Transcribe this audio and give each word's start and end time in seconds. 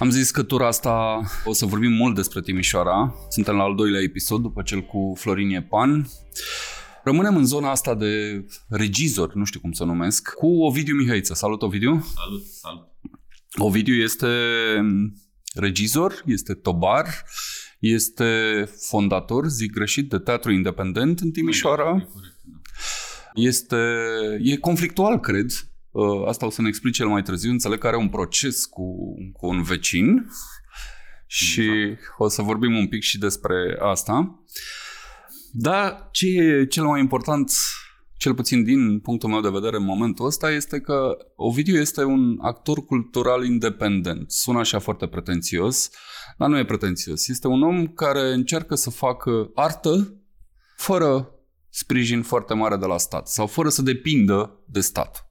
Am 0.00 0.10
zis 0.10 0.30
că 0.30 0.42
tura 0.42 0.66
asta 0.66 1.20
o 1.44 1.52
să 1.52 1.66
vorbim 1.66 1.92
mult 1.92 2.14
despre 2.14 2.40
Timișoara. 2.40 3.14
Suntem 3.28 3.56
la 3.56 3.62
al 3.62 3.74
doilea 3.74 4.00
episod 4.00 4.42
după 4.42 4.62
cel 4.62 4.80
cu 4.80 5.12
Florin 5.16 5.50
Epan. 5.50 6.08
Rămânem 7.04 7.36
în 7.36 7.44
zona 7.44 7.70
asta 7.70 7.94
de 7.94 8.44
regizor, 8.68 9.34
nu 9.34 9.44
știu 9.44 9.60
cum 9.60 9.72
să 9.72 9.82
o 9.82 9.86
numesc, 9.86 10.34
cu 10.34 10.46
Ovidiu 10.46 10.94
Mihăiță. 10.94 11.34
Salut, 11.34 11.62
Ovidiu! 11.62 11.90
Salut, 11.90 12.46
salut! 12.46 12.88
Ovidiu 13.58 13.94
este 13.94 14.28
regizor, 15.54 16.22
este 16.26 16.54
tobar, 16.54 17.24
este 17.78 18.68
fondator, 18.88 19.46
zic 19.48 19.72
greșit, 19.72 20.08
de 20.08 20.18
teatru 20.18 20.52
independent 20.52 21.20
în 21.20 21.30
Timișoara. 21.30 22.08
Este, 23.34 23.76
e 24.42 24.56
conflictual, 24.56 25.20
cred, 25.20 25.50
Uh, 25.50 25.69
asta 26.26 26.46
o 26.46 26.50
să 26.50 26.62
ne 26.62 26.68
explice 26.68 27.02
cel 27.02 27.10
mai 27.10 27.22
târziu. 27.22 27.50
Înțeleg 27.50 27.78
că 27.78 27.86
are 27.86 27.96
un 27.96 28.08
proces 28.08 28.64
cu, 28.64 29.14
cu 29.32 29.46
un 29.46 29.62
vecin 29.62 30.26
și 31.26 31.62
exact. 31.62 32.14
o 32.18 32.28
să 32.28 32.42
vorbim 32.42 32.76
un 32.76 32.88
pic 32.88 33.02
și 33.02 33.18
despre 33.18 33.78
asta. 33.80 34.44
Dar 35.52 36.08
ce 36.12 36.26
e 36.26 36.66
cel 36.66 36.84
mai 36.84 37.00
important, 37.00 37.52
cel 38.16 38.34
puțin 38.34 38.64
din 38.64 39.00
punctul 39.00 39.28
meu 39.28 39.40
de 39.40 39.48
vedere 39.48 39.76
în 39.76 39.84
momentul 39.84 40.26
ăsta, 40.26 40.50
este 40.50 40.80
că 40.80 41.16
Ovidiu 41.36 41.80
este 41.80 42.04
un 42.04 42.38
actor 42.40 42.84
cultural 42.84 43.44
independent. 43.44 44.30
Sună 44.30 44.58
așa 44.58 44.78
foarte 44.78 45.06
pretențios, 45.06 45.90
dar 46.38 46.48
nu 46.48 46.58
e 46.58 46.64
pretențios. 46.64 47.28
Este 47.28 47.46
un 47.46 47.62
om 47.62 47.86
care 47.86 48.32
încearcă 48.32 48.74
să 48.74 48.90
facă 48.90 49.50
artă 49.54 50.14
fără 50.76 51.34
sprijin 51.68 52.22
foarte 52.22 52.54
mare 52.54 52.76
de 52.76 52.86
la 52.86 52.98
stat 52.98 53.28
sau 53.28 53.46
fără 53.46 53.68
să 53.68 53.82
depindă 53.82 54.60
de 54.64 54.80
stat. 54.80 55.29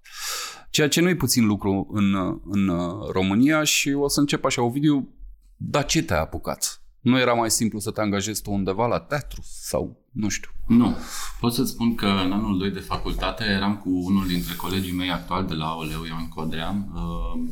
Ceea 0.70 0.88
ce 0.88 1.02
nu 1.02 1.10
e 1.10 1.16
puțin 1.16 1.46
lucru 1.46 1.88
în, 1.92 2.40
în 2.50 2.68
uh, 2.68 3.10
România 3.12 3.64
și 3.64 3.92
o 3.92 4.08
să 4.08 4.20
încep 4.20 4.46
așa, 4.46 4.62
Ovidiu, 4.62 5.14
dar 5.58 5.86
ce 5.86 6.04
te-ai 6.04 6.20
apucat? 6.20 6.82
Nu 7.00 7.20
era 7.20 7.34
mai 7.34 7.52
simplu 7.52 7.80
să 7.80 7.92
te 7.92 8.02
angajezi 8.02 8.42
tu 8.42 8.52
undeva 8.52 8.88
la 8.88 9.00
teatru 9.00 9.42
sau 9.44 10.06
nu 10.12 10.28
știu? 10.30 10.50
Nu. 10.68 10.96
Pot 11.40 11.54
să-ți 11.54 11.70
spun 11.70 11.96
că 11.96 12.06
în 12.06 12.32
anul 12.32 12.58
2 12.58 12.72
de 12.72 12.80
facultate 12.80 13.44
eram 13.44 13.78
cu 13.78 13.90
unul 13.90 14.28
dintre 14.28 14.56
colegii 14.56 14.96
mei 14.96 15.12
actuali 15.12 15.48
de 15.48 15.54
la 15.54 15.76
Oleu, 15.76 16.04
Ioan 16.06 16.28
Codrean. 16.28 16.92
Uh, 16.94 17.50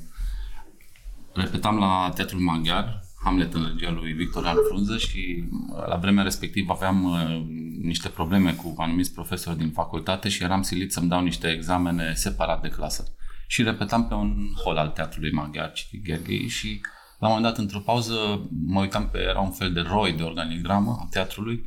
repetam 1.34 1.78
la 1.78 2.12
Teatrul 2.16 2.40
Maghiar, 2.40 3.04
Hamlet 3.24 3.54
în 3.54 3.66
regia 3.68 3.92
lui 3.92 4.12
Victor 4.12 4.46
Al 4.46 4.58
Frunză 4.68 4.98
și 4.98 5.44
la 5.88 5.96
vremea 5.96 6.24
respectivă 6.24 6.72
aveam 6.72 7.04
uh, 7.04 7.46
niște 7.82 8.10
probleme 8.10 8.54
cu 8.54 8.74
anumiți 8.78 9.14
profesori 9.14 9.58
din 9.58 9.72
facultate 9.72 10.30
și 10.30 10.44
eram 10.44 10.62
silit 10.62 10.92
să-mi 10.92 11.10
dau 11.10 11.22
niște 11.22 11.48
examene 11.48 12.14
separat 12.14 12.62
de 12.62 12.70
clasă. 12.70 13.14
Și 13.48 13.64
repetam 13.64 14.08
pe 14.08 14.14
un 14.14 14.36
hol 14.64 14.78
al 14.78 14.90
teatrului 14.90 15.32
maghiar 15.32 15.72
Citi 15.72 16.02
Gherghei 16.02 16.48
și 16.48 16.82
la 17.20 17.28
un 17.28 17.34
moment 17.34 17.44
dat, 17.44 17.58
într-o 17.58 17.80
pauză, 17.80 18.48
mă 18.66 18.80
uitam 18.80 19.10
pe, 19.10 19.20
era 19.20 19.40
un 19.40 19.52
fel 19.52 19.74
de 19.74 19.80
roi 19.80 20.12
de 20.14 20.24
organigramă 20.24 20.98
a 21.02 21.08
teatrului 21.10 21.66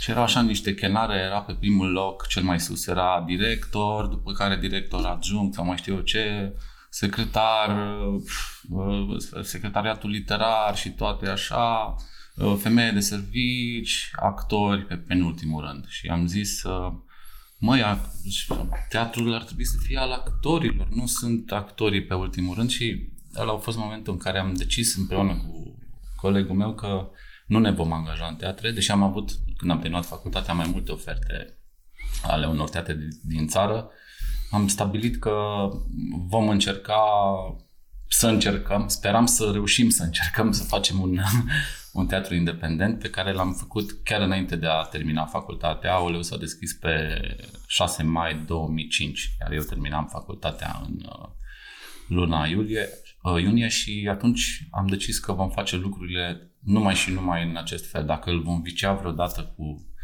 și 0.00 0.10
erau 0.10 0.22
așa 0.22 0.40
niște 0.40 0.74
chenare, 0.74 1.16
era 1.16 1.40
pe 1.40 1.52
primul 1.52 1.90
loc, 1.90 2.26
cel 2.26 2.42
mai 2.42 2.60
sus 2.60 2.86
era 2.86 3.24
director, 3.26 4.06
după 4.06 4.32
care 4.32 4.56
director 4.56 5.04
adjunct 5.04 5.54
sau 5.54 5.64
mai 5.64 5.76
știu 5.76 5.94
eu 5.94 6.00
ce, 6.00 6.54
secretar, 6.90 7.76
uh, 8.70 9.16
secretariatul 9.42 10.10
literar 10.10 10.76
și 10.76 10.90
toate 10.90 11.28
așa, 11.28 11.94
uh, 11.98 12.04
femeie 12.58 12.90
de 12.90 13.00
servici, 13.00 14.10
actori 14.16 14.86
pe 14.86 14.96
penultimul 14.96 15.64
rând. 15.64 15.84
Și 15.88 16.06
am 16.06 16.26
zis, 16.26 16.62
uh, 16.62 16.92
măi, 17.58 17.82
teatrul 18.88 19.34
ar 19.34 19.42
trebui 19.42 19.64
să 19.64 19.76
fie 19.82 19.98
al 19.98 20.12
actorilor, 20.12 20.88
nu 20.88 21.06
sunt 21.06 21.52
actorii 21.52 22.04
pe 22.04 22.14
ultimul 22.14 22.54
rând 22.54 22.70
și 22.70 23.12
ăla 23.36 23.52
a 23.52 23.56
fost 23.56 23.76
momentul 23.76 24.12
în 24.12 24.18
care 24.18 24.38
am 24.38 24.54
decis 24.54 24.96
împreună 24.96 25.36
cu 25.36 25.78
colegul 26.16 26.56
meu 26.56 26.74
că 26.74 27.08
nu 27.46 27.58
ne 27.58 27.70
vom 27.70 27.92
angaja 27.92 28.26
în 28.26 28.36
teatre, 28.36 28.70
deși 28.70 28.90
am 28.90 29.02
avut, 29.02 29.30
când 29.56 29.70
am 29.70 29.80
terminat 29.80 30.04
facultatea, 30.04 30.54
mai 30.54 30.70
multe 30.72 30.92
oferte 30.92 31.58
ale 32.22 32.46
unor 32.46 32.68
teatre 32.68 33.08
din 33.22 33.46
țară, 33.46 33.88
am 34.50 34.68
stabilit 34.68 35.18
că 35.18 35.68
vom 36.28 36.48
încerca 36.48 37.02
să 38.08 38.26
încercăm, 38.26 38.88
speram 38.88 39.26
să 39.26 39.50
reușim 39.52 39.88
să 39.88 40.02
încercăm 40.02 40.52
să 40.52 40.62
facem 40.62 41.00
un, 41.00 41.20
un 41.94 42.06
teatru 42.06 42.34
independent 42.34 42.98
pe 42.98 43.10
care 43.10 43.32
l-am 43.32 43.52
făcut 43.52 43.92
chiar 44.04 44.20
înainte 44.20 44.56
de 44.56 44.66
a 44.66 44.82
termina 44.82 45.24
facultatea. 45.24 45.94
Aoleu 45.94 46.22
s-a 46.22 46.36
deschis 46.36 46.72
pe 46.72 47.20
6 47.66 48.02
mai 48.02 48.44
2005, 48.46 49.36
iar 49.40 49.52
eu 49.52 49.62
terminam 49.62 50.06
facultatea 50.06 50.82
în 50.86 50.94
uh, 51.06 51.28
luna 52.08 52.46
iulie, 52.46 52.88
uh, 53.22 53.42
iunie 53.42 53.68
și 53.68 54.08
atunci 54.10 54.66
am 54.70 54.86
decis 54.86 55.18
că 55.18 55.32
vom 55.32 55.50
face 55.50 55.76
lucrurile 55.76 56.50
numai 56.60 56.94
și 56.94 57.10
numai 57.10 57.48
în 57.48 57.56
acest 57.56 57.90
fel. 57.90 58.04
Dacă 58.04 58.30
îl 58.30 58.42
vom 58.42 58.62
vicea 58.62 58.92
vreodată 58.92 59.54
cu 59.56 59.94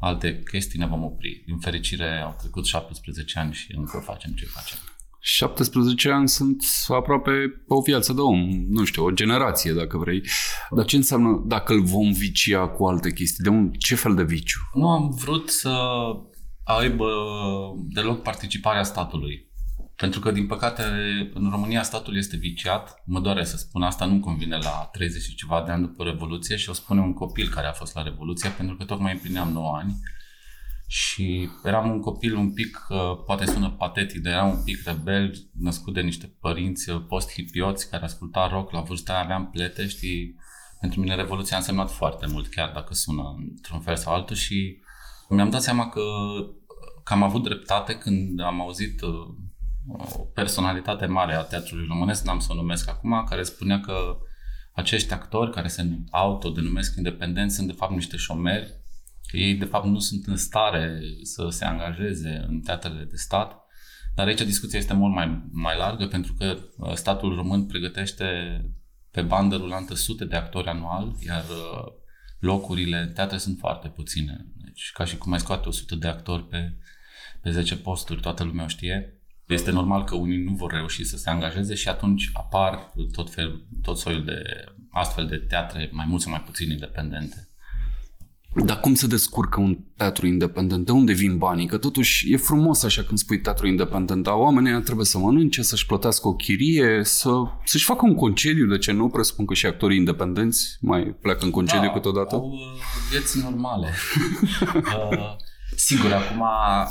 alte 0.00 0.42
chestii, 0.42 0.78
ne 0.78 0.86
vom 0.86 1.04
opri. 1.04 1.42
Din 1.46 1.58
fericire 1.58 2.20
au 2.20 2.36
trecut 2.38 2.66
17 2.66 3.38
ani 3.38 3.52
și 3.52 3.74
încă 3.76 3.98
facem 3.98 4.32
ce 4.32 4.44
facem. 4.44 4.78
17 5.26 6.10
ani 6.10 6.28
sunt 6.28 6.64
aproape 6.88 7.32
o 7.66 7.80
viață 7.80 8.12
de 8.12 8.20
om, 8.20 8.40
nu 8.68 8.84
știu, 8.84 9.04
o 9.04 9.10
generație 9.10 9.72
dacă 9.72 9.98
vrei. 9.98 10.22
Dar 10.70 10.84
ce 10.84 10.96
înseamnă 10.96 11.42
dacă 11.46 11.72
îl 11.72 11.82
vom 11.82 12.12
vicia 12.12 12.68
cu 12.68 12.86
alte 12.86 13.12
chestii? 13.12 13.44
De 13.44 13.48
un, 13.48 13.72
ce 13.72 13.94
fel 13.94 14.14
de 14.14 14.22
viciu? 14.22 14.58
Nu 14.74 14.88
am 14.88 15.10
vrut 15.10 15.50
să 15.50 15.76
aibă 16.64 17.06
deloc 17.76 18.22
participarea 18.22 18.82
statului. 18.82 19.52
Pentru 19.96 20.20
că, 20.20 20.30
din 20.30 20.46
păcate, 20.46 20.82
în 21.34 21.50
România 21.50 21.82
statul 21.82 22.16
este 22.16 22.36
viciat. 22.36 23.02
Mă 23.06 23.20
doare 23.20 23.44
să 23.44 23.56
spun 23.56 23.82
asta, 23.82 24.04
nu 24.04 24.20
convine 24.20 24.56
la 24.56 24.88
30 24.92 25.22
și 25.22 25.34
ceva 25.34 25.62
de 25.66 25.72
ani 25.72 25.86
după 25.86 26.04
Revoluție 26.04 26.56
și 26.56 26.70
o 26.70 26.72
spune 26.72 27.00
un 27.00 27.12
copil 27.12 27.48
care 27.48 27.66
a 27.66 27.72
fost 27.72 27.94
la 27.94 28.02
Revoluție, 28.02 28.50
pentru 28.50 28.76
că 28.76 28.84
tocmai 28.84 29.12
împlineam 29.12 29.52
9 29.52 29.76
ani 29.76 29.94
și 30.86 31.50
eram 31.64 31.90
un 31.90 32.00
copil 32.00 32.36
un 32.36 32.52
pic, 32.52 32.86
uh, 32.88 33.22
poate 33.26 33.44
sună 33.44 33.70
patetic, 33.70 34.22
dar 34.22 34.32
eram 34.32 34.50
un 34.50 34.62
pic 34.64 34.86
rebel, 34.86 35.34
născut 35.52 35.94
de 35.94 36.00
niște 36.00 36.36
părinți 36.40 36.90
uh, 36.90 37.04
post-hipioți 37.08 37.90
care 37.90 38.04
asculta 38.04 38.48
rock, 38.48 38.72
la 38.72 38.80
vârsta 38.80 39.12
aia 39.12 39.22
aveam 39.22 39.50
plete, 39.50 39.86
știi, 39.86 40.36
pentru 40.80 41.00
mine 41.00 41.14
Revoluția 41.14 41.56
a 41.56 41.58
însemnat 41.58 41.90
foarte 41.90 42.26
mult, 42.26 42.48
chiar 42.48 42.70
dacă 42.74 42.94
sună 42.94 43.34
într-un 43.38 43.80
fel 43.80 43.96
sau 43.96 44.14
altul 44.14 44.36
și 44.36 44.82
mi-am 45.28 45.50
dat 45.50 45.62
seama 45.62 45.88
că, 45.88 46.02
că 47.04 47.12
am 47.12 47.22
avut 47.22 47.42
dreptate 47.42 47.98
când 47.98 48.40
am 48.40 48.60
auzit 48.60 49.00
uh, 49.00 49.10
o 49.88 50.18
personalitate 50.18 51.06
mare 51.06 51.34
a 51.34 51.42
teatrului 51.42 51.86
românesc, 51.88 52.24
n-am 52.24 52.38
să 52.38 52.48
o 52.50 52.54
numesc 52.54 52.88
acum, 52.88 53.24
care 53.28 53.42
spunea 53.42 53.80
că 53.80 54.18
acești 54.72 55.12
actori 55.12 55.50
care 55.50 55.68
se 55.68 55.98
autodenumesc 56.10 56.96
independenți 56.96 57.54
sunt 57.54 57.66
de 57.66 57.72
fapt 57.72 57.92
niște 57.92 58.16
șomeri, 58.16 58.83
că 59.34 59.40
ei 59.40 59.54
de 59.54 59.64
fapt 59.64 59.86
nu 59.86 59.98
sunt 59.98 60.26
în 60.26 60.36
stare 60.36 61.00
să 61.22 61.48
se 61.50 61.64
angajeze 61.64 62.44
în 62.48 62.60
teatrele 62.60 63.04
de 63.04 63.16
stat, 63.16 63.66
dar 64.14 64.26
aici 64.26 64.42
discuția 64.42 64.78
este 64.78 64.94
mult 64.94 65.14
mai, 65.14 65.48
mai 65.52 65.76
largă 65.76 66.06
pentru 66.06 66.34
că 66.38 66.58
uh, 66.76 66.92
statul 66.92 67.34
român 67.34 67.66
pregătește 67.66 68.24
pe 69.10 69.22
bandă 69.22 69.56
rulantă 69.56 69.94
sute 69.94 70.24
de 70.24 70.36
actori 70.36 70.68
anual, 70.68 71.14
iar 71.26 71.42
uh, 71.42 71.92
locurile 72.38 72.98
în 72.98 73.12
teatre 73.12 73.38
sunt 73.38 73.58
foarte 73.58 73.88
puține. 73.88 74.46
Deci 74.64 74.90
ca 74.92 75.04
și 75.04 75.16
cum 75.16 75.32
ai 75.32 75.40
scoate 75.40 75.68
100 75.68 75.94
de 75.94 76.08
actori 76.08 76.48
pe, 76.48 76.76
pe 77.42 77.50
10 77.50 77.76
posturi, 77.76 78.20
toată 78.20 78.44
lumea 78.44 78.64
o 78.64 78.68
știe 78.68 79.18
este 79.46 79.70
normal 79.70 80.04
că 80.04 80.14
unii 80.14 80.44
nu 80.44 80.54
vor 80.54 80.72
reuși 80.72 81.04
să 81.04 81.16
se 81.16 81.30
angajeze 81.30 81.74
și 81.74 81.88
atunci 81.88 82.30
apar 82.32 82.92
tot, 83.12 83.30
fel, 83.30 83.66
tot 83.82 83.98
soiul 83.98 84.24
de 84.24 84.42
astfel 84.90 85.26
de 85.26 85.36
teatre, 85.36 85.88
mai 85.92 86.06
mult 86.08 86.20
sau 86.20 86.30
mai 86.30 86.42
puțin 86.42 86.70
independente. 86.70 87.48
Dar 88.56 88.80
cum 88.80 88.94
se 88.94 89.06
descurcă 89.06 89.60
un 89.60 89.78
teatru 89.96 90.26
independent? 90.26 90.86
De 90.86 90.92
unde 90.92 91.12
vin 91.12 91.38
banii? 91.38 91.66
Că 91.66 91.76
totuși 91.76 92.32
e 92.32 92.36
frumos 92.36 92.82
așa 92.82 93.02
când 93.02 93.18
spui 93.18 93.40
teatru 93.40 93.66
independent, 93.66 94.22
dar 94.22 94.34
oamenii 94.34 94.82
trebuie 94.82 95.06
să 95.06 95.18
mănânce, 95.18 95.62
să-și 95.62 95.86
plătească 95.86 96.28
o 96.28 96.34
chirie, 96.34 97.00
să, 97.04 97.30
să-și 97.64 97.84
facă 97.84 98.06
un 98.06 98.14
concediu, 98.14 98.66
de 98.66 98.78
ce 98.78 98.92
nu? 98.92 99.08
Presupun 99.08 99.44
că 99.44 99.54
și 99.54 99.66
actorii 99.66 99.98
independenți 99.98 100.76
mai 100.80 101.02
pleacă 101.20 101.44
în 101.44 101.50
concediu 101.50 101.86
da, 101.86 101.92
câteodată. 101.92 102.34
au 102.34 102.50
uh, 102.50 102.80
vieți 103.10 103.38
normale. 103.38 103.88
uh, 105.10 105.36
Sigur, 105.76 106.12
acum 106.12 106.44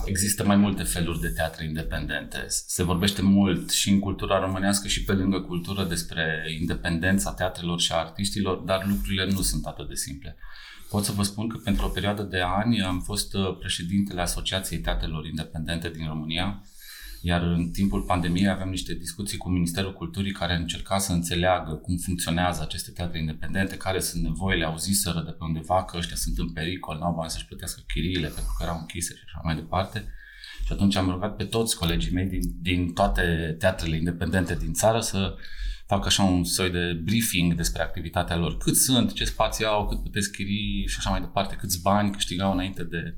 există 0.06 0.46
mai 0.46 0.56
multe 0.56 0.84
feluri 0.84 1.20
de 1.20 1.30
teatre 1.30 1.66
independente. 1.66 2.46
Se 2.48 2.84
vorbește 2.84 3.22
mult 3.22 3.72
și 3.72 3.90
în 3.90 4.00
cultura 4.00 4.40
românească 4.40 4.88
și 4.88 5.04
pe 5.04 5.12
lângă 5.12 5.40
cultură 5.40 5.84
despre 5.84 6.46
independența 6.60 7.34
teatrelor 7.34 7.80
și 7.80 7.92
a 7.92 7.96
artiștilor, 7.96 8.58
dar 8.58 8.86
lucrurile 8.88 9.26
nu 9.32 9.42
sunt 9.42 9.66
atât 9.66 9.88
de 9.88 9.96
simple. 9.96 10.38
Pot 10.94 11.04
să 11.04 11.12
vă 11.12 11.24
spun 11.24 11.48
că 11.48 11.58
pentru 11.58 11.86
o 11.86 11.90
perioadă 11.90 12.22
de 12.22 12.40
ani 12.40 12.82
am 12.82 13.00
fost 13.02 13.34
uh, 13.34 13.58
președintele 13.60 14.22
Asociației 14.22 14.80
Teatrelor 14.80 15.26
Independente 15.26 15.90
din 15.90 16.08
România 16.08 16.64
iar 17.22 17.42
în 17.42 17.70
timpul 17.72 18.02
pandemiei 18.02 18.50
aveam 18.50 18.70
niște 18.70 18.94
discuții 18.94 19.38
cu 19.38 19.50
Ministerul 19.50 19.94
Culturii 19.94 20.32
care 20.32 20.56
încerca 20.56 20.98
să 20.98 21.12
înțeleagă 21.12 21.74
cum 21.74 21.98
funcționează 21.98 22.62
aceste 22.62 22.92
teatre 22.92 23.20
independente, 23.20 23.78
care 23.78 24.00
sunt 24.00 24.24
nevoile, 24.24 24.66
auziseră 24.66 25.22
de 25.26 25.32
pe 25.32 25.44
undeva 25.44 25.84
că 25.84 25.98
ăștia 25.98 26.16
sunt 26.16 26.38
în 26.38 26.50
pericol, 26.50 26.98
n-au 26.98 27.14
bani 27.14 27.30
să-și 27.30 27.46
plătească 27.46 27.82
chiriile 27.94 28.28
pentru 28.28 28.54
că 28.58 28.64
erau 28.64 28.78
închise 28.80 29.14
și 29.14 29.24
așa 29.26 29.42
mai 29.44 29.56
departe. 29.56 30.14
Și 30.66 30.72
atunci 30.72 30.96
am 30.96 31.10
rugat 31.10 31.36
pe 31.36 31.44
toți 31.44 31.78
colegii 31.78 32.14
mei 32.14 32.26
din, 32.26 32.42
din 32.62 32.94
toate 32.94 33.56
teatrele 33.60 33.96
independente 33.96 34.56
din 34.56 34.74
țară 34.74 35.00
să 35.00 35.36
fac 35.86 36.06
așa 36.06 36.24
un 36.24 36.44
soi 36.44 36.70
de 36.70 37.02
briefing 37.04 37.54
despre 37.54 37.82
activitatea 37.82 38.36
lor. 38.36 38.58
Cât 38.58 38.76
sunt, 38.76 39.14
ce 39.14 39.26
spații 39.26 39.66
au, 39.66 39.88
cât 39.88 40.04
puteți 40.04 40.32
chirii 40.32 40.88
și 40.88 40.96
așa 40.98 41.10
mai 41.10 41.20
departe, 41.20 41.56
câți 41.56 41.82
bani 41.82 42.12
câștigau 42.12 42.52
înainte 42.52 42.84
de... 42.84 43.18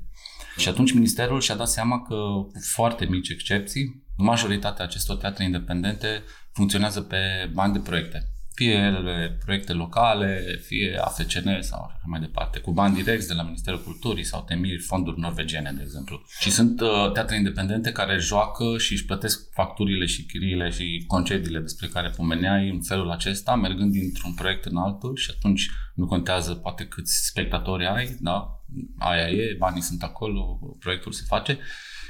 Și 0.56 0.68
atunci 0.68 0.92
ministerul 0.92 1.40
și-a 1.40 1.54
dat 1.54 1.68
seama 1.68 2.02
că, 2.02 2.14
cu 2.52 2.60
foarte 2.72 3.04
mici 3.04 3.28
excepții, 3.28 4.04
majoritatea 4.16 4.84
acestor 4.84 5.16
teatre 5.16 5.44
independente 5.44 6.22
funcționează 6.52 7.00
pe 7.00 7.50
bani 7.52 7.72
de 7.72 7.78
proiecte 7.78 8.35
fie 8.56 8.72
ele 8.72 9.38
proiecte 9.44 9.72
locale, 9.72 10.60
fie 10.66 10.98
AFCN 11.00 11.60
sau 11.60 11.84
așa 11.84 12.02
mai 12.04 12.20
departe, 12.20 12.58
cu 12.58 12.72
bani 12.72 12.94
direcți 12.94 13.28
de 13.28 13.34
la 13.34 13.42
Ministerul 13.42 13.82
Culturii 13.82 14.24
sau 14.24 14.42
temiri 14.42 14.78
fonduri 14.78 15.20
norvegiene, 15.20 15.72
de 15.76 15.82
exemplu. 15.82 16.22
Și 16.40 16.50
sunt 16.50 16.80
uh, 16.80 17.12
teatre 17.12 17.36
independente 17.36 17.92
care 17.92 18.18
joacă 18.18 18.78
și 18.78 18.92
își 18.92 19.04
plătesc 19.04 19.52
facturile 19.52 20.06
și 20.06 20.26
chiriile 20.26 20.70
și 20.70 21.04
concediile 21.06 21.58
despre 21.58 21.86
care 21.86 22.08
pomeneai 22.08 22.68
în 22.68 22.82
felul 22.82 23.10
acesta, 23.10 23.54
mergând 23.54 23.92
dintr-un 23.92 24.34
proiect 24.34 24.64
în 24.64 24.76
altul 24.76 25.16
și 25.16 25.30
atunci 25.36 25.70
nu 25.94 26.06
contează 26.06 26.54
poate 26.54 26.84
câți 26.84 27.26
spectatori 27.26 27.86
ai, 27.86 28.16
da? 28.20 28.60
Aia 28.98 29.28
e, 29.28 29.56
banii 29.58 29.82
sunt 29.82 30.02
acolo, 30.02 30.58
proiectul 30.78 31.12
se 31.12 31.24
face. 31.26 31.58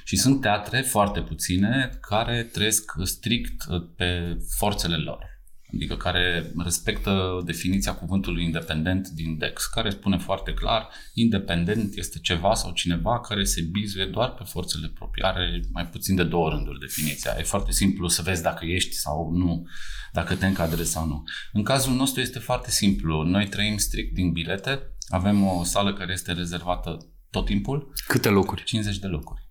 Și 0.04 0.16
sunt 0.16 0.40
teatre 0.40 0.81
foarte 0.81 1.20
puține 1.20 1.90
care 2.00 2.43
trăiesc 2.43 2.93
strict 3.02 3.64
pe 3.96 4.38
forțele 4.58 4.96
lor 4.96 5.36
adică 5.76 5.96
care 5.96 6.52
respectă 6.56 7.43
definiția 7.44 7.94
cuvântului 7.94 8.44
independent 8.44 9.08
din 9.08 9.38
DEX, 9.38 9.67
care 9.67 9.90
spune 9.90 10.19
foarte 10.19 10.52
clar, 10.52 10.88
independent 11.14 11.96
este 11.96 12.19
ceva 12.19 12.55
sau 12.55 12.73
cineva 12.73 13.20
care 13.20 13.44
se 13.44 13.62
bizuie 13.62 14.05
doar 14.05 14.31
pe 14.31 14.44
forțele 14.44 14.88
proprii. 14.94 15.25
Are 15.25 15.61
mai 15.73 15.87
puțin 15.87 16.14
de 16.14 16.25
două 16.25 16.49
rânduri 16.49 16.78
definiția. 16.78 17.34
E 17.38 17.43
foarte 17.43 17.73
simplu 17.73 18.08
să 18.08 18.23
vezi 18.23 18.43
dacă 18.43 18.64
ești 18.64 18.94
sau 18.94 19.31
nu, 19.31 19.67
dacă 20.12 20.34
te 20.34 20.46
încadrezi 20.46 20.90
sau 20.90 21.06
nu. 21.06 21.23
În 21.52 21.62
cazul 21.62 21.94
nostru 21.94 22.20
este 22.20 22.38
foarte 22.38 22.70
simplu. 22.70 23.22
Noi 23.22 23.46
trăim 23.46 23.76
strict 23.76 24.14
din 24.14 24.32
bilete, 24.32 24.81
avem 25.08 25.46
o 25.46 25.64
sală 25.64 25.93
care 25.93 26.12
este 26.12 26.32
rezervată 26.32 26.96
tot 27.31 27.44
timpul. 27.44 27.93
Câte 28.06 28.29
locuri? 28.29 28.64
50 28.64 28.99
de 28.99 29.06
locuri 29.06 29.45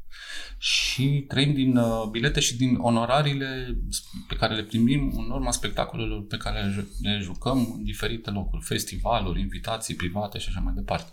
și 0.58 1.26
trăim 1.28 1.54
din 1.54 1.78
uh, 1.78 2.08
bilete 2.12 2.40
și 2.40 2.58
din 2.58 2.76
onorariile 2.76 3.78
pe 4.28 4.36
care 4.36 4.56
le 4.56 4.64
primim 4.64 5.14
în 5.18 5.30
urma 5.30 5.52
spectacolelor 5.52 6.26
pe 6.26 6.38
care 6.38 6.88
le 7.02 7.20
jucăm 7.22 7.74
în 7.78 7.84
diferite 7.84 8.30
locuri, 8.30 8.64
festivaluri, 8.64 9.40
invitații 9.40 9.96
private 9.96 10.38
și 10.38 10.48
așa 10.50 10.60
mai 10.60 10.74
departe. 10.76 11.12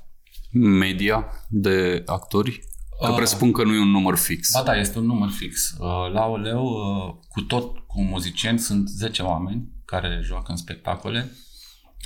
Media 0.53 1.27
de 1.49 2.03
actori? 2.07 2.61
Că 3.01 3.11
uh, 3.11 3.17
presupun 3.17 3.53
că 3.53 3.65
nu 3.65 3.75
e 3.75 3.79
un 3.79 3.91
număr 3.91 4.17
fix. 4.17 4.53
Ba 4.53 4.63
da, 4.63 4.77
este 4.77 4.99
un 4.99 5.07
număr 5.07 5.31
fix. 5.31 5.71
Uh, 5.79 6.13
la 6.13 6.27
Oleu, 6.27 6.65
cu 7.29 7.41
tot 7.41 7.79
cu 7.79 8.03
muzicieni, 8.03 8.59
sunt 8.59 8.89
10 8.89 9.23
oameni 9.23 9.69
care 9.85 10.21
joacă 10.23 10.51
în 10.51 10.57
spectacole 10.57 11.31
Uh, 11.31 11.52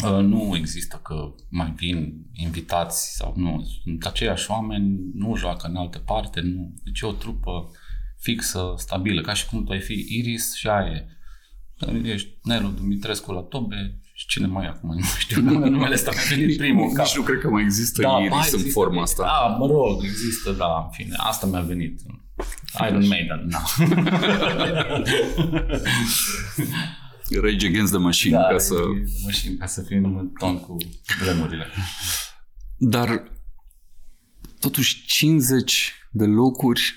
nu 0.05 0.57
există 0.57 1.01
că 1.03 1.35
mai 1.49 1.73
vin 1.77 2.27
invitați 2.33 3.17
sau 3.17 3.33
nu. 3.37 3.67
Sunt 3.83 4.05
aceiași 4.05 4.51
oameni, 4.51 4.99
nu 5.15 5.37
joacă 5.37 5.67
în 5.67 5.77
altă 5.77 5.99
parte, 5.99 6.41
nu. 6.41 6.75
Deci 6.85 7.01
e 7.01 7.07
o 7.07 7.13
trupă 7.13 7.71
fixă, 8.19 8.75
stabilă, 8.77 9.21
ca 9.21 9.33
și 9.33 9.47
cum 9.47 9.65
tu 9.65 9.73
ai 9.73 9.81
fi 9.81 10.07
Iris 10.09 10.55
și 10.55 10.69
aia 10.69 11.05
Ești 12.03 12.39
Nelu 12.43 12.69
Dumitrescu 12.69 13.33
la 13.33 13.41
tobe 13.41 14.01
și 14.13 14.27
cine 14.27 14.47
mai 14.47 14.67
acum, 14.67 14.95
nu 14.99 15.03
știu, 15.19 15.41
numele 15.41 15.95
ăsta 15.95 16.11
mi-a 16.11 16.37
venit 16.37 16.57
primul 16.57 16.93
Nici 16.97 17.17
nu 17.17 17.23
cred 17.23 17.41
că 17.41 17.49
mai 17.49 17.63
există 17.63 18.03
da, 18.03 18.19
Iris 18.19 18.31
mai 18.31 18.39
există, 18.39 18.67
în 18.67 18.71
forma 18.71 19.03
asta. 19.03 19.23
Da, 19.23 19.57
mă 19.59 19.67
rog, 19.67 20.05
există, 20.05 20.53
da, 20.53 20.83
în 20.85 20.91
fine, 20.91 21.15
asta 21.17 21.47
mi-a 21.47 21.61
venit. 21.61 22.01
Iron 22.89 23.07
Maiden, 23.07 23.49
da. 23.49 23.63
Rage 27.35 27.67
Against 27.67 27.93
the 27.93 28.01
Machine, 28.01 28.37
da, 28.37 28.47
ca 28.47 28.59
să... 28.59 28.75
The 28.75 29.25
Machine, 29.25 29.55
ca 29.55 29.67
să 29.67 29.83
fim 29.83 30.05
în 30.17 30.29
ton 30.39 30.59
cu 30.61 30.77
vremurile. 31.21 31.67
Dar 32.77 33.33
totuși 34.61 35.05
50 35.07 35.93
de 36.11 36.25
locuri 36.25 36.95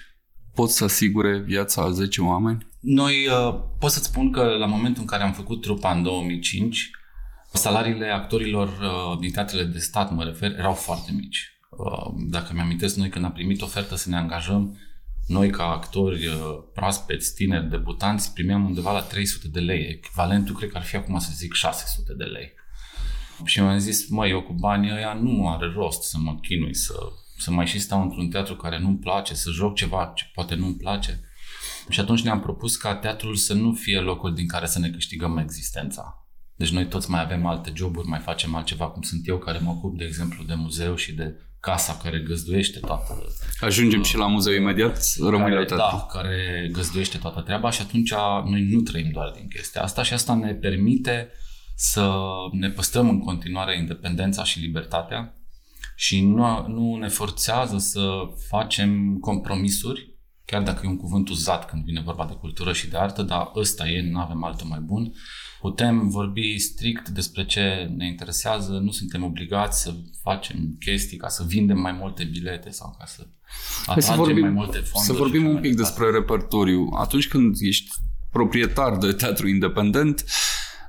pot 0.53 0.69
să 0.69 0.83
asigure 0.83 1.37
viața 1.37 1.81
a 1.81 1.89
10 1.89 2.21
oameni? 2.21 2.67
Noi 2.79 3.27
uh, 3.27 3.59
pot 3.79 3.91
să-ți 3.91 4.05
spun 4.05 4.31
că 4.31 4.41
la 4.43 4.65
momentul 4.65 5.01
în 5.01 5.07
care 5.07 5.23
am 5.23 5.33
făcut 5.33 5.61
trupa 5.61 5.91
în 5.91 6.03
2005, 6.03 6.89
salariile 7.53 8.09
actorilor 8.09 8.67
uh, 8.67 9.19
din 9.19 9.31
teatrele 9.31 9.63
de 9.63 9.79
stat, 9.79 10.11
mă 10.13 10.23
refer, 10.23 10.51
erau 10.57 10.73
foarte 10.73 11.11
mici. 11.11 11.59
Uh, 11.69 12.13
dacă 12.29 12.53
mi-amintesc, 12.53 12.95
noi 12.95 13.09
când 13.09 13.25
am 13.25 13.31
primit 13.31 13.61
ofertă 13.61 13.95
să 13.95 14.09
ne 14.09 14.17
angajăm, 14.17 14.77
noi, 15.29 15.49
ca 15.49 15.63
actori 15.63 16.27
uh, 16.27 16.35
proaspeți, 16.73 17.33
tineri, 17.33 17.69
debutanți, 17.69 18.33
primeam 18.33 18.65
undeva 18.65 18.91
la 18.91 19.01
300 19.01 19.47
de 19.47 19.59
lei. 19.59 19.85
Echivalentul, 19.87 20.55
cred 20.55 20.69
că 20.69 20.77
ar 20.77 20.83
fi 20.83 20.95
acum 20.95 21.19
să 21.19 21.29
zic 21.33 21.53
600 21.53 22.13
de 22.13 22.23
lei. 22.23 22.51
Și 23.45 23.61
mi-am 23.61 23.77
zis, 23.77 24.09
măi, 24.09 24.29
eu 24.29 24.41
cu 24.41 24.53
banii 24.53 24.91
ăia 24.91 25.13
nu 25.13 25.49
are 25.49 25.71
rost 25.75 26.01
să 26.01 26.17
mă 26.17 26.35
chinui, 26.41 26.75
să, 26.75 26.93
să 27.37 27.51
mai 27.51 27.67
și 27.67 27.79
stau 27.79 28.01
într-un 28.01 28.29
teatru 28.29 28.55
care 28.55 28.79
nu-mi 28.79 28.97
place, 28.97 29.33
să 29.33 29.51
joc 29.51 29.75
ceva 29.75 30.11
ce 30.15 30.25
poate 30.33 30.55
nu-mi 30.55 30.75
place. 30.75 31.19
Și 31.89 31.99
atunci 31.99 32.21
ne-am 32.21 32.39
propus 32.39 32.75
ca 32.75 32.95
teatrul 32.95 33.35
să 33.35 33.53
nu 33.53 33.73
fie 33.73 33.99
locul 33.99 34.33
din 34.33 34.47
care 34.47 34.65
să 34.65 34.79
ne 34.79 34.89
câștigăm 34.89 35.37
existența. 35.37 36.27
Deci 36.55 36.71
noi 36.71 36.87
toți 36.87 37.09
mai 37.09 37.21
avem 37.21 37.45
alte 37.45 37.71
joburi, 37.75 38.07
mai 38.07 38.19
facem 38.19 38.55
altceva, 38.55 38.89
cum 38.89 39.01
sunt 39.01 39.27
eu 39.27 39.37
care 39.37 39.57
mă 39.57 39.69
ocup, 39.69 39.97
de 39.97 40.03
exemplu, 40.05 40.43
de 40.43 40.53
muzeu 40.53 40.95
și 40.95 41.13
de 41.13 41.35
casa 41.59 41.99
care 42.03 42.19
găzduiește 42.19 42.79
toată... 42.79 43.25
Ajungem 43.59 43.99
uh, 43.99 44.05
și 44.05 44.17
la 44.17 44.27
muzeu 44.27 44.53
imediat, 44.53 44.99
rămâne 45.19 45.53
care, 45.53 45.65
Da, 45.65 46.07
care 46.11 46.69
găzduiește 46.71 47.17
toată 47.17 47.41
treaba 47.41 47.69
și 47.69 47.81
atunci 47.81 48.13
noi 48.49 48.61
nu 48.69 48.81
trăim 48.81 49.09
doar 49.11 49.31
din 49.35 49.47
chestia 49.47 49.81
asta 49.81 50.03
și 50.03 50.13
asta 50.13 50.33
ne 50.33 50.53
permite 50.53 51.31
să 51.75 52.11
ne 52.51 52.69
păstrăm 52.69 53.09
în 53.09 53.19
continuare 53.19 53.77
independența 53.77 54.43
și 54.43 54.59
libertatea 54.59 55.33
și 55.95 56.25
nu, 56.25 56.67
nu 56.67 56.95
ne 56.95 57.07
forțează 57.07 57.77
să 57.77 58.09
facem 58.47 59.17
compromisuri, 59.17 60.17
chiar 60.45 60.61
dacă 60.61 60.81
e 60.83 60.87
un 60.87 60.97
cuvânt 60.97 61.29
uzat 61.29 61.69
când 61.69 61.83
vine 61.83 62.01
vorba 62.01 62.25
de 62.25 62.33
cultură 62.33 62.73
și 62.73 62.89
de 62.89 62.97
artă, 62.97 63.21
dar 63.21 63.51
ăsta 63.55 63.87
e, 63.87 64.09
nu 64.11 64.19
avem 64.19 64.43
altul 64.43 64.67
mai 64.67 64.79
bun 64.79 65.13
Putem 65.59 66.09
vorbi 66.09 66.59
strict 66.59 67.09
despre 67.09 67.45
ce 67.45 67.91
ne 67.95 68.07
interesează, 68.07 68.71
nu 68.71 68.91
suntem 68.91 69.23
obligați 69.23 69.81
să 69.81 69.93
facem 70.21 70.75
chestii 70.79 71.17
ca 71.17 71.27
să 71.27 71.43
vindem 71.47 71.79
mai 71.79 71.91
multe 71.91 72.23
bilete 72.23 72.69
sau 72.69 72.95
ca 72.97 73.05
să 73.05 73.27
atragem 73.85 74.13
să 74.13 74.17
vorbim, 74.17 74.41
mai 74.41 74.49
multe 74.49 74.77
fonduri. 74.77 75.05
Să 75.05 75.13
vorbim 75.13 75.47
un 75.47 75.59
pic 75.59 75.75
despre 75.75 76.09
repertoriu. 76.09 76.89
Atunci 76.97 77.27
când 77.27 77.55
ești 77.59 77.89
proprietar 78.31 78.97
de 78.97 79.11
teatru 79.11 79.47
independent, 79.47 80.25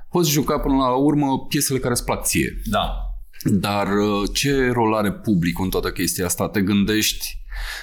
poți 0.09 0.29
juca 0.29 0.59
până 0.59 0.75
la 0.75 0.95
urmă 0.95 1.45
piesele 1.47 1.79
care 1.79 1.93
îți 1.93 2.03
plac 2.03 2.25
ție. 2.25 2.61
Da. 2.65 3.10
Dar 3.43 3.87
uh, 3.97 4.29
ce 4.33 4.69
rol 4.71 4.93
are 4.93 5.11
publicul 5.11 5.63
în 5.63 5.69
toată 5.69 5.91
chestia 5.91 6.25
asta? 6.25 6.49
Te 6.49 6.61
gândești 6.61 7.39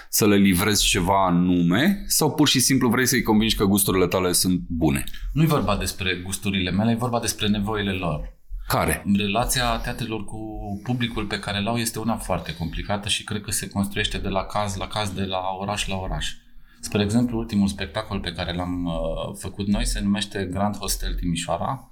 să 0.09 0.27
le 0.27 0.37
livrezi 0.37 0.85
ceva 0.85 1.27
anume 1.27 2.05
sau 2.07 2.35
pur 2.35 2.49
și 2.49 2.61
simplu 2.61 2.89
vrei 2.89 3.07
să-i 3.07 3.23
convingi 3.23 3.57
că 3.57 3.65
gusturile 3.65 4.07
tale 4.07 4.33
sunt 4.33 4.61
bune? 4.69 5.05
Nu 5.33 5.43
e 5.43 5.47
vorba 5.47 5.77
despre 5.77 6.21
gusturile 6.25 6.71
mele, 6.71 6.91
e 6.91 6.95
vorba 6.95 7.21
despre 7.21 7.49
nevoile 7.49 7.93
lor. 7.93 8.37
Care? 8.69 9.05
Relația 9.17 9.77
teatrelor 9.77 10.25
cu 10.25 10.39
publicul 10.83 11.25
pe 11.25 11.39
care 11.39 11.61
l-au 11.61 11.77
este 11.77 11.99
una 11.99 12.17
foarte 12.17 12.55
complicată 12.55 13.09
și 13.09 13.25
cred 13.25 13.43
că 13.43 13.51
se 13.51 13.69
construiește 13.69 14.19
de 14.19 14.29
la 14.29 14.45
caz 14.45 14.77
la 14.77 14.87
caz, 14.87 15.11
de 15.11 15.25
la 15.25 15.41
oraș 15.61 15.87
la 15.87 15.97
oraș. 15.97 16.33
Spre 16.81 17.03
exemplu, 17.03 17.39
ultimul 17.39 17.69
spectacol 17.69 18.21
pe 18.21 18.33
care 18.33 18.55
l-am 18.55 18.85
uh, 18.85 19.37
făcut 19.39 19.67
noi 19.67 19.87
se 19.87 20.01
numește 20.01 20.49
Grand 20.53 20.77
Hostel 20.77 21.15
Timișoara 21.15 21.91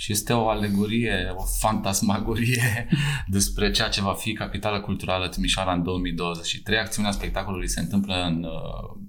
și 0.00 0.12
este 0.12 0.32
o 0.32 0.48
alegorie, 0.48 1.34
o 1.36 1.44
fantasmagorie 1.58 2.88
despre 3.36 3.70
ceea 3.70 3.88
ce 3.88 4.00
va 4.00 4.14
fi 4.14 4.32
capitala 4.32 4.80
culturală 4.80 5.28
Timișoara 5.28 5.72
în 5.72 5.82
2023. 5.82 6.78
Acțiunea 6.78 7.10
spectacolului 7.10 7.68
se 7.68 7.80
întâmplă 7.80 8.24
în, 8.24 8.44
uh, 8.44 9.00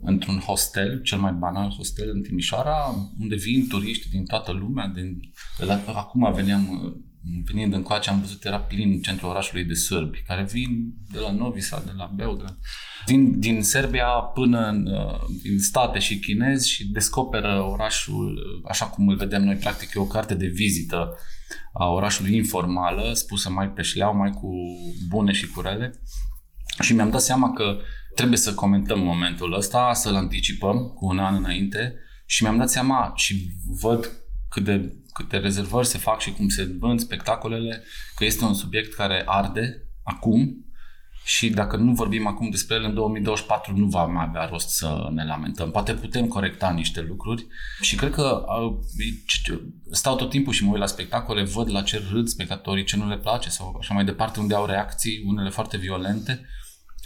într-un 0.00 0.38
hostel, 0.38 1.02
cel 1.02 1.18
mai 1.18 1.32
banal 1.32 1.70
hostel 1.70 2.10
în 2.10 2.22
Timișoara, 2.22 2.94
unde 3.20 3.36
vin 3.36 3.68
turiști 3.68 4.08
din 4.08 4.24
toată 4.24 4.52
lumea. 4.52 4.86
Din, 4.86 5.32
de 5.58 5.64
la, 5.64 5.82
acum 5.86 6.32
veneam 6.32 6.96
uh, 7.24 7.42
venind 7.44 7.72
încoace, 7.72 8.10
am 8.10 8.20
văzut, 8.20 8.44
era 8.44 8.60
plin 8.60 9.00
centrul 9.00 9.28
orașului 9.28 9.64
de 9.64 9.74
sârbi, 9.74 10.22
care 10.26 10.42
vin 10.50 10.94
de 11.12 11.18
la 11.18 11.30
Novi 11.30 11.60
Sad, 11.60 11.84
de 11.84 11.92
la 11.96 12.12
Beograd. 12.14 12.58
Vin 13.06 13.40
din 13.40 13.62
Serbia 13.62 14.06
până 14.06 14.68
în, 14.68 14.86
uh, 14.86 15.20
din 15.42 15.58
state 15.58 15.98
și 15.98 16.18
chinezi 16.18 16.70
și 16.70 16.88
descoperă 16.88 17.62
orașul 17.62 18.32
uh, 18.34 18.70
așa 18.70 18.86
cum 18.86 19.08
îl 19.08 19.16
vedem 19.16 19.44
noi, 19.44 19.54
practic 19.54 19.94
e 19.94 19.98
o 19.98 20.04
carte 20.04 20.34
de 20.34 20.46
vizită 20.46 21.16
a 21.72 21.86
orașului 21.86 22.36
informală, 22.36 23.12
spusă 23.12 23.50
mai 23.50 23.70
pe 23.70 23.82
șleau, 23.82 24.16
mai 24.16 24.30
cu 24.30 24.50
bune 25.08 25.32
și 25.32 25.46
cu 25.46 25.60
rele. 25.60 26.00
Și 26.80 26.94
mi-am 26.94 27.10
dat 27.10 27.20
seama 27.20 27.52
că 27.52 27.78
trebuie 28.14 28.38
să 28.38 28.54
comentăm 28.54 29.00
momentul 29.00 29.52
ăsta, 29.52 29.92
să-l 29.94 30.14
anticipăm 30.14 30.88
cu 30.88 31.06
un 31.06 31.18
an 31.18 31.34
înainte 31.34 31.94
și 32.26 32.42
mi-am 32.42 32.56
dat 32.56 32.70
seama 32.70 33.12
și 33.14 33.50
văd 33.80 34.10
cât 34.48 34.64
de 34.64 34.96
câte 35.12 35.38
rezervări 35.38 35.86
se 35.86 35.98
fac 35.98 36.20
și 36.20 36.32
cum 36.32 36.48
se 36.48 36.76
vând 36.78 37.00
spectacolele, 37.00 37.82
că 38.14 38.24
este 38.24 38.44
un 38.44 38.54
subiect 38.54 38.94
care 38.94 39.22
arde 39.26 39.88
acum 40.02 40.68
și 41.24 41.50
dacă 41.50 41.76
nu 41.76 41.92
vorbim 41.92 42.26
acum 42.26 42.50
despre 42.50 42.74
el, 42.74 42.84
în 42.84 42.94
2024 42.94 43.76
nu 43.76 43.86
va 43.86 44.04
mai 44.06 44.24
avea 44.28 44.44
rost 44.44 44.68
să 44.68 45.08
ne 45.10 45.24
lamentăm. 45.24 45.70
Poate 45.70 45.94
putem 45.94 46.26
corecta 46.26 46.70
niște 46.70 47.00
lucruri 47.00 47.46
și 47.80 47.96
cred 47.96 48.12
că 48.12 48.44
stau 49.90 50.16
tot 50.16 50.30
timpul 50.30 50.52
și 50.52 50.64
mă 50.64 50.70
uit 50.70 50.80
la 50.80 50.86
spectacole, 50.86 51.42
văd 51.42 51.70
la 51.70 51.82
ce 51.82 52.02
râd 52.10 52.28
spectatorii, 52.28 52.84
ce 52.84 52.96
nu 52.96 53.08
le 53.08 53.18
place 53.18 53.48
sau 53.48 53.76
așa 53.78 53.94
mai 53.94 54.04
departe, 54.04 54.40
unde 54.40 54.54
au 54.54 54.66
reacții, 54.66 55.22
unele 55.26 55.50
foarte 55.50 55.76
violente 55.76 56.48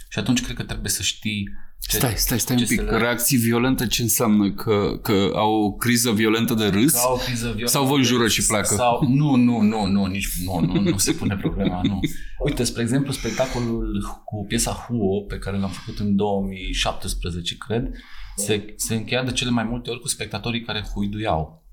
și 0.09 0.19
atunci 0.19 0.41
cred 0.43 0.55
că 0.55 0.63
trebuie 0.63 0.91
să 0.91 1.03
știi 1.03 1.49
ce, 1.87 1.95
stai, 1.97 2.13
stai, 2.15 2.39
stai 2.39 2.55
un 2.55 2.65
pic. 2.65 2.81
Le... 2.81 2.97
Reacții 2.97 3.37
violente 3.37 3.87
ce 3.87 4.01
înseamnă? 4.01 4.51
Că, 4.51 4.99
că 5.01 5.31
au 5.35 5.53
o 5.53 5.71
criză 5.71 6.11
violentă 6.11 6.53
de 6.53 6.65
râs? 6.65 6.91
Că 6.91 6.99
au 6.99 7.13
o 7.13 7.17
criză 7.17 7.45
violentă 7.45 7.71
Sau 7.71 7.85
vă 7.85 7.95
înjură 7.95 8.27
și 8.27 8.45
pleacă? 8.45 8.75
Sau, 8.75 9.07
nu, 9.07 9.35
nu, 9.35 9.61
nu, 9.61 9.85
nu, 9.85 10.05
nici 10.05 10.27
nu, 10.45 10.59
nu, 10.59 10.81
nu 10.81 10.97
se 10.97 11.11
pune 11.11 11.35
problema, 11.35 11.81
nu. 11.83 11.99
Uite, 12.45 12.63
spre 12.63 12.81
exemplu, 12.81 13.11
spectacolul 13.11 14.21
cu 14.25 14.45
piesa 14.47 14.71
Huo, 14.71 15.21
pe 15.21 15.37
care 15.37 15.57
l-am 15.57 15.69
făcut 15.69 15.99
în 15.99 16.15
2017, 16.15 17.57
cred, 17.57 17.89
se, 18.35 18.73
se 18.75 18.95
încheia 18.95 19.23
de 19.23 19.31
cele 19.31 19.49
mai 19.49 19.63
multe 19.63 19.89
ori 19.89 19.99
cu 19.99 20.07
spectatorii 20.07 20.61
care 20.61 20.85
huiduiau. 20.93 21.65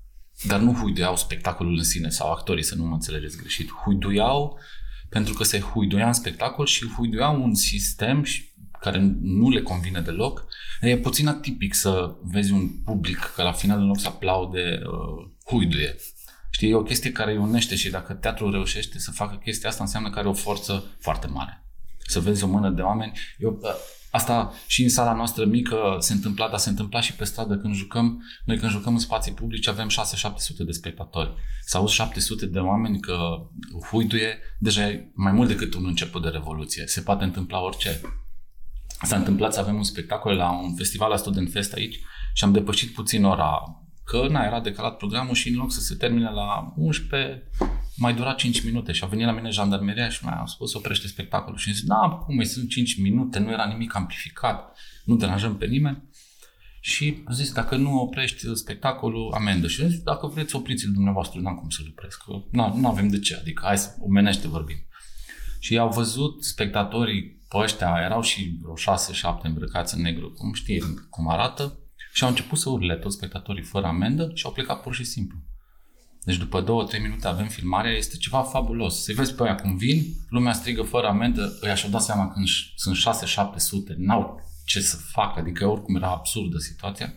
Dar 0.43 0.59
nu 0.59 0.73
huiduiau 0.73 1.15
spectacolul 1.15 1.77
în 1.77 1.83
sine 1.83 2.09
sau 2.09 2.31
actorii, 2.31 2.63
să 2.63 2.75
nu 2.75 2.85
mă 2.85 2.93
înțelegeți 2.93 3.37
greșit. 3.37 3.69
Huiduiau 3.83 4.59
pentru 5.11 5.33
că 5.33 5.43
se 5.43 5.59
huiduia 5.59 6.07
în 6.07 6.13
spectacol 6.13 6.65
și 6.65 6.87
huiduiau 6.87 7.43
un 7.43 7.53
sistem 7.53 8.23
care 8.81 9.15
nu 9.21 9.49
le 9.49 9.61
convine 9.61 9.99
deloc. 9.99 10.45
E 10.81 10.97
puțin 10.97 11.27
atipic 11.27 11.73
să 11.73 12.15
vezi 12.21 12.51
un 12.51 12.69
public 12.85 13.31
că 13.35 13.43
la 13.43 13.51
final 13.51 13.79
în 13.79 13.87
loc 13.87 13.99
să 13.99 14.07
aplaude, 14.07 14.81
uh, 14.83 15.31
huiduie. 15.45 15.95
Știi, 16.49 16.69
e 16.69 16.75
o 16.75 16.83
chestie 16.83 17.11
care 17.11 17.31
îi 17.31 17.37
unește 17.37 17.75
și 17.75 17.89
dacă 17.89 18.13
teatrul 18.13 18.51
reușește 18.51 18.99
să 18.99 19.11
facă 19.11 19.39
chestia 19.43 19.69
asta, 19.69 19.83
înseamnă 19.83 20.09
că 20.09 20.19
are 20.19 20.27
o 20.27 20.33
forță 20.33 20.83
foarte 20.99 21.27
mare. 21.27 21.65
Să 21.97 22.19
vezi 22.19 22.43
o 22.43 22.47
mână 22.47 22.69
de 22.69 22.81
oameni. 22.81 23.11
Eu, 23.37 23.59
uh, 23.61 23.69
asta 24.11 24.53
și 24.67 24.83
în 24.83 24.89
sala 24.89 25.13
noastră 25.13 25.45
mică 25.45 25.95
se 25.99 26.13
întâmpla, 26.13 26.49
dar 26.49 26.59
se 26.59 26.69
întâmpla 26.69 27.01
și 27.01 27.13
pe 27.13 27.23
stradă 27.23 27.57
când 27.57 27.75
jucăm. 27.75 28.23
Noi 28.45 28.57
când 28.57 28.71
jucăm 28.71 28.93
în 28.93 28.99
spații 28.99 29.31
publice 29.31 29.69
avem 29.69 29.87
6-700 29.89 29.91
de 30.65 30.71
spectatori. 30.71 31.33
Să 31.65 31.77
auzi 31.77 31.93
700 31.93 32.45
de 32.45 32.59
oameni 32.59 32.99
că 32.99 33.17
huiduie, 33.89 34.39
deja 34.59 34.89
e 34.89 35.11
mai 35.13 35.31
mult 35.31 35.47
decât 35.47 35.73
un 35.73 35.85
început 35.85 36.21
de 36.21 36.29
revoluție. 36.29 36.83
Se 36.87 37.01
poate 37.01 37.23
întâmpla 37.23 37.61
orice. 37.61 38.01
S-a 39.03 39.15
întâmplat 39.15 39.53
să 39.53 39.59
avem 39.59 39.75
un 39.75 39.83
spectacol 39.83 40.35
la 40.35 40.51
un 40.51 40.75
festival 40.75 41.09
la 41.09 41.17
Student 41.17 41.51
Fest 41.51 41.73
aici 41.73 41.99
și 42.33 42.43
am 42.43 42.51
depășit 42.51 42.93
puțin 42.93 43.23
ora 43.23 43.81
că 44.03 44.27
n-a 44.29 44.45
era 44.45 44.59
decalat 44.59 44.97
programul 44.97 45.33
și 45.35 45.49
în 45.49 45.55
loc 45.55 45.71
să 45.71 45.79
se 45.79 45.95
termine 45.95 46.29
la 46.29 46.73
11, 46.75 47.43
mai 47.95 48.13
dura 48.13 48.33
5 48.33 48.63
minute 48.63 48.91
și 48.91 49.03
a 49.03 49.07
venit 49.07 49.25
la 49.25 49.31
mine 49.31 49.49
jandarmeria 49.49 50.09
și 50.09 50.25
mi-a 50.25 50.43
spus 50.45 50.73
oprește 50.73 51.07
spectacolul 51.07 51.57
și 51.57 51.67
am 51.67 51.73
zis, 51.73 51.83
da, 51.83 52.21
cum 52.25 52.35
mai 52.35 52.45
sunt 52.45 52.69
5 52.69 53.01
minute, 53.01 53.39
nu 53.39 53.51
era 53.51 53.65
nimic 53.65 53.95
amplificat, 53.95 54.77
nu 55.03 55.15
deranjăm 55.15 55.57
pe 55.57 55.65
nimeni. 55.65 56.03
Și 56.83 57.21
a 57.25 57.33
zis, 57.33 57.53
dacă 57.53 57.75
nu 57.75 57.99
oprești 57.99 58.55
spectacolul, 58.55 59.33
amendă. 59.33 59.67
Și 59.67 59.87
zis, 59.87 59.99
dacă 59.99 60.27
vreți, 60.27 60.55
opriți-l 60.55 60.91
dumneavoastră, 60.91 61.39
n-am 61.39 61.55
cum 61.55 61.69
să-l 61.69 61.87
opresc. 61.89 62.23
Nu 62.51 62.87
avem 62.87 63.07
de 63.07 63.19
ce, 63.19 63.35
adică 63.35 63.61
hai 63.65 63.77
să 63.77 63.95
omenește 63.99 64.47
vorbim. 64.47 64.77
Și 65.59 65.77
au 65.77 65.89
văzut 65.89 66.43
spectatorii 66.43 67.40
pe 67.51 67.57
ăștia, 67.57 67.99
erau 68.03 68.21
și 68.21 68.57
vreo 68.61 68.75
șase, 68.75 69.13
șapte 69.13 69.47
îmbrăcați 69.47 69.95
în 69.95 70.01
negru, 70.01 70.31
cum 70.31 70.53
știi 70.53 70.83
cum 71.09 71.29
arată, 71.29 71.79
și 72.13 72.23
au 72.23 72.29
început 72.29 72.57
să 72.57 72.69
urle 72.69 72.95
toți 72.95 73.15
spectatorii 73.15 73.63
fără 73.63 73.85
amendă 73.85 74.31
și 74.33 74.45
au 74.45 74.51
plecat 74.51 74.81
pur 74.81 74.93
și 74.93 75.03
simplu. 75.03 75.37
Deci 76.23 76.37
după 76.37 76.61
două, 76.61 76.83
trei 76.83 77.01
minute 77.01 77.27
avem 77.27 77.47
filmarea, 77.47 77.91
este 77.91 78.17
ceva 78.17 78.41
fabulos. 78.41 79.03
Să 79.03 79.13
vezi 79.15 79.33
pe 79.33 79.43
aia 79.43 79.55
cum 79.55 79.75
vin, 79.77 80.03
lumea 80.29 80.53
strigă 80.53 80.81
fără 80.81 81.07
amendă, 81.07 81.57
îi 81.61 81.75
și-au 81.75 81.91
dat 81.91 82.01
seama 82.01 82.27
că 82.27 82.39
sunt 82.75 82.95
6-700, 82.95 83.95
n-au 83.97 84.39
ce 84.65 84.79
să 84.79 84.97
facă, 85.11 85.39
adică 85.39 85.67
oricum 85.67 85.95
era 85.95 86.09
absurdă 86.09 86.57
situația. 86.57 87.13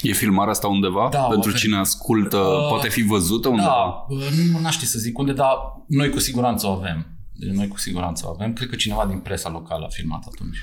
E 0.00 0.12
filmarea 0.12 0.50
asta 0.50 0.66
undeva? 0.66 1.08
Da, 1.12 1.22
Pentru 1.22 1.48
okay. 1.48 1.60
cine 1.60 1.76
ascultă, 1.76 2.36
uh, 2.36 2.68
poate 2.68 2.88
fi 2.88 3.02
văzută 3.02 3.48
undeva? 3.48 4.06
Da, 4.08 4.16
nu, 4.52 4.58
nu 4.58 4.70
știu 4.70 4.86
să 4.86 4.98
zic 4.98 5.18
unde, 5.18 5.32
dar 5.32 5.56
noi 5.88 6.10
cu 6.10 6.18
siguranță 6.18 6.66
o 6.66 6.70
avem. 6.70 7.15
Deci 7.38 7.50
noi 7.50 7.68
cu 7.68 7.78
siguranță 7.78 8.26
avem. 8.34 8.52
Cred 8.52 8.68
că 8.68 8.76
cineva 8.76 9.06
din 9.06 9.18
presa 9.18 9.50
locală 9.50 9.84
a 9.84 9.88
filmat 9.88 10.24
atunci. 10.32 10.58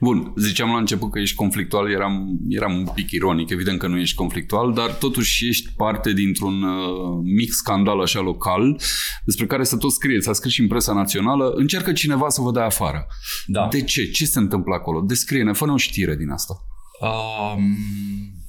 Bun, 0.00 0.32
ziceam 0.36 0.70
la 0.70 0.78
început 0.78 1.10
că 1.10 1.18
ești 1.18 1.36
conflictual, 1.36 1.90
eram, 1.90 2.38
eram 2.48 2.76
un 2.76 2.86
pic 2.94 3.10
ironic, 3.10 3.50
evident 3.50 3.78
că 3.78 3.86
nu 3.86 3.98
ești 3.98 4.16
conflictual, 4.16 4.72
dar 4.72 4.90
totuși 4.90 5.48
ești 5.48 5.70
parte 5.76 6.12
dintr-un 6.12 6.62
uh, 6.62 7.20
mic 7.22 7.52
scandal 7.52 8.00
așa 8.00 8.20
local 8.20 8.80
despre 9.24 9.46
care 9.46 9.64
să 9.64 9.76
tot 9.76 9.92
scrie, 9.92 10.20
s-a 10.20 10.32
scris 10.32 10.52
și 10.52 10.60
în 10.60 10.68
presa 10.68 10.92
națională, 10.92 11.52
încearcă 11.54 11.92
cineva 11.92 12.28
să 12.28 12.40
vă 12.40 12.52
dea 12.52 12.64
afară. 12.64 13.06
Da. 13.46 13.68
De 13.70 13.82
ce? 13.82 14.10
Ce 14.10 14.26
se 14.26 14.38
întâmplă 14.38 14.74
acolo? 14.74 15.00
Descrie-ne, 15.00 15.52
fă 15.52 15.70
o 15.70 15.76
știre 15.76 16.16
din 16.16 16.30
asta. 16.30 16.54
Um, 17.00 17.76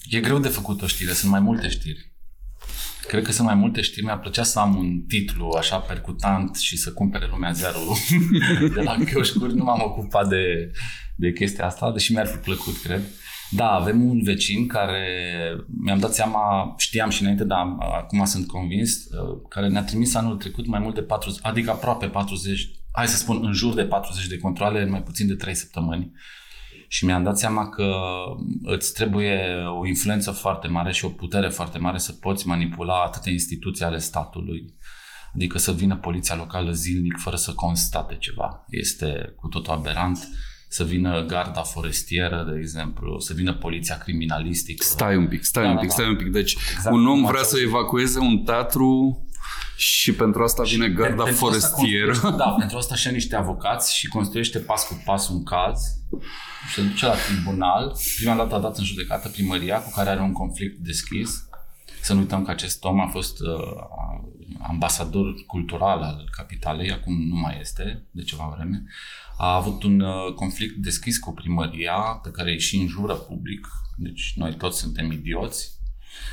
e 0.10 0.20
greu 0.20 0.40
de 0.40 0.48
făcut 0.48 0.82
o 0.82 0.88
știre, 0.88 1.12
sunt 1.12 1.32
mai 1.32 1.40
multe 1.40 1.70
știri. 1.70 2.15
Cred 3.08 3.24
că 3.24 3.32
sunt 3.32 3.48
mai 3.48 3.56
multe 3.56 3.82
știri. 3.82 4.06
Mi-ar 4.06 4.20
plăcea 4.20 4.44
să 4.44 4.60
am 4.60 4.76
un 4.76 5.02
titlu 5.08 5.56
așa 5.58 5.78
percutant 5.78 6.56
și 6.56 6.78
să 6.78 6.94
cumpere 6.94 7.28
lumea 7.32 7.52
ziarul 7.52 7.96
de 8.76 8.82
la 8.82 8.96
chioșcuri. 9.12 9.56
Nu 9.56 9.64
m-am 9.64 9.82
ocupat 9.84 10.28
de, 10.28 10.72
de 11.16 11.32
chestia 11.32 11.66
asta, 11.66 11.92
deși 11.92 12.12
mi-ar 12.12 12.28
fi 12.28 12.38
plăcut, 12.38 12.78
cred. 12.78 13.02
Da, 13.50 13.70
avem 13.70 14.10
un 14.10 14.24
vecin 14.24 14.68
care 14.68 15.08
mi-am 15.84 16.00
dat 16.00 16.14
seama, 16.14 16.74
știam 16.78 17.10
și 17.10 17.22
înainte, 17.22 17.44
dar 17.44 17.76
acum 17.80 18.26
sunt 18.26 18.48
convins, 18.48 18.94
uh, 18.94 19.42
care 19.50 19.68
ne-a 19.68 19.84
trimis 19.84 20.16
anul 20.16 20.38
trecut 20.38 20.68
mai 20.68 20.80
mult 20.80 20.96
de 20.96 21.02
40, 21.02 21.40
adică 21.46 21.72
aproape 21.72 22.08
40, 22.08 22.70
hai 22.92 23.08
să 23.08 23.18
spun 23.18 23.40
în 23.44 23.54
jur 23.54 23.74
de 23.74 23.84
40 23.84 24.28
de 24.28 24.38
controle 24.38 24.82
în 24.82 24.90
mai 24.90 25.04
puțin 25.04 25.28
de 25.28 25.36
3 25.36 25.56
săptămâni 25.56 26.12
și 26.88 27.06
mi-am 27.06 27.24
dat 27.24 27.38
seama 27.38 27.70
că 27.70 27.94
îți 28.64 28.94
trebuie 28.94 29.64
o 29.80 29.88
influență 29.88 30.32
foarte 30.32 30.68
mare 30.68 30.92
și 30.92 31.06
o 31.06 31.10
putere 31.10 31.50
foarte 31.50 31.78
mare 31.78 31.98
să 31.98 32.12
poți 32.12 32.48
manipula 32.48 33.04
atâtea 33.04 33.32
instituții 33.32 33.86
ale 33.86 33.98
statului. 33.98 34.74
Adică 35.34 35.58
să 35.58 35.72
vină 35.72 35.96
poliția 35.96 36.36
locală 36.36 36.72
zilnic 36.72 37.18
fără 37.18 37.36
să 37.36 37.54
constate 37.54 38.16
ceva. 38.20 38.66
Este 38.70 39.34
cu 39.36 39.48
totul 39.48 39.74
aberant 39.74 40.28
să 40.70 40.84
vină 40.84 41.26
garda 41.26 41.62
forestieră, 41.62 42.46
de 42.52 42.58
exemplu, 42.58 43.20
să 43.20 43.34
vină 43.34 43.54
poliția 43.54 43.98
criminalistică. 43.98 44.84
Stai 44.84 45.16
un 45.16 45.28
pic, 45.28 45.44
stai 45.44 45.64
da, 45.64 45.70
un 45.70 45.78
pic, 45.78 45.88
da, 45.88 45.94
stai 45.94 46.10
un 46.10 46.16
pic. 46.16 46.28
Deci 46.28 46.58
exact 46.76 46.96
un 46.96 47.08
om 47.08 47.26
vrea 47.26 47.44
să 47.44 47.60
evacueze 47.60 48.20
un 48.20 48.44
teatru 48.44 49.20
și 49.78 50.14
pentru 50.14 50.44
asta 50.44 50.64
vine 50.64 50.90
garda 50.90 51.24
pentru 51.24 51.46
forestieră. 51.46 52.12
Asta 52.12 52.32
da, 52.32 52.56
pentru 52.60 52.78
asta 52.78 52.96
și 52.96 53.12
niște 53.12 53.36
avocați 53.36 53.96
și 53.96 54.08
construiește 54.08 54.60
pas 54.60 54.88
cu 54.88 55.02
pas 55.06 55.30
un 55.30 55.44
caz 55.44 55.82
se 56.74 56.82
duce 56.82 57.06
la 57.06 57.16
tribunal. 57.16 57.96
Prima 58.16 58.36
dată 58.36 58.56
a 58.56 58.60
dat 58.60 58.78
în 58.78 58.84
judecată 58.84 59.30
primăria 59.30 59.82
cu 59.82 59.92
care 59.96 60.10
are 60.10 60.22
un 60.22 60.32
conflict 60.32 60.78
deschis. 60.78 61.48
Să 62.02 62.14
nu 62.14 62.20
uităm 62.20 62.44
că 62.44 62.52
acest 62.52 62.84
om 62.84 63.00
a 63.00 63.08
fost 63.08 63.40
uh, 63.40 63.48
ambasador 64.62 65.34
cultural 65.48 66.02
al 66.02 66.30
capitalei, 66.32 66.92
acum 66.92 67.28
nu 67.28 67.36
mai 67.36 67.58
este, 67.60 68.06
de 68.12 68.22
ceva 68.22 68.54
vreme. 68.56 68.84
A 69.38 69.56
avut 69.56 69.84
un 69.84 70.00
uh, 70.00 70.34
conflict 70.34 70.76
deschis 70.76 71.18
cu 71.18 71.34
primăria, 71.34 72.20
pe 72.24 72.30
care 72.30 72.52
îi 72.52 72.60
și 72.60 72.78
înjură 72.78 73.14
public, 73.14 73.68
deci 73.98 74.34
noi 74.36 74.56
toți 74.56 74.80
suntem 74.80 75.12
idioți. 75.12 75.75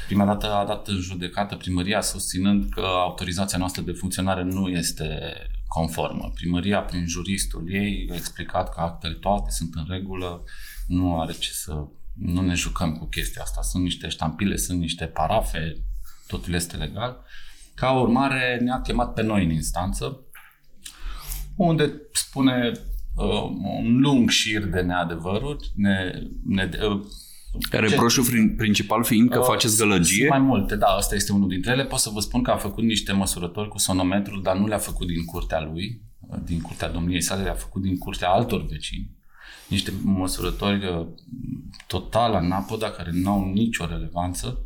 Prima 0.07 0.25
dată 0.25 0.53
a 0.53 0.65
dat 0.65 0.89
în 0.89 1.01
judecată 1.01 1.57
primăria 1.57 2.01
susținând 2.01 2.71
că 2.71 2.81
autorizația 2.81 3.59
noastră 3.59 3.83
de 3.83 3.93
funcționare 3.93 4.43
nu 4.43 4.69
este 4.69 5.33
conformă. 5.67 6.31
Primăria, 6.35 6.81
prin 6.81 7.07
juristul 7.07 7.65
ei, 7.69 8.09
a 8.11 8.15
explicat 8.15 8.75
că 8.75 8.81
actele 8.81 9.15
toate 9.15 9.51
sunt 9.51 9.75
în 9.75 9.85
regulă, 9.89 10.45
nu 10.87 11.21
are 11.21 11.33
ce 11.33 11.51
să... 11.51 11.87
Nu 12.15 12.41
ne 12.41 12.55
jucăm 12.55 12.97
cu 12.97 13.07
chestia 13.07 13.43
asta. 13.43 13.63
Sunt 13.63 13.83
niște 13.83 14.09
ștampile, 14.09 14.57
sunt 14.57 14.79
niște 14.79 15.05
parafe, 15.05 15.85
totul 16.27 16.55
este 16.55 16.77
legal. 16.77 17.25
Ca 17.75 17.93
urmare, 17.93 18.59
ne-a 18.63 18.81
chemat 18.81 19.13
pe 19.13 19.23
noi 19.23 19.45
în 19.45 19.51
instanță, 19.51 20.21
unde 21.57 21.93
spune 22.13 22.73
uh, 23.15 23.43
un 23.83 23.99
lung 24.01 24.31
șir 24.31 24.65
de 24.65 24.81
neadevăruri, 24.81 25.73
ne, 25.75 26.13
ne, 26.45 26.69
uh, 26.89 27.05
Reproșul 27.71 28.25
ce? 28.25 28.55
principal 28.57 29.05
fiind 29.05 29.31
că 29.31 29.39
uh, 29.39 29.45
faceți 29.45 29.77
gălăgie? 29.77 30.17
Sunt 30.17 30.29
mai 30.29 30.39
multe, 30.39 30.77
da, 30.77 30.87
asta 30.87 31.15
este 31.15 31.33
unul 31.33 31.49
dintre 31.49 31.73
ele. 31.73 31.85
Pot 31.85 31.99
să 31.99 32.11
vă 32.13 32.21
spun 32.21 32.43
că 32.43 32.51
a 32.51 32.57
făcut 32.57 32.85
niște 32.85 33.13
măsurători 33.13 33.69
cu 33.69 33.79
sonometrul, 33.79 34.43
dar 34.43 34.57
nu 34.57 34.67
le-a 34.67 34.79
făcut 34.79 35.07
din 35.07 35.25
curtea 35.25 35.61
lui, 35.61 36.01
din 36.45 36.61
curtea 36.61 36.91
domniei 36.91 37.21
sale, 37.21 37.43
le-a 37.43 37.55
făcut 37.55 37.83
din 37.83 37.99
curtea 37.99 38.29
altor 38.29 38.67
vecini. 38.67 39.11
Niște 39.69 39.93
măsurători 40.03 40.87
uh, 40.87 41.07
total 41.87 42.35
anapoda, 42.35 42.91
care 42.91 43.11
nu 43.13 43.31
au 43.31 43.53
nicio 43.53 43.87
relevanță, 43.87 44.59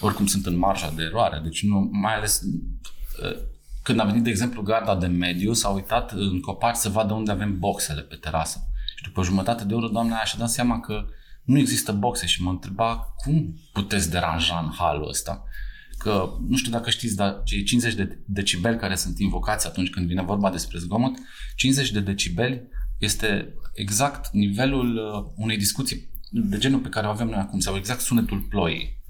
oricum 0.00 0.26
sunt 0.26 0.46
în 0.46 0.58
marja 0.58 0.92
de 0.96 1.02
eroare, 1.02 1.40
deci 1.42 1.62
nu, 1.62 1.88
mai 1.92 2.14
ales 2.14 2.42
uh, 2.42 3.50
când 3.82 4.00
a 4.00 4.04
venit, 4.04 4.22
de 4.22 4.30
exemplu, 4.30 4.62
garda 4.62 4.96
de 4.96 5.06
mediu, 5.06 5.52
s-a 5.52 5.68
uitat 5.68 6.12
în 6.12 6.40
copaci 6.40 6.76
să 6.76 6.88
vadă 6.88 7.12
unde 7.12 7.30
avem 7.30 7.58
boxele 7.58 8.00
pe 8.00 8.14
terasă. 8.14 8.66
Și 8.96 9.04
după 9.04 9.22
jumătate 9.22 9.64
de 9.64 9.74
oră, 9.74 9.88
doamna 9.88 10.14
aia 10.14 10.24
și-a 10.24 10.38
dat 10.38 10.50
seama 10.50 10.80
că 10.80 11.04
nu 11.44 11.58
există 11.58 11.92
boxe 11.92 12.26
și 12.26 12.42
mă 12.42 12.50
întreba 12.50 13.14
cum 13.16 13.60
puteți 13.72 14.10
deranja 14.10 14.58
în 14.58 14.72
halul 14.78 15.08
ăsta. 15.08 15.44
Că 15.98 16.28
nu 16.48 16.56
știu 16.56 16.70
dacă 16.70 16.90
știți, 16.90 17.16
dar 17.16 17.40
cei 17.44 17.62
50 17.62 17.94
de 17.94 18.18
decibeli 18.26 18.78
care 18.78 18.94
sunt 18.94 19.18
invocați 19.18 19.66
atunci 19.66 19.90
când 19.90 20.06
vine 20.06 20.22
vorba 20.22 20.50
despre 20.50 20.78
zgomot, 20.78 21.12
50 21.56 21.90
de 21.90 22.00
decibeli 22.00 22.68
este 22.98 23.54
exact 23.74 24.32
nivelul 24.32 24.96
uh, 24.96 25.32
unei 25.36 25.56
discuții 25.56 26.10
de 26.30 26.58
genul 26.58 26.80
pe 26.80 26.88
care 26.88 27.06
o 27.06 27.10
avem 27.10 27.26
noi 27.26 27.38
acum, 27.38 27.60
sau 27.60 27.76
exact 27.76 28.00
sunetul 28.00 28.40
ploii. 28.40 29.00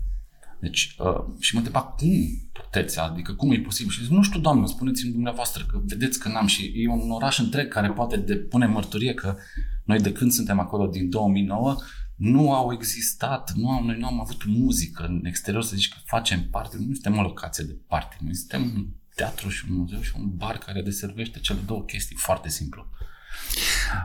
Deci, 0.61 0.97
uh, 0.99 1.25
și 1.41 1.55
mă 1.55 1.61
întreba 1.61 1.83
cum 1.83 2.11
puteți, 2.53 2.99
adică 2.99 3.33
cum 3.33 3.51
e 3.51 3.59
posibil? 3.59 3.93
Și 3.93 4.03
zic, 4.03 4.11
nu 4.11 4.23
știu, 4.23 4.41
doamnă, 4.41 4.67
spuneți-mi 4.67 5.13
dumneavoastră 5.13 5.65
că 5.65 5.81
vedeți 5.85 6.19
că 6.19 6.29
n-am 6.29 6.47
și 6.47 6.73
e 6.75 6.89
un 6.89 7.11
oraș 7.11 7.39
întreg 7.39 7.69
care 7.69 7.91
poate 7.91 8.17
depune 8.17 8.67
mărturie 8.67 9.15
că 9.15 9.37
noi 9.85 10.01
de 10.01 10.13
când 10.13 10.33
suntem 10.33 10.59
acolo 10.59 10.87
din 10.87 11.11
2009 11.11 11.77
nu 12.23 12.55
au 12.55 12.73
existat, 12.73 13.53
nu 13.55 13.71
am, 13.71 13.85
noi 13.85 13.97
nu 13.99 14.07
am 14.07 14.21
avut 14.21 14.45
muzică 14.47 15.05
în 15.09 15.21
exterior 15.25 15.63
să 15.63 15.77
zici 15.77 15.89
că 15.89 15.97
facem 16.05 16.49
parte, 16.51 16.77
nu 16.79 16.93
suntem 16.93 17.19
o 17.19 17.23
locație 17.23 17.65
de 17.65 17.77
parte, 17.87 18.17
noi 18.21 18.35
suntem 18.35 18.63
un 18.63 18.87
teatru 19.15 19.49
și 19.49 19.65
un 19.71 19.77
muzeu 19.77 20.01
și 20.01 20.13
un 20.19 20.37
bar 20.37 20.59
care 20.59 20.83
deservește 20.83 21.39
cele 21.39 21.59
două 21.67 21.83
chestii, 21.83 22.17
foarte 22.17 22.49
simplu. 22.49 22.87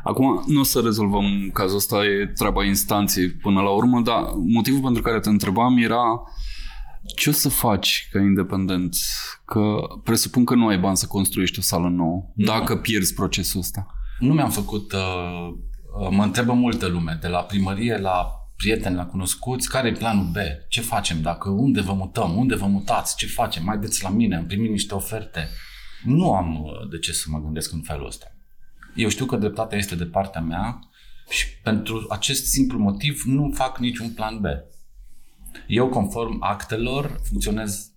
Acum, 0.03 0.43
nu 0.47 0.59
o 0.59 0.63
să 0.63 0.79
rezolvăm 0.79 1.49
cazul 1.53 1.77
ăsta, 1.77 2.05
e 2.05 2.31
treaba 2.35 2.65
instanței 2.65 3.29
până 3.29 3.61
la 3.61 3.69
urmă, 3.69 4.01
dar 4.01 4.23
motivul 4.35 4.81
pentru 4.81 5.01
care 5.01 5.19
te 5.19 5.29
întrebam 5.29 5.77
era 5.77 6.21
ce 7.15 7.29
o 7.29 7.31
să 7.31 7.49
faci 7.49 8.07
ca 8.11 8.19
independent? 8.19 8.95
Că 9.45 9.77
presupun 10.03 10.45
că 10.45 10.55
nu 10.55 10.67
ai 10.67 10.77
bani 10.77 10.97
să 10.97 11.07
construiești 11.07 11.59
o 11.59 11.61
sală 11.61 11.87
nouă, 11.87 12.31
nu. 12.33 12.45
dacă 12.45 12.77
pierzi 12.77 13.13
procesul 13.13 13.59
ăsta. 13.59 13.87
Nu 14.19 14.33
mi-am 14.33 14.49
făcut, 14.49 14.91
uh, 14.91 14.99
uh, 14.99 15.57
mă 16.11 16.23
întrebă 16.23 16.53
multă 16.53 16.87
lume, 16.87 17.17
de 17.21 17.27
la 17.27 17.39
primărie 17.39 17.97
la 17.97 18.31
prieteni, 18.57 18.95
la 18.95 19.05
cunoscuți, 19.05 19.69
care 19.69 19.87
e 19.87 19.91
planul 19.91 20.25
B? 20.25 20.35
Ce 20.67 20.81
facem? 20.81 21.21
Dacă 21.21 21.49
unde 21.49 21.81
vă 21.81 21.93
mutăm? 21.93 22.37
Unde 22.37 22.55
vă 22.55 22.65
mutați? 22.65 23.15
Ce 23.15 23.27
facem? 23.27 23.63
Mai 23.63 23.77
deți 23.77 24.03
la 24.03 24.09
mine, 24.09 24.35
am 24.35 24.45
primit 24.45 24.71
niște 24.71 24.93
oferte. 24.93 25.47
Nu 26.03 26.33
am 26.33 26.63
uh, 26.63 26.89
de 26.89 26.97
ce 26.97 27.11
să 27.11 27.25
mă 27.29 27.39
gândesc 27.39 27.71
în 27.71 27.81
felul 27.81 28.05
ăsta. 28.05 28.25
Eu 28.95 29.09
știu 29.09 29.25
că 29.25 29.35
dreptatea 29.35 29.77
este 29.77 29.95
de 29.95 30.05
partea 30.05 30.41
mea 30.41 30.79
și 31.29 31.45
pentru 31.63 32.05
acest 32.09 32.45
simplu 32.45 32.79
motiv 32.79 33.21
nu 33.25 33.51
fac 33.53 33.77
niciun 33.77 34.09
plan 34.09 34.39
B. 34.41 34.45
Eu, 35.67 35.89
conform 35.89 36.37
actelor, 36.43 37.19
funcționez 37.23 37.91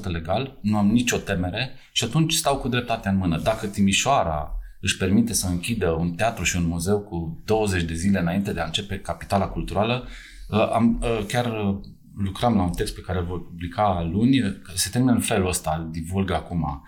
100% 0.00 0.04
legal, 0.04 0.58
nu 0.62 0.76
am 0.76 0.86
nicio 0.86 1.16
temere 1.16 1.74
și 1.92 2.04
atunci 2.04 2.32
stau 2.32 2.56
cu 2.56 2.68
dreptatea 2.68 3.10
în 3.10 3.16
mână. 3.16 3.38
Dacă 3.38 3.66
Timișoara 3.66 4.58
își 4.80 4.96
permite 4.96 5.32
să 5.32 5.46
închidă 5.46 5.90
un 5.90 6.14
teatru 6.14 6.44
și 6.44 6.56
un 6.56 6.66
muzeu 6.66 7.00
cu 7.00 7.42
20 7.44 7.82
de 7.82 7.94
zile 7.94 8.18
înainte 8.18 8.52
de 8.52 8.60
a 8.60 8.64
începe 8.64 8.98
capitala 8.98 9.48
culturală, 9.48 10.08
uh, 10.48 10.70
am, 10.72 11.00
uh, 11.02 11.24
chiar 11.28 11.46
uh, 11.46 11.78
lucram 12.16 12.56
la 12.56 12.62
un 12.62 12.72
text 12.72 12.94
pe 12.94 13.00
care 13.00 13.18
îl 13.18 13.24
voi 13.24 13.40
publica 13.40 14.08
luni, 14.12 14.60
se 14.74 14.90
termină 14.90 15.12
în 15.12 15.20
felul 15.20 15.48
ăsta, 15.48 15.76
îl 15.78 15.90
divulg 15.90 16.30
acum. 16.30 16.82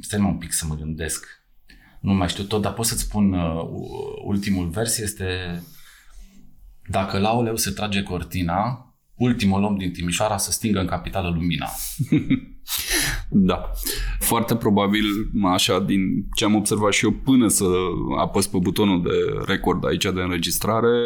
Stai 0.00 0.20
un 0.20 0.38
pic 0.38 0.52
să 0.52 0.66
mă 0.66 0.74
gândesc. 0.74 1.26
Nu 2.00 2.12
mai 2.12 2.28
știu 2.28 2.44
tot, 2.44 2.62
dar 2.62 2.72
pot 2.72 2.86
să-ți 2.86 3.02
spun 3.02 3.32
ultimul 4.24 4.68
vers 4.68 4.98
este 4.98 5.62
dacă 6.88 7.18
la 7.18 7.32
Oleu 7.32 7.56
se 7.56 7.70
trage 7.70 8.02
cortina, 8.02 8.91
ultimul 9.22 9.62
om 9.62 9.76
din 9.76 9.92
Timișoara 9.92 10.36
să 10.36 10.50
stingă 10.50 10.80
în 10.80 10.86
capitală 10.86 11.28
lumina. 11.28 11.70
da. 13.50 13.70
Foarte 14.18 14.56
probabil, 14.56 15.04
așa, 15.44 15.80
din 15.80 16.00
ce 16.36 16.44
am 16.44 16.54
observat 16.54 16.92
și 16.92 17.04
eu 17.04 17.10
până 17.10 17.48
să 17.48 17.64
apăs 18.18 18.46
pe 18.46 18.58
butonul 18.60 19.02
de 19.02 19.42
record 19.46 19.86
aici 19.86 20.02
de 20.02 20.20
înregistrare, 20.20 20.98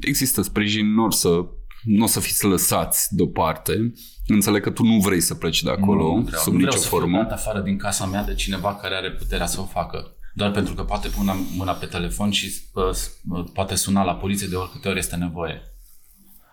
există 0.00 0.42
sprijin, 0.42 0.94
nu 0.94 1.10
să 1.10 1.46
nu 1.84 2.04
o 2.04 2.06
să 2.06 2.20
fiți 2.20 2.44
lăsați 2.44 3.14
deoparte. 3.14 3.92
Înțeleg 4.26 4.62
că 4.62 4.70
tu 4.70 4.82
nu 4.84 4.98
vrei 4.98 5.20
să 5.20 5.34
pleci 5.34 5.62
de 5.62 5.70
acolo 5.70 6.16
nu, 6.16 6.22
vreau, 6.22 6.42
sub 6.42 6.52
nu 6.52 6.58
nicio 6.58 6.70
vreau 6.70 6.84
formă. 6.84 7.16
să 7.18 7.24
fiu 7.24 7.34
afară 7.34 7.60
din 7.60 7.78
casa 7.78 8.06
mea 8.06 8.24
de 8.24 8.34
cineva 8.34 8.74
care 8.74 8.94
are 8.94 9.10
puterea 9.10 9.46
să 9.46 9.60
o 9.60 9.64
facă. 9.64 10.16
Doar 10.34 10.50
pentru 10.50 10.74
că 10.74 10.82
poate 10.82 11.08
pune 11.08 11.32
mâna 11.56 11.72
pe 11.72 11.86
telefon 11.86 12.30
și 12.30 12.52
uh, 12.74 13.44
poate 13.52 13.74
suna 13.74 14.04
la 14.04 14.14
poliție 14.14 14.46
de 14.46 14.56
oricâte 14.56 14.88
ori 14.88 14.98
este 14.98 15.16
nevoie. 15.16 15.62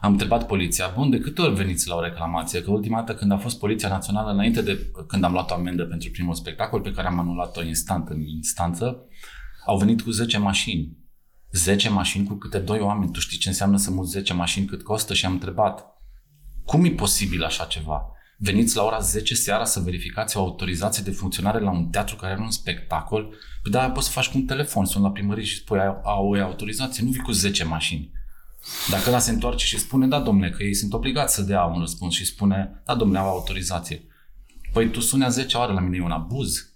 Am 0.01 0.11
întrebat 0.11 0.47
poliția, 0.47 0.91
bun, 0.95 1.09
de 1.09 1.19
câte 1.19 1.41
ori 1.41 1.55
veniți 1.55 1.87
la 1.87 1.95
o 1.95 2.01
reclamație? 2.01 2.61
Că 2.61 2.71
ultima 2.71 2.97
dată 2.97 3.15
când 3.15 3.31
a 3.31 3.37
fost 3.37 3.59
Poliția 3.59 3.89
Națională, 3.89 4.31
înainte 4.31 4.61
de 4.61 4.91
când 5.07 5.23
am 5.23 5.31
luat 5.31 5.51
o 5.51 5.53
amendă 5.53 5.85
pentru 5.85 6.09
primul 6.11 6.33
spectacol, 6.33 6.81
pe 6.81 6.91
care 6.91 7.07
am 7.07 7.19
anulat-o 7.19 7.63
instant 7.63 8.09
în 8.09 8.21
instanță, 8.21 9.05
au 9.65 9.77
venit 9.77 10.01
cu 10.01 10.09
10 10.09 10.37
mașini. 10.37 10.97
10 11.51 11.89
mașini 11.89 12.27
cu 12.27 12.33
câte 12.33 12.59
doi 12.59 12.79
oameni. 12.79 13.11
Tu 13.11 13.19
știi 13.19 13.37
ce 13.37 13.47
înseamnă 13.47 13.77
să 13.77 13.91
muți 13.91 14.11
10 14.11 14.33
mașini 14.33 14.65
cât 14.65 14.83
costă? 14.83 15.13
Și 15.13 15.25
am 15.25 15.31
întrebat, 15.31 15.85
cum 16.65 16.85
e 16.85 16.89
posibil 16.89 17.43
așa 17.43 17.63
ceva? 17.63 18.11
Veniți 18.37 18.75
la 18.75 18.83
ora 18.83 18.99
10 18.99 19.35
seara 19.35 19.65
să 19.65 19.79
verificați 19.79 20.37
o 20.37 20.39
autorizație 20.39 21.03
de 21.03 21.11
funcționare 21.11 21.59
la 21.59 21.71
un 21.71 21.89
teatru 21.89 22.15
care 22.15 22.33
are 22.33 22.41
un 22.41 22.51
spectacol? 22.51 23.23
Păi 23.61 23.71
da, 23.71 23.91
poți 23.91 24.05
să 24.05 24.11
faci 24.11 24.29
cu 24.29 24.37
un 24.37 24.45
telefon, 24.45 24.85
sun 24.85 25.01
la 25.01 25.11
primărie 25.11 25.43
și 25.43 25.55
spui, 25.55 25.79
au 26.03 26.29
o 26.29 26.43
autorizație, 26.43 27.03
nu 27.03 27.09
vii 27.09 27.21
cu 27.21 27.31
10 27.31 27.63
mașini. 27.63 28.11
Dacă 28.89 29.09
ăla 29.09 29.19
se 29.19 29.31
întoarce 29.31 29.65
și 29.65 29.79
spune, 29.79 30.07
da, 30.07 30.19
domnule, 30.19 30.49
că 30.49 30.63
ei 30.63 30.73
sunt 30.73 30.93
obligați 30.93 31.35
să 31.35 31.41
dea 31.41 31.63
un 31.63 31.79
răspuns 31.79 32.13
și 32.13 32.25
spune, 32.25 32.81
da, 32.85 32.95
domnule, 32.95 33.19
au 33.19 33.29
autorizație. 33.29 34.03
Păi 34.73 34.89
tu 34.89 34.99
suni 34.99 35.23
a 35.23 35.29
10 35.29 35.57
ore 35.57 35.73
la 35.73 35.79
mine, 35.79 35.97
e 35.97 36.03
un 36.03 36.11
abuz. 36.11 36.75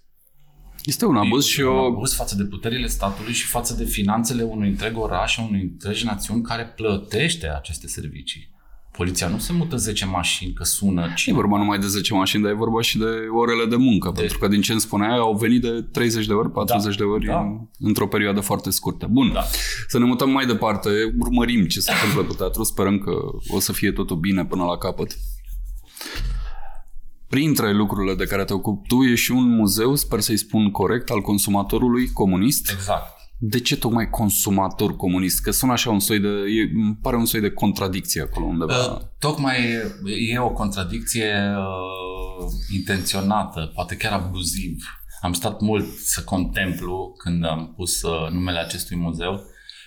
Este 0.84 1.04
un 1.04 1.16
abuz 1.16 1.46
e 1.46 1.48
și 1.48 1.60
un 1.60 1.66
o... 1.66 1.84
abuz 1.84 2.14
față 2.14 2.36
de 2.36 2.44
puterile 2.44 2.86
statului 2.86 3.32
și 3.32 3.46
față 3.46 3.74
de 3.74 3.84
finanțele 3.84 4.42
unui 4.42 4.68
întreg 4.68 4.98
oraș, 4.98 5.36
unui 5.36 5.60
întregi 5.60 6.04
națiuni 6.04 6.42
care 6.42 6.66
plătește 6.66 7.48
aceste 7.48 7.86
servicii. 7.86 8.54
Poliția 8.96 9.28
nu 9.28 9.38
se 9.38 9.52
mută 9.52 9.76
10 9.76 10.04
mașini, 10.04 10.52
că 10.52 10.64
sună 10.64 11.12
cine. 11.14 11.34
E 11.34 11.40
vorba 11.40 11.58
numai 11.58 11.78
de 11.78 11.86
10 11.86 12.14
mașini, 12.14 12.42
dar 12.42 12.52
e 12.52 12.54
vorba 12.54 12.80
și 12.80 12.98
de 12.98 13.04
orele 13.34 13.64
de 13.64 13.76
muncă, 13.76 14.10
de... 14.14 14.20
pentru 14.20 14.38
că 14.38 14.48
din 14.48 14.60
ce 14.60 14.72
îmi 14.72 14.80
spunea, 14.80 15.14
au 15.14 15.34
venit 15.34 15.60
de 15.60 15.82
30 15.92 16.26
de 16.26 16.32
ori, 16.32 16.50
40 16.50 16.96
da, 16.96 17.04
de 17.04 17.10
ori 17.10 17.26
da. 17.26 17.38
în, 17.38 17.66
într-o 17.78 18.06
perioadă 18.06 18.40
foarte 18.40 18.70
scurtă. 18.70 19.06
Bun, 19.10 19.32
da. 19.32 19.42
să 19.88 19.98
ne 19.98 20.04
mutăm 20.04 20.30
mai 20.30 20.46
departe, 20.46 20.90
urmărim 21.18 21.66
ce 21.66 21.80
se 21.80 21.92
întâmplă 21.92 22.22
cu 22.22 22.34
teatru, 22.34 22.62
sperăm 22.62 22.98
că 22.98 23.12
o 23.48 23.60
să 23.60 23.72
fie 23.72 23.92
totul 23.92 24.16
bine 24.16 24.44
până 24.44 24.64
la 24.64 24.78
capăt. 24.78 25.16
Printre 27.28 27.72
lucrurile 27.72 28.14
de 28.14 28.24
care 28.24 28.44
te 28.44 28.52
ocupi 28.52 28.88
tu 28.88 29.02
e 29.02 29.14
și 29.14 29.30
un 29.30 29.48
muzeu, 29.48 29.94
sper 29.94 30.20
să-i 30.20 30.36
spun 30.36 30.70
corect, 30.70 31.10
al 31.10 31.20
consumatorului 31.20 32.12
comunist. 32.12 32.70
Exact 32.70 33.15
de 33.38 33.60
ce 33.60 33.76
tocmai 33.76 34.10
consumator 34.10 34.96
comunist? 34.96 35.42
Că 35.42 35.50
sună 35.50 35.72
așa 35.72 35.90
un 35.90 36.00
soi 36.00 36.18
de, 36.18 36.28
e, 36.28 36.70
îmi 36.74 36.98
pare 37.02 37.16
un 37.16 37.24
soi 37.24 37.40
de 37.40 37.50
contradicție 37.50 38.22
acolo 38.22 38.46
undeva. 38.46 38.92
Uh, 38.92 39.00
tocmai 39.18 39.56
e 40.30 40.38
o 40.38 40.50
contradicție 40.50 41.54
uh, 41.56 42.50
intenționată, 42.74 43.70
poate 43.74 43.96
chiar 43.96 44.12
abuziv. 44.12 44.84
Am 45.20 45.32
stat 45.32 45.60
mult 45.60 45.96
să 45.98 46.22
contemplu 46.24 47.14
când 47.18 47.44
am 47.44 47.72
pus 47.76 48.02
uh, 48.02 48.30
numele 48.30 48.58
acestui 48.58 48.96
muzeu, 48.96 49.44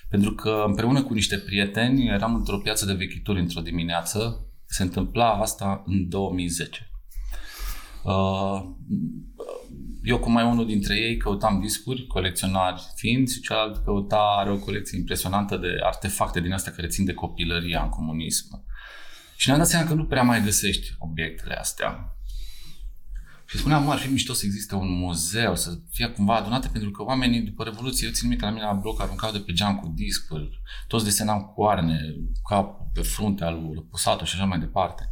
pentru 0.09 0.33
că 0.33 0.63
împreună 0.67 1.03
cu 1.03 1.13
niște 1.13 1.38
prieteni 1.38 2.07
eram 2.07 2.35
într-o 2.35 2.57
piață 2.57 2.85
de 2.85 2.93
vechituri 2.93 3.39
într-o 3.39 3.62
dimineață. 3.62 4.45
Se 4.65 4.83
întâmpla 4.83 5.29
asta 5.29 5.83
în 5.85 6.09
2010. 6.09 6.88
Uh, 8.03 8.77
eu 10.03 10.19
cu 10.19 10.29
mai 10.29 10.43
unul 10.43 10.65
dintre 10.65 10.95
ei 10.95 11.17
căutam 11.17 11.59
discuri, 11.59 12.07
colecționari 12.07 12.81
fiind, 12.95 13.29
și 13.29 13.41
celălalt 13.41 13.83
căuta, 13.83 14.35
are 14.38 14.51
o 14.51 14.57
colecție 14.57 14.97
impresionantă 14.97 15.57
de 15.57 15.77
artefacte 15.83 16.41
din 16.41 16.53
astea 16.53 16.71
care 16.71 16.88
țin 16.88 17.05
de 17.05 17.13
copilăria 17.13 17.83
în 17.83 17.89
comunism. 17.89 18.65
Și 19.35 19.47
ne-am 19.47 19.59
dat 19.59 19.67
seama 19.67 19.88
că 19.88 19.93
nu 19.93 20.05
prea 20.05 20.23
mai 20.23 20.43
găsești 20.43 20.95
obiectele 20.97 21.53
astea. 21.53 22.13
Și 23.45 23.57
spuneam, 23.57 23.83
mă, 23.83 23.91
ar 23.91 23.97
fi 23.97 24.12
mișto 24.12 24.33
să 24.33 24.45
existe 24.45 24.75
un 24.75 24.97
muzeu, 24.97 25.55
să 25.55 25.79
fie 25.91 26.07
cumva 26.07 26.35
adunate, 26.35 26.67
pentru 26.71 26.91
că 26.91 27.03
oamenii 27.03 27.41
după 27.41 27.63
Revoluție, 27.63 28.07
eu 28.07 28.13
țin 28.13 28.27
minte 28.27 28.45
la 28.45 28.51
mine 28.51 28.63
la 28.63 28.73
bloc, 28.73 29.01
aruncau 29.01 29.31
de 29.31 29.39
pe 29.39 29.53
geam 29.53 29.75
cu 29.75 29.91
discuri, 29.95 30.62
toți 30.88 31.03
desenau 31.03 31.45
cu 31.45 31.63
arne, 31.63 32.15
cap 32.49 32.93
pe 32.93 33.01
frunte 33.01 33.43
al 33.43 33.62
lui 33.62 33.73
Răpusatul 33.73 34.25
și 34.25 34.35
așa 34.35 34.45
mai 34.45 34.59
departe. 34.59 35.09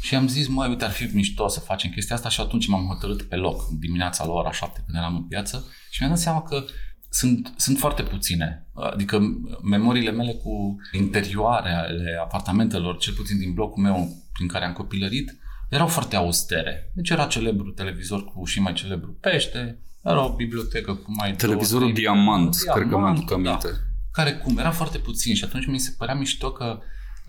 Și 0.00 0.14
am 0.14 0.28
zis, 0.28 0.48
mai 0.48 0.68
uite, 0.68 0.84
ar 0.84 0.90
fi 0.90 1.04
mișto 1.12 1.48
să 1.48 1.60
facem 1.60 1.90
chestia 1.90 2.16
asta 2.16 2.28
și 2.28 2.40
atunci 2.40 2.66
m-am 2.66 2.86
hotărât 2.86 3.22
pe 3.22 3.36
loc, 3.36 3.68
dimineața 3.68 4.24
la 4.24 4.32
ora 4.32 4.52
7 4.52 4.82
când 4.86 4.98
eram 4.98 5.16
în 5.16 5.22
piață 5.22 5.66
și 5.90 5.96
mi-am 6.00 6.14
dat 6.14 6.22
seama 6.22 6.42
că 6.42 6.64
sunt, 7.10 7.54
sunt 7.56 7.78
foarte 7.78 8.02
puține. 8.02 8.66
Adică 8.74 9.20
memoriile 9.62 10.10
mele 10.10 10.32
cu 10.32 10.76
interioare 10.92 11.70
ale 11.70 12.18
apartamentelor, 12.22 12.96
cel 12.96 13.14
puțin 13.14 13.38
din 13.38 13.52
blocul 13.52 13.82
meu 13.82 14.08
prin 14.32 14.48
care 14.48 14.64
am 14.64 14.72
copilărit, 14.72 15.38
erau 15.68 15.86
foarte 15.86 16.16
austere. 16.16 16.92
Deci 16.94 17.10
era 17.10 17.26
celebru 17.26 17.70
televizor 17.70 18.24
cu 18.24 18.44
și 18.44 18.60
mai 18.60 18.72
celebru 18.72 19.16
pește, 19.20 19.78
era 20.04 20.24
o 20.24 20.34
bibliotecă 20.34 20.94
cu 20.94 21.12
mai 21.18 21.32
Televizorul 21.32 21.80
două, 21.80 21.92
diamant, 21.92 22.56
diamant, 22.56 22.78
cred 22.78 22.88
că 22.88 22.98
mi-aduc 22.98 23.32
aminte. 23.32 23.68
Da, 23.68 23.76
care 24.12 24.32
cum, 24.32 24.58
era 24.58 24.70
foarte 24.70 24.98
puțin 24.98 25.34
și 25.34 25.44
atunci 25.44 25.66
mi 25.66 25.78
se 25.78 25.94
părea 25.98 26.14
mișto 26.14 26.52
că 26.52 26.80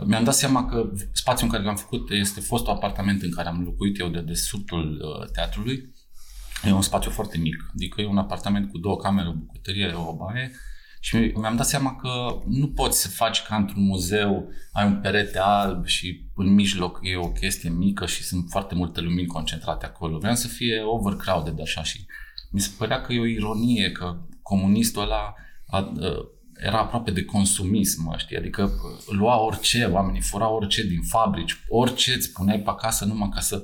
mi-am 0.05 0.23
dat 0.23 0.33
seama 0.33 0.65
că 0.65 0.89
spațiul 1.11 1.49
în 1.49 1.53
care 1.53 1.67
l-am 1.67 1.75
făcut 1.75 2.09
este 2.09 2.39
fostul 2.39 2.73
apartament 2.73 3.21
în 3.21 3.31
care 3.31 3.47
am 3.47 3.63
locuit 3.63 3.99
eu 3.99 4.09
de 4.09 4.21
desubtul 4.21 5.01
uh, 5.01 5.29
teatrului. 5.31 5.93
E 6.63 6.71
un 6.71 6.81
spațiu 6.81 7.11
foarte 7.11 7.37
mic, 7.37 7.55
adică 7.73 8.01
e 8.01 8.05
un 8.05 8.17
apartament 8.17 8.71
cu 8.71 8.77
două 8.77 8.97
camere, 8.97 9.27
o 9.27 9.33
bucătărie, 9.33 9.93
o 9.93 10.15
baie 10.15 10.51
și 11.03 11.31
mi-am 11.35 11.55
dat 11.55 11.65
seama 11.65 11.95
că 11.95 12.41
nu 12.47 12.67
poți 12.67 13.01
să 13.01 13.07
faci 13.07 13.41
ca 13.41 13.55
într-un 13.55 13.83
muzeu, 13.83 14.49
ai 14.71 14.85
un 14.85 14.99
perete 15.01 15.39
alb 15.39 15.85
și 15.85 16.29
în 16.35 16.53
mijloc 16.53 16.99
e 17.01 17.15
o 17.15 17.31
chestie 17.31 17.69
mică 17.69 18.05
și 18.05 18.23
sunt 18.23 18.45
foarte 18.49 18.75
multe 18.75 19.01
lumini 19.01 19.27
concentrate 19.27 19.85
acolo. 19.85 20.17
Vreau 20.17 20.35
să 20.35 20.47
fie 20.47 20.81
overcrowded 20.81 21.59
așa 21.61 21.83
și 21.83 22.05
mi 22.51 22.59
se 22.59 22.69
părea 22.77 23.01
că 23.01 23.13
e 23.13 23.19
o 23.19 23.25
ironie 23.25 23.91
că 23.91 24.21
comunistul 24.41 25.01
ăla 25.01 25.33
a, 25.67 25.77
a, 25.77 25.91
era 26.61 26.79
aproape 26.79 27.11
de 27.11 27.23
consumism, 27.23 28.17
știi? 28.17 28.37
Adică 28.37 28.71
lua 29.09 29.39
orice, 29.39 29.83
oamenii 29.83 30.21
fura 30.21 30.49
orice 30.49 30.83
din 30.87 31.01
fabrici, 31.01 31.63
orice 31.67 32.13
îți 32.13 32.31
puneai 32.31 32.59
pe 32.59 32.69
acasă 32.69 33.05
numai 33.05 33.29
ca 33.33 33.39
să 33.39 33.63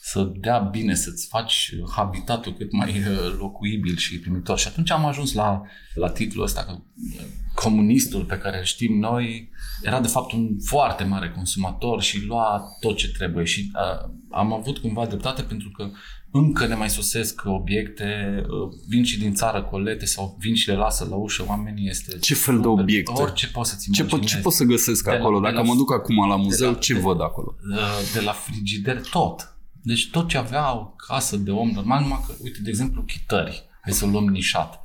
să 0.00 0.32
dea 0.36 0.58
bine, 0.58 0.94
să-ți 0.94 1.26
faci 1.26 1.74
habitatul 1.90 2.54
cât 2.54 2.72
mai 2.72 2.88
uh, 2.88 3.36
locuibil 3.38 3.96
și 3.96 4.18
primitor. 4.18 4.58
Și 4.58 4.68
atunci 4.68 4.90
am 4.90 5.04
ajuns 5.04 5.32
la, 5.32 5.62
la 5.94 6.10
titlul 6.10 6.44
ăsta, 6.44 6.64
că 6.64 6.72
uh, 6.72 7.24
comunistul 7.54 8.24
pe 8.24 8.38
care 8.38 8.58
îl 8.58 8.64
știm 8.64 8.98
noi 8.98 9.50
era 9.82 10.00
de 10.00 10.08
fapt 10.08 10.32
un 10.32 10.48
foarte 10.64 11.04
mare 11.04 11.30
consumator 11.30 12.02
și 12.02 12.24
lua 12.24 12.62
tot 12.80 12.96
ce 12.96 13.08
trebuie. 13.08 13.44
Și 13.44 13.70
uh, 13.74 14.10
am 14.30 14.52
avut 14.52 14.78
cumva 14.78 15.06
dreptate 15.06 15.42
pentru 15.42 15.70
că 15.70 15.90
încă 16.32 16.66
ne 16.66 16.74
mai 16.74 16.90
sosesc 16.90 17.42
obiecte, 17.44 18.42
uh, 18.42 18.78
vin 18.88 19.04
și 19.04 19.18
din 19.18 19.34
țară 19.34 19.62
colete 19.62 20.04
sau 20.04 20.36
vin 20.38 20.54
și 20.54 20.68
le 20.68 20.74
lasă 20.74 21.06
la 21.10 21.16
ușă 21.16 21.44
oamenii. 21.48 21.88
Este 21.88 22.18
ce 22.18 22.34
fel 22.34 22.60
de 22.60 22.66
obiecte? 22.66 23.22
Orice 23.22 23.48
poți 23.48 23.70
să-ți 23.70 23.90
ce, 23.90 24.04
po- 24.04 24.24
ce 24.24 24.36
pot 24.36 24.52
să 24.52 24.64
găsesc 24.64 25.04
de 25.04 25.10
acolo? 25.10 25.40
La, 25.40 25.50
Dacă 25.50 25.62
la, 25.62 25.62
mă 25.62 25.74
duc 25.74 25.92
acum 25.92 26.28
la 26.28 26.36
muzeu, 26.36 26.70
la, 26.70 26.76
ce 26.76 26.92
de, 26.92 27.00
văd 27.00 27.20
acolo? 27.20 27.56
De 28.14 28.20
la 28.20 28.32
frigider, 28.32 29.00
tot 29.10 29.52
deci 29.82 30.10
tot 30.10 30.28
ce 30.28 30.36
avea 30.36 30.76
o 30.76 30.94
casă 31.06 31.36
de 31.36 31.50
om 31.50 31.70
normal, 31.70 32.00
numai 32.00 32.24
că, 32.26 32.32
uite, 32.42 32.58
de 32.62 32.68
exemplu, 32.68 33.02
chitări. 33.02 33.66
Hai 33.82 33.92
să 33.92 34.06
luăm 34.06 34.24
nișat. 34.24 34.80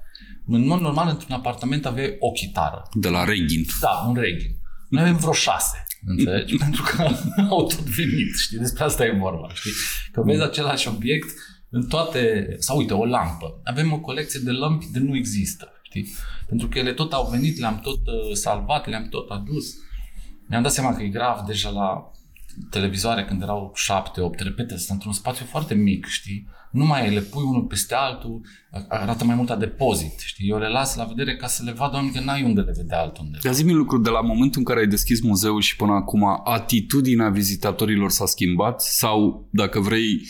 În 0.48 0.66
mod 0.68 0.80
normal, 0.80 1.08
într-un 1.10 1.36
apartament 1.36 1.86
aveai 1.86 2.16
o 2.20 2.32
chitară. 2.32 2.90
De 2.94 3.10
la 3.10 3.24
Regin. 3.24 3.66
Da, 3.82 4.06
un 4.08 4.16
Regin. 4.16 4.56
Noi 4.94 5.02
avem 5.02 5.16
vreo 5.16 5.34
șase. 5.34 5.84
Înțelegi? 6.06 6.58
Pentru 6.66 6.84
că 6.84 7.10
au 7.50 7.66
tot 7.66 7.80
venit, 7.80 8.36
știi? 8.38 8.58
Despre 8.58 8.84
asta 8.84 9.06
e 9.06 9.18
vorba, 9.18 9.54
știi? 9.54 9.72
Că 10.12 10.22
vezi 10.22 10.42
același 10.42 10.88
obiect 10.88 11.30
în 11.70 11.88
toate... 11.88 12.48
Sau 12.60 12.78
uite, 12.78 12.94
o 12.94 13.06
lampă. 13.06 13.62
Avem 13.64 13.94
o 13.94 14.00
colecție 14.00 14.40
de 14.44 14.52
lămpi 14.52 14.92
de 14.92 15.00
nu 15.00 15.16
există, 15.16 15.72
știi? 15.82 16.14
Pentru 16.48 16.68
că 16.68 16.80
ele 16.80 16.94
tot 16.94 17.14
au 17.14 17.30
venit, 17.32 17.60
le-am 17.60 17.80
tot 17.80 18.00
uh, 18.08 18.34
salvat, 18.34 18.88
le-am 18.88 19.08
tot 19.10 19.30
adus. 19.30 19.66
Mi-am 20.48 20.62
dat 20.62 20.72
seama 20.72 20.96
că 20.96 21.04
e 21.04 21.08
grav 21.08 21.46
deja 21.46 21.70
la 21.70 22.12
televizoare 22.70 23.26
când 23.26 23.42
erau 23.42 23.72
șapte, 23.76 24.22
opt, 24.22 24.40
repete, 24.40 24.78
sunt 24.78 24.90
într-un 24.90 25.14
spațiu 25.14 25.46
foarte 25.46 25.74
mic, 25.74 26.06
știi? 26.06 26.48
Nu 26.74 26.86
mai 26.86 27.14
le 27.14 27.20
pui 27.20 27.44
unul 27.44 27.64
peste 27.64 27.94
altul, 27.94 28.42
arată 28.88 29.26
mai 29.26 29.36
mult 29.36 29.50
a 29.50 29.56
depozit, 29.56 30.20
știi? 30.20 30.50
Eu 30.50 30.58
le 30.58 30.68
las 30.68 30.96
la 30.96 31.04
vedere 31.04 31.36
ca 31.36 31.48
să 31.48 31.64
le 31.64 31.72
vadă 31.72 31.96
oamenii 31.96 32.16
că 32.16 32.24
n-ai 32.24 32.44
unde 32.44 32.62
le 32.62 32.74
vedea 32.76 33.00
altundeva. 33.00 33.40
Dar 33.44 33.54
zi-mi 33.54 33.74
lucru, 33.74 33.98
de 33.98 34.10
la 34.10 34.22
momentul 34.22 34.60
în 34.60 34.66
care 34.66 34.80
ai 34.80 34.88
deschis 34.88 35.22
muzeul 35.22 35.62
și 35.62 35.76
până 35.76 35.92
acum, 35.92 36.42
atitudinea 36.44 37.30
vizitatorilor 37.30 38.10
s-a 38.10 38.26
schimbat 38.26 38.82
sau, 38.82 39.48
dacă 39.52 39.80
vrei, 39.80 40.22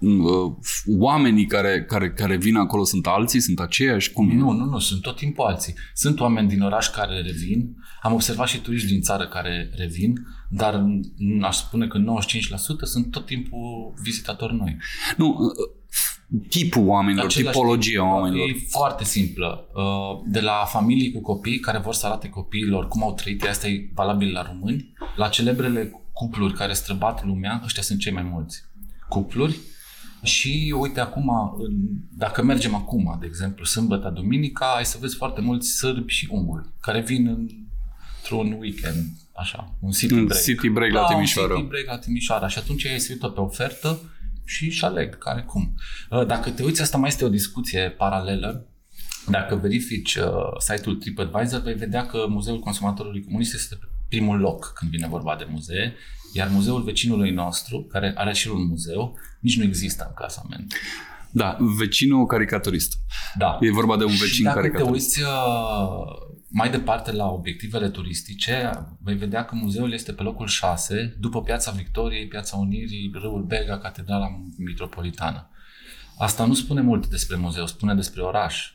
Uh, 0.00 0.52
oamenii 0.98 1.46
care, 1.46 1.84
care, 1.84 2.12
care 2.12 2.36
vin 2.36 2.56
acolo 2.56 2.84
sunt 2.84 3.06
alții, 3.06 3.40
sunt 3.40 3.60
aceiași? 3.60 4.12
Cum 4.12 4.36
nu, 4.36 4.50
nu, 4.50 4.64
nu, 4.64 4.78
sunt 4.78 5.02
tot 5.02 5.16
timpul 5.16 5.44
alții. 5.44 5.74
Sunt 5.94 6.20
oameni 6.20 6.48
din 6.48 6.60
oraș 6.60 6.88
care 6.88 7.20
revin, 7.20 7.76
am 8.02 8.12
observat 8.12 8.46
și 8.46 8.60
turiști 8.60 8.88
din 8.88 9.00
țară 9.00 9.26
care 9.26 9.70
revin, 9.76 10.26
dar 10.48 10.84
aș 11.42 11.56
spune 11.56 11.86
că 11.86 11.98
95% 11.98 12.02
sunt 12.82 13.10
tot 13.10 13.26
timpul 13.26 13.94
vizitatori 14.02 14.54
noi. 14.54 14.76
Nu, 15.16 15.36
uh, 15.38 16.40
tipul 16.48 16.86
oamenilor, 16.86 17.24
Același 17.24 17.56
tipologia 17.56 18.02
tip, 18.02 18.12
oamenilor. 18.12 18.48
E 18.48 18.66
foarte 18.68 19.04
simplă. 19.04 19.68
Uh, 19.74 20.22
de 20.26 20.40
la 20.40 20.64
familii 20.66 21.12
cu 21.12 21.20
copii 21.20 21.58
care 21.58 21.78
vor 21.78 21.94
să 21.94 22.06
arate 22.06 22.28
copiilor 22.28 22.88
cum 22.88 23.02
au 23.02 23.14
trăit, 23.14 23.44
asta 23.44 23.68
e 23.68 23.90
valabil 23.94 24.32
la 24.32 24.42
români, 24.42 24.92
la 25.16 25.28
celebrele 25.28 26.02
cupluri 26.12 26.54
care 26.54 26.72
străbat 26.72 27.24
lumea, 27.24 27.60
ăștia 27.64 27.82
sunt 27.82 27.98
cei 27.98 28.12
mai 28.12 28.22
mulți 28.22 28.64
cupluri 29.08 29.58
și 30.22 30.74
uite 30.78 31.00
acum, 31.00 31.30
dacă 32.10 32.42
mergem 32.42 32.74
acum, 32.74 33.16
de 33.20 33.26
exemplu, 33.26 33.64
sâmbătă, 33.64 34.08
duminica, 34.08 34.74
ai 34.76 34.84
să 34.84 34.98
vezi 35.00 35.16
foarte 35.16 35.40
mulți 35.40 35.76
sârbi 35.76 36.12
și 36.12 36.28
unguri 36.30 36.68
care 36.80 37.00
vin 37.00 37.48
într-un 38.30 38.58
weekend, 38.58 39.06
așa, 39.32 39.74
un 39.80 39.90
city 39.90 40.14
break. 40.14 40.30
Un 40.30 40.36
city 40.36 40.68
break 40.68 40.90
la 40.92 41.00
da, 41.00 41.06
Timișoara. 41.06 41.54
un 41.54 41.58
city 41.58 41.68
break 41.68 41.86
la 41.86 41.98
Timișoara 41.98 42.48
și 42.48 42.58
atunci 42.58 42.86
ai 42.86 42.98
să 42.98 43.08
uită 43.12 43.28
pe 43.28 43.40
ofertă 43.40 44.00
și 44.44 44.64
își 44.64 44.84
aleg 44.84 45.18
care 45.18 45.42
cum. 45.42 45.74
Uh, 46.10 46.26
dacă 46.26 46.50
te 46.50 46.62
uiți, 46.62 46.82
asta 46.82 46.98
mai 46.98 47.08
este 47.08 47.24
o 47.24 47.28
discuție 47.28 47.90
paralelă. 47.90 48.66
Dacă 49.26 49.54
verifici 49.54 50.14
uh, 50.14 50.26
site-ul 50.58 50.96
TripAdvisor, 50.96 51.60
vei 51.60 51.74
vedea 51.74 52.06
că 52.06 52.26
Muzeul 52.28 52.58
Consumatorului 52.58 53.24
Comunist 53.24 53.54
este 53.54 53.78
primul 54.08 54.38
loc 54.38 54.72
când 54.74 54.90
vine 54.90 55.08
vorba 55.08 55.36
de 55.36 55.46
muzee 55.50 55.94
iar 56.32 56.48
muzeul 56.48 56.82
vecinului 56.82 57.30
nostru, 57.30 57.86
care 57.90 58.12
are 58.16 58.32
și 58.32 58.48
un 58.48 58.66
muzeu, 58.66 59.18
nici 59.40 59.58
nu 59.58 59.64
există 59.64 60.04
în 60.08 60.14
clasament. 60.14 60.74
Da, 61.30 61.56
vecinul 61.78 62.26
caricaturist. 62.26 62.92
Da. 63.38 63.58
E 63.60 63.70
vorba 63.70 63.96
de 63.96 64.04
un 64.04 64.10
vecin 64.10 64.26
și 64.26 64.42
dacă 64.42 64.60
caricaturist. 64.60 65.14
te 65.14 65.20
uiți 65.20 65.30
uh, 65.30 66.27
mai 66.50 66.70
departe 66.70 67.12
la 67.12 67.26
obiectivele 67.26 67.88
turistice, 67.88 68.86
vei 69.00 69.14
vedea 69.14 69.44
că 69.44 69.54
muzeul 69.54 69.92
este 69.92 70.12
pe 70.12 70.22
locul 70.22 70.46
6, 70.46 71.16
după 71.20 71.42
Piața 71.42 71.70
Victoriei, 71.70 72.28
Piața 72.28 72.56
Unirii, 72.56 73.10
Râul 73.14 73.42
Bega, 73.42 73.78
Catedrala 73.78 74.28
Metropolitană. 74.58 75.50
Asta 76.18 76.44
nu 76.44 76.54
spune 76.54 76.80
mult 76.80 77.06
despre 77.06 77.36
muzeu, 77.36 77.66
spune 77.66 77.94
despre 77.94 78.22
oraș. 78.22 78.72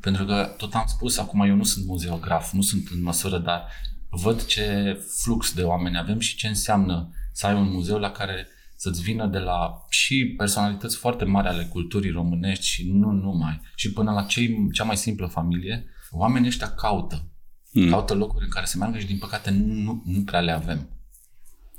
Pentru 0.00 0.24
că 0.24 0.54
tot 0.56 0.74
am 0.74 0.84
spus, 0.86 1.18
acum 1.18 1.40
eu 1.40 1.54
nu 1.54 1.64
sunt 1.64 1.86
muzeograf, 1.86 2.52
nu 2.52 2.60
sunt 2.60 2.88
în 2.92 3.02
măsură, 3.02 3.38
dar 3.38 3.64
văd 4.10 4.44
ce 4.44 4.98
flux 5.22 5.54
de 5.54 5.62
oameni 5.62 5.98
avem 5.98 6.18
și 6.18 6.36
ce 6.36 6.46
înseamnă 6.46 7.10
să 7.32 7.46
ai 7.46 7.54
un 7.54 7.70
muzeu 7.70 7.98
la 7.98 8.10
care 8.10 8.46
să-ți 8.76 9.02
vină 9.02 9.26
de 9.26 9.38
la 9.38 9.86
și 9.88 10.34
personalități 10.36 10.96
foarte 10.96 11.24
mari 11.24 11.48
ale 11.48 11.64
culturii 11.64 12.10
românești 12.10 12.66
și 12.66 12.90
nu 12.92 13.10
numai, 13.10 13.60
și 13.74 13.92
până 13.92 14.12
la 14.12 14.22
cei, 14.22 14.68
cea 14.72 14.84
mai 14.84 14.96
simplă 14.96 15.26
familie, 15.26 15.86
oamenii 16.16 16.48
ăștia 16.48 16.68
caută. 16.68 17.24
Mm. 17.72 17.88
Caută 17.88 18.14
locuri 18.14 18.44
în 18.44 18.50
care 18.50 18.66
să 18.66 18.78
meargă 18.78 18.98
și 18.98 19.06
din 19.06 19.18
păcate 19.18 19.50
nu, 19.50 20.02
nu 20.06 20.20
prea 20.20 20.40
le 20.40 20.52
avem. 20.52 20.88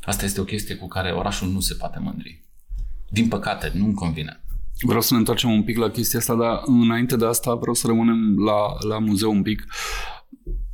Asta 0.03 0.25
este 0.25 0.41
o 0.41 0.43
chestie 0.43 0.75
cu 0.75 0.87
care 0.87 1.11
orașul 1.11 1.49
nu 1.49 1.59
se 1.59 1.73
poate 1.73 1.99
mândri. 1.99 2.43
Din 3.09 3.27
păcate, 3.27 3.71
nu-mi 3.73 3.93
convine. 3.93 4.41
Vreau 4.79 5.01
să 5.01 5.13
ne 5.13 5.19
întoarcem 5.19 5.51
un 5.51 5.63
pic 5.63 5.77
la 5.77 5.89
chestia 5.89 6.19
asta, 6.19 6.35
dar 6.35 6.61
înainte 6.65 7.15
de 7.15 7.25
asta 7.25 7.55
vreau 7.55 7.73
să 7.73 7.87
rămânem 7.87 8.43
la, 8.43 8.87
la 8.87 8.99
muzeu 8.99 9.31
un 9.31 9.41
pic 9.41 9.65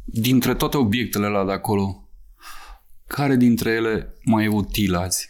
dintre 0.06 0.56
toate 0.56 0.78
obiectele 0.78 1.28
la 1.28 1.45
de 1.45 1.52
acolo, 1.52 2.10
care 3.08 3.36
dintre 3.36 3.71
ele 3.71 4.15
mai 4.23 4.43
e 4.43 4.47
util 4.47 4.95
azi? 4.95 5.30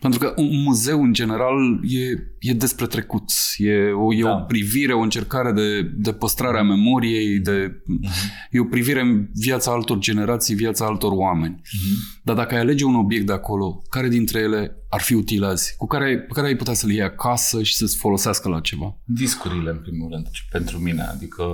Pentru 0.00 0.18
că 0.18 0.32
un 0.36 0.62
muzeu, 0.62 1.02
în 1.02 1.12
general, 1.12 1.80
e, 1.82 2.48
e 2.50 2.52
despre 2.52 2.86
trecut. 2.86 3.30
E, 3.56 3.90
o, 3.90 4.14
e 4.14 4.22
da. 4.22 4.30
o 4.30 4.44
privire, 4.44 4.92
o 4.92 5.00
încercare 5.00 5.52
de, 5.52 5.82
de 5.82 6.12
păstrare 6.12 6.58
a 6.58 6.62
memoriei, 6.62 7.38
de, 7.38 7.68
uh-huh. 7.68 8.50
e 8.50 8.60
o 8.60 8.64
privire 8.64 9.00
în 9.00 9.28
viața 9.34 9.72
altor 9.72 9.98
generații, 9.98 10.54
viața 10.54 10.84
altor 10.84 11.12
oameni. 11.12 11.60
Uh-huh. 11.60 12.22
Dar 12.22 12.36
dacă 12.36 12.54
ai 12.54 12.60
alege 12.60 12.84
un 12.84 12.94
obiect 12.94 13.26
de 13.26 13.32
acolo, 13.32 13.82
care 13.88 14.08
dintre 14.08 14.40
ele 14.40 14.76
ar 14.88 15.00
fi 15.00 15.14
util 15.14 15.44
azi? 15.44 15.76
Cu 15.76 15.86
care, 15.86 16.18
pe 16.18 16.32
care 16.32 16.46
ai 16.46 16.56
putea 16.56 16.74
să 16.74 16.86
le 16.86 16.92
iei 16.92 17.02
acasă 17.02 17.62
și 17.62 17.74
să-ți 17.74 17.96
folosească 17.96 18.48
la 18.48 18.60
ceva? 18.60 18.96
Discurile, 19.04 19.70
în 19.70 19.78
primul 19.78 20.10
rând, 20.10 20.26
pentru 20.50 20.78
mine. 20.78 21.02
Adică 21.02 21.44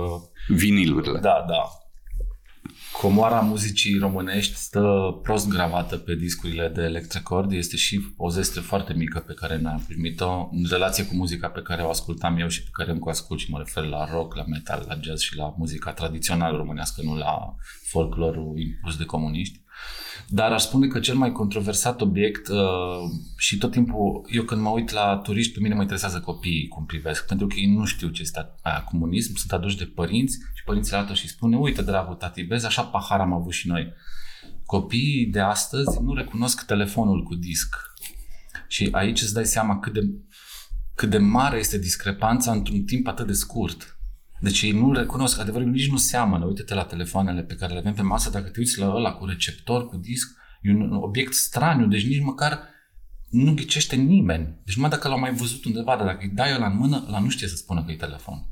Vinilurile. 0.47 1.19
Da, 1.19 1.45
da. 1.47 1.82
Comoara 3.01 3.39
muzicii 3.39 3.97
românești 3.97 4.55
stă 4.55 5.19
prost 5.23 5.47
gravată 5.47 5.97
pe 5.97 6.15
discurile 6.15 6.67
de 6.67 6.81
electrocord. 6.81 7.51
Este 7.51 7.75
și 7.75 8.01
o 8.17 8.29
zestre 8.29 8.61
foarte 8.61 8.93
mică 8.93 9.19
pe 9.19 9.33
care 9.33 9.57
noi 9.57 9.71
am 9.71 9.83
primit-o 9.87 10.49
în 10.51 10.65
relație 10.69 11.05
cu 11.05 11.15
muzica 11.15 11.47
pe 11.47 11.61
care 11.61 11.81
o 11.81 11.89
ascultam 11.89 12.37
eu 12.37 12.47
și 12.47 12.63
pe 12.63 12.69
care 12.71 12.91
încă 12.91 13.03
o 13.07 13.09
ascult 13.09 13.39
și 13.39 13.51
mă 13.51 13.57
refer 13.57 13.83
la 13.83 14.05
rock, 14.11 14.35
la 14.35 14.43
metal, 14.47 14.85
la 14.87 14.97
jazz 15.01 15.21
și 15.21 15.35
la 15.35 15.53
muzica 15.57 15.93
tradițională 15.93 16.57
românească, 16.57 17.01
nu 17.03 17.15
la 17.15 17.55
folclorul 17.89 18.59
impus 18.59 18.97
de 18.97 19.05
comuniști. 19.05 19.61
Dar 20.27 20.51
aș 20.51 20.61
spune 20.61 20.87
că 20.87 20.99
cel 20.99 21.15
mai 21.15 21.31
controversat 21.31 22.01
obiect 22.01 22.47
uh, 22.47 22.57
și 23.37 23.57
tot 23.57 23.71
timpul, 23.71 24.25
eu 24.29 24.43
când 24.43 24.61
mă 24.61 24.69
uit 24.69 24.89
la 24.91 25.17
turiști, 25.17 25.53
pe 25.53 25.59
mine 25.59 25.75
mă 25.75 25.81
interesează 25.81 26.19
copiii 26.19 26.67
cum 26.67 26.85
privesc, 26.85 27.27
pentru 27.27 27.47
că 27.47 27.55
ei 27.57 27.73
nu 27.73 27.85
știu 27.85 28.09
ce 28.09 28.21
este 28.21 28.51
aia, 28.61 28.83
comunism, 28.83 29.35
sunt 29.35 29.51
aduși 29.51 29.77
de 29.77 29.85
părinți 29.85 30.37
și 30.53 30.63
părinții 30.63 30.95
arată 30.95 31.13
și 31.13 31.27
spune, 31.27 31.57
uite, 31.57 31.81
dragul 31.81 32.15
tati, 32.15 32.41
vezi, 32.41 32.65
așa 32.65 32.83
pahar 32.83 33.19
am 33.19 33.33
avut 33.33 33.53
și 33.53 33.67
noi. 33.67 33.93
Copiii 34.65 35.25
de 35.25 35.39
astăzi 35.39 36.01
nu 36.01 36.13
recunosc 36.13 36.65
telefonul 36.65 37.23
cu 37.23 37.35
disc. 37.35 37.75
Și 38.67 38.89
aici 38.91 39.21
îți 39.21 39.33
dai 39.33 39.45
seama 39.45 39.79
cât 39.79 39.93
de, 39.93 40.01
cât 40.95 41.09
de 41.09 41.17
mare 41.17 41.57
este 41.57 41.77
discrepanța 41.77 42.51
într-un 42.51 42.83
timp 42.83 43.07
atât 43.07 43.27
de 43.27 43.33
scurt. 43.33 43.92
Deci 44.43 44.61
ei 44.61 44.71
nu 44.71 44.93
recunosc, 44.93 45.39
adevărul 45.39 45.67
nici 45.67 45.89
nu 45.89 45.97
seamănă. 45.97 46.45
Uite-te 46.45 46.73
la 46.73 46.83
telefoanele 46.83 47.41
pe 47.41 47.55
care 47.55 47.73
le 47.73 47.79
avem 47.79 47.93
pe 47.93 48.01
masă, 48.01 48.29
dacă 48.29 48.49
te 48.49 48.59
uiți 48.59 48.79
la 48.79 48.95
ăla 48.95 49.11
cu 49.11 49.25
receptor, 49.25 49.87
cu 49.87 49.97
disc, 49.97 50.37
e 50.61 50.71
un 50.71 50.93
obiect 50.93 51.33
straniu, 51.33 51.87
deci 51.87 52.07
nici 52.07 52.23
măcar 52.23 52.59
nu 53.29 53.53
ghicește 53.53 53.95
nimeni. 53.95 54.57
Deci 54.65 54.75
numai 54.75 54.89
dacă 54.89 55.07
l-au 55.07 55.19
mai 55.19 55.33
văzut 55.33 55.65
undeva, 55.65 55.95
dar 55.95 56.05
dacă 56.05 56.19
îi 56.21 56.31
dai 56.33 56.53
ăla 56.55 56.65
în 56.65 56.77
mână, 56.77 57.03
ăla 57.07 57.19
nu 57.19 57.29
știe 57.29 57.47
să 57.47 57.55
spună 57.55 57.83
că 57.83 57.91
e 57.91 57.95
telefon. 57.95 58.45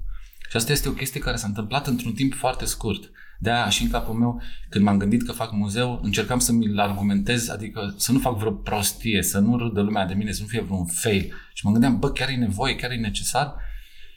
Și 0.49 0.57
asta 0.57 0.71
este 0.71 0.89
o 0.89 0.91
chestie 0.91 1.19
care 1.19 1.37
s-a 1.37 1.47
întâmplat 1.47 1.87
într-un 1.87 2.13
timp 2.13 2.33
foarte 2.33 2.65
scurt. 2.65 3.11
De-aia 3.39 3.69
și 3.69 3.83
în 3.83 3.89
capul 3.89 4.13
meu, 4.13 4.41
când 4.69 4.85
m-am 4.85 4.97
gândit 4.97 5.23
că 5.23 5.31
fac 5.31 5.51
muzeu, 5.51 5.99
încercam 6.03 6.39
să 6.39 6.51
mi-l 6.51 6.79
argumentez, 6.79 7.49
adică 7.49 7.93
să 7.97 8.11
nu 8.11 8.19
fac 8.19 8.37
vreo 8.37 8.51
prostie, 8.51 9.23
să 9.23 9.39
nu 9.39 9.57
râdă 9.57 9.81
lumea 9.81 10.05
de 10.05 10.13
mine, 10.13 10.31
să 10.31 10.41
nu 10.41 10.47
fie 10.47 10.61
vreun 10.61 10.85
fail. 10.85 11.33
Și 11.53 11.65
mă 11.65 11.71
gândeam, 11.71 11.99
bă, 11.99 12.11
chiar 12.11 12.29
e 12.29 12.35
nevoie, 12.35 12.75
chiar 12.75 12.91
e 12.91 12.95
necesar? 12.95 13.69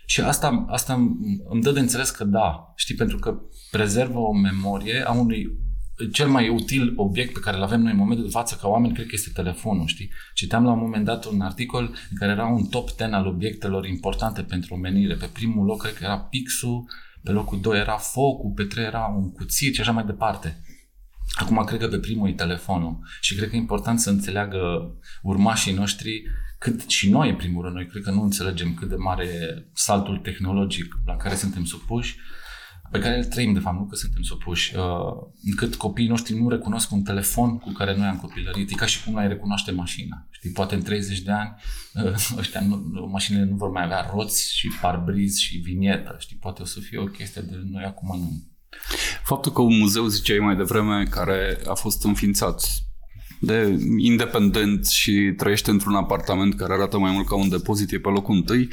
Și 0.06 0.20
asta, 0.20 0.64
asta 0.68 0.94
îmi 1.48 1.62
dă 1.62 1.70
de 1.70 1.80
înțeles 1.80 2.10
că 2.10 2.24
da, 2.24 2.72
știi, 2.76 2.94
pentru 2.94 3.18
că 3.18 3.40
prezervă 3.70 4.18
o 4.18 4.32
memorie 4.32 5.02
a 5.06 5.12
unui 5.12 5.62
cel 6.12 6.28
mai 6.28 6.48
util 6.48 6.92
obiect 6.96 7.32
pe 7.32 7.40
care 7.40 7.56
îl 7.56 7.62
avem 7.62 7.80
noi 7.80 7.92
în 7.92 7.98
momentul 7.98 8.24
de 8.24 8.30
față 8.30 8.58
ca 8.60 8.68
oameni, 8.68 8.94
cred 8.94 9.06
că 9.06 9.14
este 9.14 9.30
telefonul, 9.34 9.86
știi? 9.86 10.10
Citeam 10.34 10.64
la 10.64 10.72
un 10.72 10.78
moment 10.78 11.04
dat 11.04 11.24
un 11.24 11.40
articol 11.40 11.82
în 12.10 12.16
care 12.16 12.32
era 12.32 12.46
un 12.46 12.66
top 12.66 12.88
10 12.88 13.04
al 13.04 13.26
obiectelor 13.26 13.86
importante 13.86 14.42
pentru 14.42 14.74
omenire. 14.74 15.14
Pe 15.14 15.30
primul 15.32 15.64
loc, 15.64 15.80
cred 15.82 15.94
că 15.94 16.04
era 16.04 16.18
pixul, 16.18 16.84
pe 17.22 17.30
locul 17.30 17.60
2 17.60 17.78
era 17.78 17.96
focul, 17.96 18.52
pe 18.54 18.64
3 18.64 18.84
era 18.84 19.14
un 19.16 19.32
cuțit 19.32 19.74
și 19.74 19.80
așa 19.80 19.92
mai 19.92 20.04
departe. 20.04 20.60
Acum 21.34 21.64
cred 21.64 21.80
că 21.80 21.88
pe 21.88 21.98
primul 21.98 22.28
e 22.28 22.32
telefonul 22.32 22.98
și 23.20 23.34
cred 23.34 23.48
că 23.48 23.56
e 23.56 23.58
important 23.58 24.00
să 24.00 24.10
înțeleagă 24.10 24.94
urmașii 25.22 25.72
noștri 25.72 26.22
cât 26.64 26.88
și 26.88 27.11
noi, 27.11 27.29
în 27.29 27.37
primul 27.37 27.62
rând, 27.62 27.74
noi 27.74 27.87
cred 27.87 28.03
că 28.03 28.11
nu 28.11 28.22
înțelegem 28.22 28.74
cât 28.74 28.88
de 28.88 28.94
mare 28.94 29.29
saltul 29.72 30.18
tehnologic 30.18 30.98
la 31.07 31.16
care 31.16 31.35
suntem 31.35 31.64
supuși 31.64 32.16
pe 32.90 32.98
care 32.98 33.16
îl 33.16 33.24
trăim, 33.24 33.53
de 33.53 33.59
fapt, 33.59 33.77
nu 33.77 33.87
că 33.87 33.96
suntem 33.96 34.22
supuși, 34.22 34.77
uh, 34.77 34.83
încât 35.44 35.74
copiii 35.74 36.09
noștri 36.09 36.38
nu 36.38 36.48
recunosc 36.48 36.92
un 36.92 37.03
telefon 37.03 37.59
cu 37.59 37.72
care 37.72 37.96
noi 37.96 38.07
am 38.07 38.16
copilărit. 38.16 38.70
E 38.70 38.74
ca 38.74 38.87
și 38.87 39.05
cum 39.05 39.12
noi 39.12 39.29
recunoaște 39.29 39.70
mașina. 39.70 40.27
Știi, 40.31 40.50
poate 40.50 40.74
în 40.74 40.83
30 40.83 41.20
de 41.20 41.31
ani 41.31 41.55
uh, 41.94 42.37
ăștia 42.38 42.61
nu, 42.61 43.09
mașinile 43.11 43.44
nu 43.44 43.57
vor 43.57 43.70
mai 43.70 43.85
avea 43.85 44.11
roți 44.14 44.57
și 44.57 44.68
parbriz 44.81 45.37
și 45.37 45.57
vinietă. 45.57 46.16
Știi, 46.18 46.37
poate 46.37 46.62
o 46.62 46.64
să 46.64 46.81
fie 46.81 46.98
o 46.98 47.05
chestie 47.05 47.42
de 47.42 47.62
noi 47.70 47.85
acum 47.85 48.18
nu. 48.18 48.42
Faptul 49.24 49.53
că 49.53 49.61
un 49.62 49.79
muzeu, 49.79 50.07
ziceai 50.07 50.38
mai 50.38 50.57
devreme, 50.57 51.05
care 51.05 51.59
a 51.68 51.74
fost 51.74 52.05
înființat 52.05 52.84
de 53.44 53.78
independent 53.96 54.87
și 54.87 55.35
trăiește 55.37 55.70
într-un 55.70 55.94
apartament 55.94 56.54
care 56.54 56.72
arată 56.72 56.98
mai 56.98 57.12
mult 57.12 57.26
ca 57.26 57.37
un 57.37 57.48
depozit, 57.48 57.92
e 57.92 57.98
pe 57.98 58.09
locul 58.09 58.35
întâi, 58.35 58.68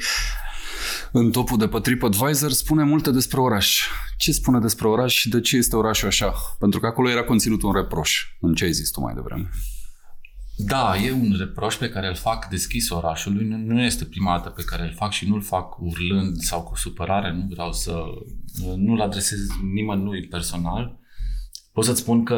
în 1.12 1.30
topul 1.30 1.58
de 1.58 1.68
pe 1.68 1.78
TripAdvisor 1.78 2.50
spune 2.50 2.84
multe 2.84 3.10
despre 3.10 3.40
oraș. 3.40 3.86
Ce 4.16 4.32
spune 4.32 4.58
despre 4.58 4.88
oraș 4.88 5.14
și 5.14 5.28
de 5.28 5.40
ce 5.40 5.56
este 5.56 5.76
orașul 5.76 6.08
așa? 6.08 6.34
Pentru 6.58 6.80
că 6.80 6.86
acolo 6.86 7.10
era 7.10 7.24
conținut 7.24 7.62
un 7.62 7.72
reproș 7.72 8.26
în 8.40 8.54
ce 8.54 8.64
ai 8.64 8.72
zis 8.72 8.90
tu 8.90 9.00
mai 9.00 9.14
devreme. 9.14 9.50
Da, 10.56 10.96
e 10.96 11.12
un 11.12 11.34
reproș 11.38 11.74
pe 11.74 11.88
care 11.88 12.08
îl 12.08 12.14
fac 12.14 12.48
deschis 12.48 12.90
orașului. 12.90 13.46
Nu, 13.46 13.56
nu 13.56 13.82
este 13.82 14.04
prima 14.04 14.36
dată 14.36 14.48
pe 14.48 14.62
care 14.66 14.82
îl 14.82 14.92
fac 14.94 15.12
și 15.12 15.28
nu-l 15.28 15.42
fac 15.42 15.80
urlând 15.80 16.36
sau 16.36 16.62
cu 16.62 16.76
supărare. 16.76 17.32
Nu 17.32 17.46
vreau 17.50 17.72
să... 17.72 18.02
Nu-l 18.76 19.00
adresez 19.00 19.38
nimănui 19.74 20.26
personal. 20.26 21.00
Pot 21.72 21.84
să-ți 21.84 22.00
spun 22.00 22.24
că 22.24 22.34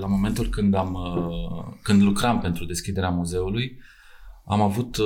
la 0.00 0.06
momentul 0.06 0.46
când, 0.46 0.74
am, 0.74 0.98
când 1.82 2.02
lucram 2.02 2.40
pentru 2.40 2.64
deschiderea 2.64 3.10
muzeului, 3.10 3.78
am 4.44 4.60
avut 4.60 4.98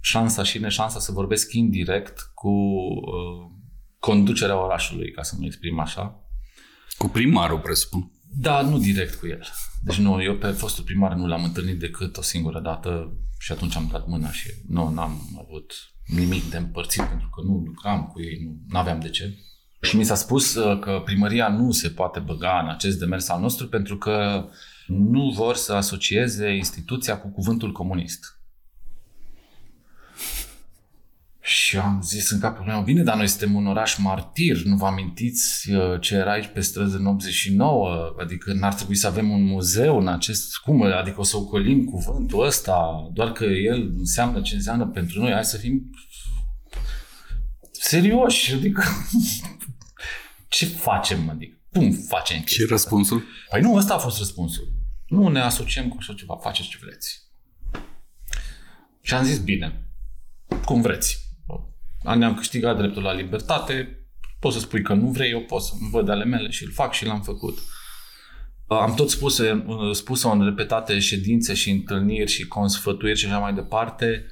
șansa 0.00 0.42
și 0.42 0.58
neșansa 0.58 0.98
să 0.98 1.12
vorbesc 1.12 1.52
indirect 1.52 2.30
cu 2.34 2.48
uh, 2.48 3.50
conducerea 3.98 4.64
orașului, 4.64 5.10
ca 5.10 5.22
să 5.22 5.34
mă 5.38 5.46
exprim 5.46 5.78
așa. 5.78 6.22
Cu 6.98 7.08
primarul, 7.08 7.58
presupun. 7.58 8.10
Da, 8.36 8.60
nu 8.60 8.78
direct 8.78 9.14
cu 9.14 9.26
el. 9.26 9.42
Deci 9.82 9.96
nu, 9.96 10.22
eu 10.22 10.34
pe 10.34 10.50
fostul 10.50 10.84
primar 10.84 11.14
nu 11.14 11.26
l-am 11.26 11.44
întâlnit 11.44 11.78
decât 11.78 12.16
o 12.16 12.22
singură 12.22 12.60
dată 12.60 13.16
și 13.38 13.52
atunci 13.52 13.76
am 13.76 13.88
dat 13.92 14.06
mâna 14.06 14.32
și 14.32 14.50
nu, 14.68 14.90
n-am 14.90 15.44
avut 15.46 15.72
nimic 16.06 16.50
de 16.50 16.56
împărțit 16.56 17.02
pentru 17.02 17.28
că 17.28 17.42
nu 17.42 17.62
lucram 17.66 18.06
cu 18.06 18.20
ei, 18.20 18.58
nu 18.68 18.78
aveam 18.78 19.00
de 19.00 19.08
ce. 19.08 19.38
Și 19.80 19.96
mi 19.96 20.04
s-a 20.04 20.14
spus 20.14 20.54
uh, 20.54 20.78
că 20.78 21.02
primăria 21.04 21.48
nu 21.48 21.70
se 21.70 21.88
poate 21.88 22.18
băga 22.18 22.60
în 22.62 22.68
acest 22.68 22.98
demers 22.98 23.28
al 23.28 23.40
nostru 23.40 23.68
pentru 23.68 23.98
că 23.98 24.44
nu 24.86 25.30
vor 25.30 25.54
să 25.54 25.72
asocieze 25.72 26.54
instituția 26.54 27.18
cu 27.18 27.28
cuvântul 27.28 27.72
comunist. 27.72 28.38
Și 31.40 31.76
am 31.76 32.00
zis 32.02 32.30
în 32.30 32.38
capul 32.38 32.64
meu, 32.64 32.82
bine, 32.82 33.02
dar 33.02 33.16
noi 33.16 33.26
suntem 33.26 33.54
un 33.54 33.66
oraș 33.66 33.96
martir, 33.96 34.62
nu 34.62 34.76
vă 34.76 34.86
amintiți 34.86 35.70
uh, 35.70 36.00
ce 36.00 36.14
era 36.14 36.32
aici 36.32 36.46
pe 36.46 36.60
străzi 36.60 36.96
în 36.96 37.06
89? 37.06 38.14
Adică 38.20 38.52
n-ar 38.52 38.74
trebui 38.74 38.96
să 38.96 39.06
avem 39.06 39.30
un 39.30 39.44
muzeu 39.44 39.98
în 39.98 40.08
acest... 40.08 40.56
Cum? 40.56 40.82
Adică 40.82 41.20
o 41.20 41.22
să 41.22 41.36
ocolim 41.36 41.84
cuvântul 41.84 42.46
ăsta, 42.46 43.08
doar 43.12 43.32
că 43.32 43.44
el 43.44 43.92
înseamnă 43.98 44.40
ce 44.40 44.54
înseamnă 44.54 44.86
pentru 44.86 45.20
noi. 45.20 45.32
Hai 45.32 45.44
să 45.44 45.56
fim 45.56 45.90
serioși, 47.70 48.54
adică 48.54 48.82
ce 50.48 50.66
facem, 50.66 51.28
adică 51.28 51.56
cum 51.72 51.92
facem 51.92 52.40
Ce 52.40 52.66
răspunsul? 52.68 53.22
Păi 53.50 53.60
nu, 53.60 53.74
ăsta 53.74 53.94
a 53.94 53.98
fost 53.98 54.18
răspunsul. 54.18 54.72
Nu 55.06 55.28
ne 55.28 55.40
asociem 55.40 55.88
cu 55.88 55.96
așa 55.98 56.14
ceva, 56.14 56.36
faceți 56.36 56.68
ce 56.68 56.78
vreți. 56.80 57.26
Și 59.02 59.14
am 59.14 59.24
zis, 59.24 59.38
bine, 59.38 59.86
cum 60.64 60.80
vreți 60.80 61.28
ne-am 62.02 62.34
câștigat 62.34 62.76
dreptul 62.76 63.02
la 63.02 63.12
libertate, 63.12 64.06
poți 64.38 64.54
să 64.54 64.60
spui 64.60 64.82
că 64.82 64.94
nu 64.94 65.06
vrei, 65.06 65.30
eu 65.30 65.40
pot 65.40 65.62
să 65.62 65.72
văd 65.90 66.08
ale 66.08 66.24
mele 66.24 66.50
și 66.50 66.64
îl 66.64 66.72
fac 66.72 66.92
și 66.92 67.06
l-am 67.06 67.22
făcut. 67.22 67.58
Am 68.66 68.94
tot 68.94 69.10
spus, 69.10 69.40
spus 69.92 70.22
în 70.22 70.44
repetate 70.44 70.98
ședințe 70.98 71.54
și 71.54 71.70
întâlniri 71.70 72.30
și 72.30 72.46
consfătuiri 72.46 73.18
și 73.18 73.26
așa 73.26 73.38
mai 73.38 73.54
departe. 73.54 74.26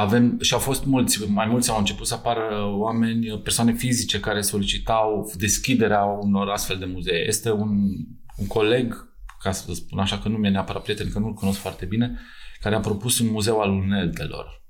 Avem, 0.00 0.38
și 0.40 0.54
au 0.54 0.58
fost 0.58 0.84
mulți, 0.84 1.30
mai 1.30 1.46
mulți 1.46 1.70
au 1.70 1.78
început 1.78 2.06
să 2.06 2.14
apară 2.14 2.64
oameni, 2.66 3.38
persoane 3.38 3.72
fizice 3.72 4.20
care 4.20 4.40
solicitau 4.40 5.32
deschiderea 5.36 6.04
unor 6.04 6.48
astfel 6.48 6.78
de 6.78 6.84
muzee. 6.84 7.26
Este 7.26 7.50
un, 7.50 7.70
un 8.36 8.46
coleg, 8.46 9.14
ca 9.42 9.52
să 9.52 9.72
spun 9.74 9.98
așa 9.98 10.18
că 10.18 10.28
nu 10.28 10.36
mi-e 10.36 10.50
neapărat 10.50 10.82
prieten, 10.82 11.10
că 11.10 11.18
nu-l 11.18 11.32
cunosc 11.32 11.58
foarte 11.58 11.84
bine, 11.84 12.18
care 12.60 12.74
a 12.74 12.80
propus 12.80 13.18
un 13.18 13.30
muzeu 13.30 13.60
al 13.60 13.70
uneltelor 13.70 14.60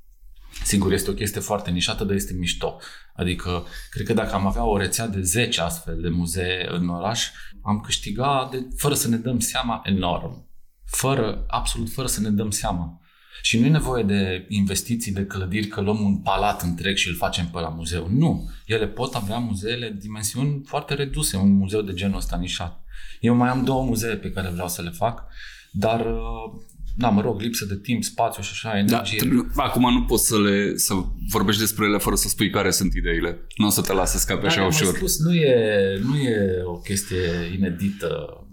Sigur, 0.65 0.93
este 0.93 1.11
o 1.11 1.15
chestie 1.15 1.41
foarte 1.41 1.71
nișată, 1.71 2.05
dar 2.05 2.15
este 2.15 2.35
mișto. 2.35 2.79
Adică, 3.15 3.67
cred 3.91 4.07
că 4.07 4.13
dacă 4.13 4.35
am 4.35 4.47
avea 4.47 4.65
o 4.65 4.77
rețea 4.77 5.07
de 5.07 5.21
10 5.21 5.61
astfel 5.61 6.01
de 6.01 6.09
muzee 6.09 6.67
în 6.71 6.89
oraș, 6.89 7.29
am 7.63 7.81
câștigat, 7.81 8.51
de, 8.51 8.69
fără 8.77 8.95
să 8.95 9.09
ne 9.09 9.17
dăm 9.17 9.39
seama, 9.39 9.81
enorm. 9.85 10.49
Fără, 10.85 11.45
absolut 11.47 11.91
fără 11.91 12.07
să 12.07 12.21
ne 12.21 12.31
dăm 12.31 12.51
seama. 12.51 13.01
Și 13.43 13.59
nu 13.59 13.67
e 13.67 13.71
nevoie 13.71 14.03
de 14.03 14.47
investiții 14.49 15.13
de 15.13 15.25
clădiri, 15.27 15.67
că 15.67 15.81
luăm 15.81 16.01
un 16.01 16.17
palat 16.17 16.63
întreg 16.63 16.97
și 16.97 17.09
îl 17.09 17.15
facem 17.15 17.47
pe 17.47 17.61
la 17.61 17.69
muzeu. 17.69 18.09
Nu. 18.11 18.51
Ele 18.67 18.87
pot 18.87 19.15
avea 19.15 19.39
muzeele 19.39 19.97
dimensiuni 20.01 20.63
foarte 20.67 20.95
reduse, 20.95 21.37
un 21.37 21.53
muzeu 21.53 21.83
de 21.83 21.93
genul 21.93 22.17
ăsta 22.17 22.37
nișat. 22.37 22.85
Eu 23.21 23.35
mai 23.35 23.49
am 23.49 23.65
două 23.65 23.85
muzee 23.85 24.15
pe 24.15 24.31
care 24.31 24.49
vreau 24.49 24.69
să 24.69 24.83
le 24.83 24.91
fac, 24.91 25.25
dar 25.73 26.01
uh, 26.01 26.61
da, 26.97 27.09
mă 27.09 27.21
rog, 27.21 27.41
lipsă 27.41 27.65
de 27.65 27.79
timp, 27.83 28.05
spațiu 28.05 28.43
și 28.43 28.51
așa, 28.53 28.79
energie. 28.79 29.21
Da, 29.57 29.63
acum 29.63 29.93
nu 29.93 30.05
poți 30.05 30.27
să 30.27 30.41
le 30.41 30.77
să 30.77 30.95
vorbești 31.29 31.61
despre 31.61 31.85
ele 31.85 31.99
fără 31.99 32.17
să 32.17 32.29
spui 32.29 32.51
care 32.51 32.71
sunt 32.71 32.95
ideile. 32.95 33.39
Nu 33.57 33.67
o 33.67 33.71
să 33.71 33.81
te 33.81 33.93
lasă 33.93 34.17
să 34.17 34.19
scape 34.19 34.47
așa 34.47 34.67
ușor. 34.67 34.95
spus, 34.95 35.19
nu 35.19 35.35
e, 35.35 35.99
nu 36.03 36.17
e 36.17 36.63
o 36.65 36.79
chestie 36.79 37.53
inedită. 37.57 38.09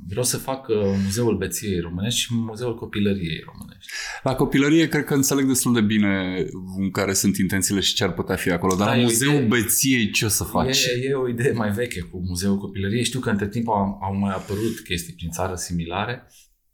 Vreau 0.09 0.23
să 0.23 0.37
fac 0.37 0.67
uh, 0.67 0.75
Muzeul 1.03 1.37
Beției 1.37 1.79
Românești 1.79 2.19
și 2.19 2.33
Muzeul 2.33 2.75
Copilăriei 2.75 3.43
Românești. 3.45 3.91
La 4.23 4.35
copilărie 4.35 4.87
cred 4.87 5.03
că 5.03 5.13
înțeleg 5.13 5.45
destul 5.45 5.73
de 5.73 5.81
bine 5.81 6.45
în 6.77 6.91
care 6.91 7.13
sunt 7.13 7.37
intențiile 7.37 7.79
și 7.79 7.93
ce 7.93 8.03
ar 8.03 8.13
putea 8.13 8.35
fi 8.35 8.51
acolo, 8.51 8.75
dar 8.75 8.87
da, 8.87 8.95
la 8.95 9.01
Muzeul 9.01 9.33
idee, 9.33 9.47
Beției 9.47 10.11
ce 10.11 10.25
o 10.25 10.27
să 10.27 10.43
faci? 10.43 10.83
E, 10.85 11.07
e 11.09 11.13
o 11.13 11.29
idee 11.29 11.51
mai 11.51 11.71
veche 11.71 11.99
cu 11.99 12.21
Muzeul 12.27 12.57
Copilăriei. 12.57 13.03
Știu 13.03 13.19
că 13.19 13.29
între 13.29 13.47
timp 13.47 13.67
au, 13.67 13.99
au 14.01 14.15
mai 14.15 14.33
apărut 14.33 14.79
chestii 14.79 15.13
prin 15.13 15.29
țară 15.29 15.55
similare 15.55 16.27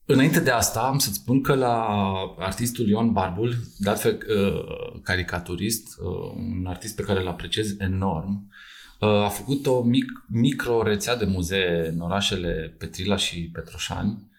Înainte 0.06 0.39
de 0.39 0.50
asta, 0.50 0.80
am 0.80 0.98
să-ți 0.98 1.15
spun 1.15 1.41
că 1.41 1.54
la 1.54 1.88
artistul 2.38 2.88
Ion 2.88 3.12
Barbul, 3.12 3.56
de 3.78 3.89
altfel 3.89 4.17
uh, 4.30 5.02
caricaturist, 5.04 5.88
uh, 6.00 6.58
un 6.60 6.65
artist 6.65 6.96
pe 6.96 7.02
care 7.02 7.22
îl 7.22 7.28
apreciez 7.28 7.76
enorm, 7.78 8.30
uh, 8.30 8.73
a 9.06 9.30
făcut 9.30 9.66
o 9.66 9.82
mic, 9.82 10.06
micro 10.28 10.84
rețea 10.84 11.16
de 11.16 11.26
muzee 11.26 11.92
în 11.94 12.00
orașele 12.00 12.76
Petrila 12.78 13.16
și 13.16 13.50
Petroșani, 13.54 14.32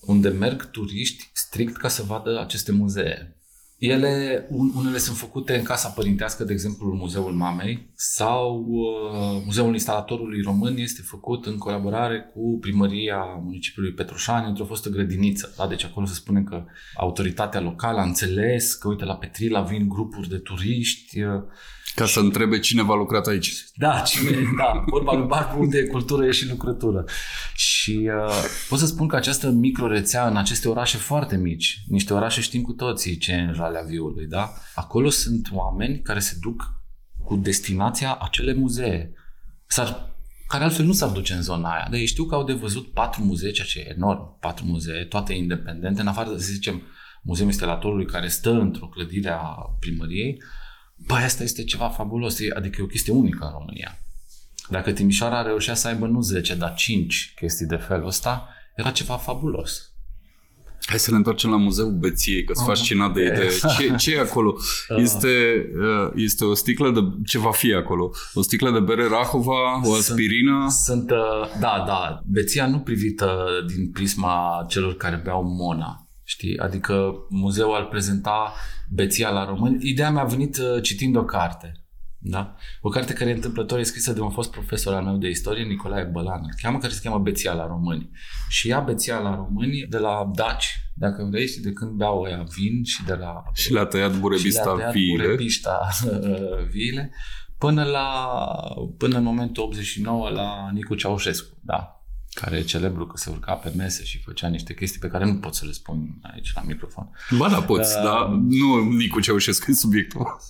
unde 0.00 0.28
merg 0.28 0.70
turiști 0.70 1.30
strict 1.32 1.76
ca 1.76 1.88
să 1.88 2.02
vadă 2.02 2.40
aceste 2.40 2.72
muzee. 2.72 3.34
Ele, 3.80 4.46
unele 4.74 4.98
sunt 4.98 5.16
făcute 5.16 5.56
în 5.56 5.62
casa 5.62 5.88
părintească, 5.88 6.44
de 6.44 6.52
exemplu, 6.52 6.94
Muzeul 6.94 7.32
Mamei, 7.32 7.90
sau 7.94 8.66
uh, 8.68 9.42
Muzeul 9.44 9.72
Instalatorului 9.72 10.42
Român 10.42 10.76
este 10.76 11.02
făcut 11.02 11.46
în 11.46 11.58
colaborare 11.58 12.30
cu 12.34 12.58
primăria 12.60 13.24
municipiului 13.42 13.92
Petroșani 13.92 14.48
într-o 14.48 14.64
fostă 14.64 14.88
grădiniță. 14.88 15.54
Da? 15.56 15.66
Deci 15.66 15.84
acolo 15.84 16.06
se 16.06 16.14
spune 16.14 16.42
că 16.42 16.64
autoritatea 16.94 17.60
locală 17.60 17.98
a 17.98 18.04
înțeles 18.04 18.74
că, 18.74 18.88
uite, 18.88 19.04
la 19.04 19.16
Petrila 19.16 19.60
vin 19.60 19.88
grupuri 19.88 20.28
de 20.28 20.38
turiști, 20.38 21.22
uh, 21.22 21.42
ca 21.94 22.06
să 22.06 22.20
întrebe 22.20 22.58
cine 22.58 22.82
v-a 22.82 22.94
lucrat 22.94 23.26
aici. 23.26 23.64
Da, 23.74 24.00
cine, 24.00 24.30
da, 24.56 24.84
vorba 24.86 25.14
lui 25.14 25.26
Barbu 25.26 25.60
unde 25.60 25.78
e 25.78 25.84
cultură 25.84 26.26
e 26.26 26.30
și 26.30 26.48
lucrătură. 26.48 27.04
Și 27.54 28.10
uh, 28.26 28.34
pot 28.68 28.78
să 28.78 28.86
spun 28.86 29.08
că 29.08 29.16
această 29.16 29.50
microrețea 29.50 30.28
în 30.28 30.36
aceste 30.36 30.68
orașe 30.68 30.96
foarte 30.96 31.36
mici, 31.36 31.82
niște 31.88 32.14
orașe 32.14 32.40
știm 32.40 32.62
cu 32.62 32.72
toții 32.72 33.16
ce 33.16 33.32
e 33.32 33.40
în 33.40 33.52
Jalea 33.52 33.82
Viului, 33.82 34.26
da? 34.26 34.52
Acolo 34.74 35.08
sunt 35.08 35.48
oameni 35.52 36.00
care 36.00 36.18
se 36.18 36.36
duc 36.40 36.62
cu 37.24 37.36
destinația 37.36 38.18
acele 38.20 38.54
muzee. 38.54 39.12
S-ar 39.66 40.08
care 40.50 40.64
altfel 40.64 40.84
nu 40.84 40.92
s-ar 40.92 41.08
duce 41.08 41.32
în 41.32 41.42
zona 41.42 41.72
aia. 41.72 41.86
Dar 41.90 42.00
știu 42.04 42.24
că 42.24 42.34
au 42.34 42.44
de 42.44 42.52
văzut 42.52 42.92
patru 42.92 43.22
muzee, 43.22 43.50
ceea 43.50 43.66
ce 43.66 43.78
e 43.78 43.94
enorm, 43.96 44.38
patru 44.40 44.64
muzee, 44.64 45.04
toate 45.04 45.32
independente, 45.32 46.00
în 46.00 46.06
afară, 46.06 46.28
să 46.30 46.52
zicem, 46.52 46.82
Muzeul 47.22 47.48
Instalatorului 47.48 48.06
care 48.06 48.28
stă 48.28 48.50
într-o 48.50 48.86
clădire 48.86 49.28
a 49.28 49.76
primăriei, 49.80 50.42
bă, 51.06 51.14
asta 51.14 51.42
este 51.42 51.64
ceva 51.64 51.88
fabulos, 51.88 52.38
adică 52.54 52.76
e 52.80 52.84
o 52.84 52.86
chestie 52.86 53.12
unică 53.12 53.44
în 53.44 53.50
România. 53.50 53.98
Dacă 54.68 54.92
Timișoara 54.92 55.42
reușea 55.42 55.74
să 55.74 55.88
aibă 55.88 56.06
nu 56.06 56.20
10, 56.20 56.54
dar 56.54 56.74
5 56.74 57.32
chestii 57.36 57.66
de 57.66 57.76
felul 57.76 58.06
ăsta, 58.06 58.48
era 58.76 58.90
ceva 58.90 59.16
fabulos. 59.16 59.90
Hai 60.86 60.98
să 60.98 61.10
ne 61.10 61.16
întoarcem 61.16 61.50
la 61.50 61.56
Muzeul 61.56 61.92
Beției, 61.92 62.44
că 62.44 62.52
sunt 62.54 62.66
fascinat 62.66 63.12
de 63.12 63.22
idee. 63.22 63.48
Ce, 63.78 63.94
ce 63.96 64.14
e 64.14 64.20
acolo? 64.20 64.56
Este, 64.96 65.66
uh, 65.80 66.12
este 66.14 66.44
o 66.44 66.54
sticlă 66.54 66.90
de... 66.90 67.00
Ce 67.26 67.38
va 67.38 67.50
fi 67.50 67.72
acolo? 67.72 68.10
O 68.34 68.42
sticlă 68.42 68.70
de 68.70 68.80
bere 68.80 69.06
Rahova, 69.08 69.88
o 69.88 69.94
aspirină? 69.94 70.66
Sunt, 70.68 70.98
sunt 70.98 71.10
uh, 71.10 71.60
da, 71.60 71.84
da. 71.86 72.22
Beția 72.26 72.66
nu 72.66 72.78
privită 72.78 73.48
din 73.74 73.90
prisma 73.90 74.66
celor 74.68 74.96
care 74.96 75.20
beau 75.24 75.44
Mona. 75.44 76.08
Știi? 76.24 76.58
Adică 76.58 77.12
muzeul 77.28 77.74
ar 77.74 77.88
prezenta 77.88 78.54
beția 78.90 79.30
la 79.30 79.44
români. 79.44 79.88
Ideea 79.88 80.10
mi-a 80.10 80.24
venit 80.24 80.56
uh, 80.56 80.82
citind 80.82 81.16
o 81.16 81.24
carte. 81.24 81.72
Da? 82.22 82.56
O 82.80 82.88
carte 82.88 83.12
care 83.12 83.30
e 83.30 83.34
întâmplător 83.34 83.78
e 83.78 83.82
scrisă 83.82 84.12
de 84.12 84.20
un 84.20 84.30
fost 84.30 84.50
profesor 84.50 84.94
al 84.94 85.04
meu 85.04 85.16
de 85.16 85.28
istorie, 85.28 85.64
Nicolae 85.64 86.04
Bălană, 86.04 86.48
cheamă, 86.62 86.78
care 86.78 86.92
se 86.92 87.00
cheamă 87.02 87.18
Beția 87.18 87.52
la 87.52 87.66
români. 87.66 88.10
Și 88.48 88.68
ia 88.68 88.80
Beția 88.80 89.18
la 89.18 89.34
români 89.34 89.86
de 89.88 89.98
la 89.98 90.30
Daci, 90.34 90.90
dacă 90.94 91.28
vrei, 91.30 91.48
și 91.48 91.60
de 91.60 91.72
când 91.72 91.90
beau 91.90 92.22
ăia 92.22 92.46
vin 92.56 92.84
și 92.84 93.04
de 93.04 93.14
la... 93.14 93.42
Și 93.52 93.72
le-a 93.72 93.84
tăiat 93.84 94.18
burebista 94.18 94.60
și 94.60 94.66
le-a 94.66 94.74
tăiat 94.74 94.92
viile. 94.92 95.22
burebista 95.22 95.88
viile, 96.70 97.12
până 97.58 97.84
la, 97.84 98.28
până 98.98 99.16
în 99.16 99.22
momentul 99.22 99.62
89 99.62 100.28
la 100.28 100.70
Nicu 100.72 100.94
Ceaușescu, 100.94 101.56
da 101.60 101.99
care 102.32 102.56
e 102.56 102.62
celebru 102.62 103.06
că 103.06 103.16
se 103.16 103.30
urca 103.30 103.54
pe 103.54 103.72
mese 103.76 104.04
și 104.04 104.22
făcea 104.22 104.48
niște 104.48 104.74
chestii 104.74 105.00
pe 105.00 105.08
care 105.08 105.24
nu 105.24 105.34
pot 105.34 105.54
să 105.54 105.64
le 105.64 105.72
spun 105.72 106.18
aici 106.22 106.52
la 106.54 106.62
microfon. 106.62 107.10
Ba 107.38 107.48
da, 107.48 107.62
poți, 107.62 107.96
uh, 107.96 108.02
dar 108.02 108.28
nu 108.28 108.90
Nicu 108.96 109.20
Ceaușescu 109.20 109.70
e 109.70 109.74
subiectul. 109.74 110.40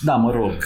Da, 0.00 0.16
mă 0.16 0.30
rog, 0.30 0.64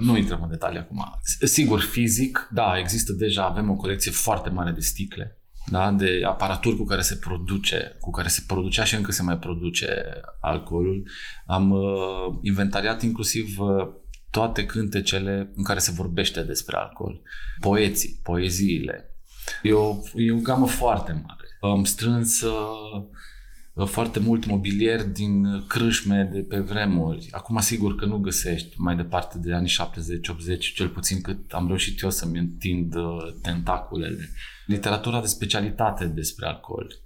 nu 0.00 0.16
intrăm 0.16 0.42
în 0.42 0.50
detalii 0.50 0.78
acum. 0.78 1.18
Sigur, 1.42 1.80
fizic, 1.80 2.48
da, 2.50 2.78
există 2.78 3.12
deja, 3.12 3.44
avem 3.44 3.70
o 3.70 3.76
colecție 3.76 4.10
foarte 4.10 4.50
mare 4.50 4.70
de 4.70 4.80
sticle, 4.80 5.40
da, 5.70 5.92
de 5.92 6.22
aparaturi 6.26 6.76
cu 6.76 6.84
care 6.84 7.00
se 7.00 7.16
produce, 7.16 7.96
cu 8.00 8.10
care 8.10 8.28
se 8.28 8.44
producea 8.46 8.84
și 8.84 8.94
încă 8.94 9.12
se 9.12 9.22
mai 9.22 9.38
produce 9.38 10.04
alcoolul. 10.40 11.08
Am 11.46 11.70
uh, 11.70 12.38
inventariat 12.42 13.02
inclusiv 13.02 13.58
uh, 13.58 13.88
toate 14.30 14.66
cântecele 14.66 15.52
în 15.54 15.64
care 15.64 15.78
se 15.78 15.90
vorbește 15.90 16.42
despre 16.42 16.76
alcool. 16.76 17.22
Poeții, 17.60 18.20
poeziile, 18.22 19.15
E 19.62 19.72
o, 19.72 19.96
e 20.14 20.32
o 20.32 20.36
gamă 20.36 20.66
foarte 20.66 21.12
mare. 21.12 21.74
Am 21.74 21.84
strâns 21.84 22.40
uh, 22.40 23.86
foarte 23.86 24.20
mult 24.20 24.46
mobilier 24.46 25.04
din 25.04 25.64
crâșme 25.66 26.30
de 26.32 26.40
pe 26.40 26.58
vremuri. 26.58 27.28
Acum 27.30 27.60
sigur 27.60 27.94
că 27.94 28.04
nu 28.04 28.18
găsești 28.18 28.74
mai 28.76 28.96
departe 28.96 29.38
de 29.38 29.54
anii 29.54 29.76
70-80, 30.58 30.74
cel 30.74 30.88
puțin 30.88 31.20
cât 31.20 31.52
am 31.52 31.66
reușit 31.66 32.00
eu 32.00 32.10
să-mi 32.10 32.38
întind 32.38 32.94
uh, 32.94 33.34
tentaculele. 33.42 34.30
Literatura 34.66 35.20
de 35.20 35.26
specialitate 35.26 36.04
despre 36.04 36.46
alcool. 36.46 37.00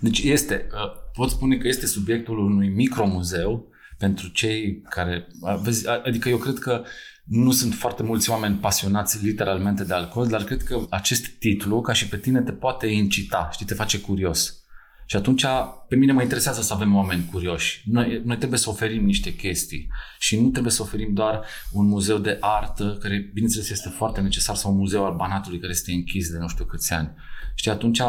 Deci 0.00 0.18
este, 0.18 0.66
uh, 0.72 0.92
pot 1.12 1.30
spune 1.30 1.56
că 1.56 1.68
este 1.68 1.86
subiectul 1.86 2.38
unui 2.38 2.68
micromuzeu 2.68 3.68
pentru 3.98 4.28
cei 4.28 4.82
care, 4.88 5.28
vezi, 5.62 5.88
adică 5.88 6.28
eu 6.28 6.36
cred 6.36 6.58
că 6.58 6.84
nu 7.28 7.50
sunt 7.50 7.74
foarte 7.74 8.02
mulți 8.02 8.30
oameni 8.30 8.56
pasionați 8.56 9.24
literalmente 9.24 9.84
de 9.84 9.94
alcool, 9.94 10.28
dar 10.28 10.44
cred 10.44 10.62
că 10.62 10.86
acest 10.90 11.26
titlu, 11.26 11.80
ca 11.80 11.92
și 11.92 12.08
pe 12.08 12.16
tine, 12.16 12.40
te 12.40 12.52
poate 12.52 12.86
incita, 12.86 13.48
știi, 13.52 13.66
te 13.66 13.74
face 13.74 14.00
curios. 14.00 14.62
Și 15.06 15.16
atunci, 15.16 15.44
pe 15.88 15.96
mine 15.96 16.12
mă 16.12 16.22
interesează 16.22 16.62
să 16.62 16.72
avem 16.72 16.94
oameni 16.94 17.28
curioși. 17.32 17.82
Noi, 17.84 18.22
noi 18.24 18.36
trebuie 18.36 18.58
să 18.58 18.70
oferim 18.70 19.04
niște 19.04 19.34
chestii 19.34 19.88
și 20.18 20.40
nu 20.40 20.48
trebuie 20.48 20.72
să 20.72 20.82
oferim 20.82 21.12
doar 21.12 21.44
un 21.72 21.86
muzeu 21.86 22.18
de 22.18 22.36
artă, 22.40 22.98
care, 23.00 23.30
bineînțeles, 23.32 23.70
este 23.70 23.88
foarte 23.88 24.20
necesar, 24.20 24.56
sau 24.56 24.72
un 24.72 24.78
muzeu 24.78 25.04
al 25.04 25.16
Banatului, 25.16 25.58
care 25.58 25.72
este 25.72 25.92
închis 25.92 26.30
de 26.30 26.38
nu 26.38 26.48
știu 26.48 26.64
câți 26.64 26.92
ani. 26.92 27.10
Și 27.54 27.68
atunci, 27.68 28.00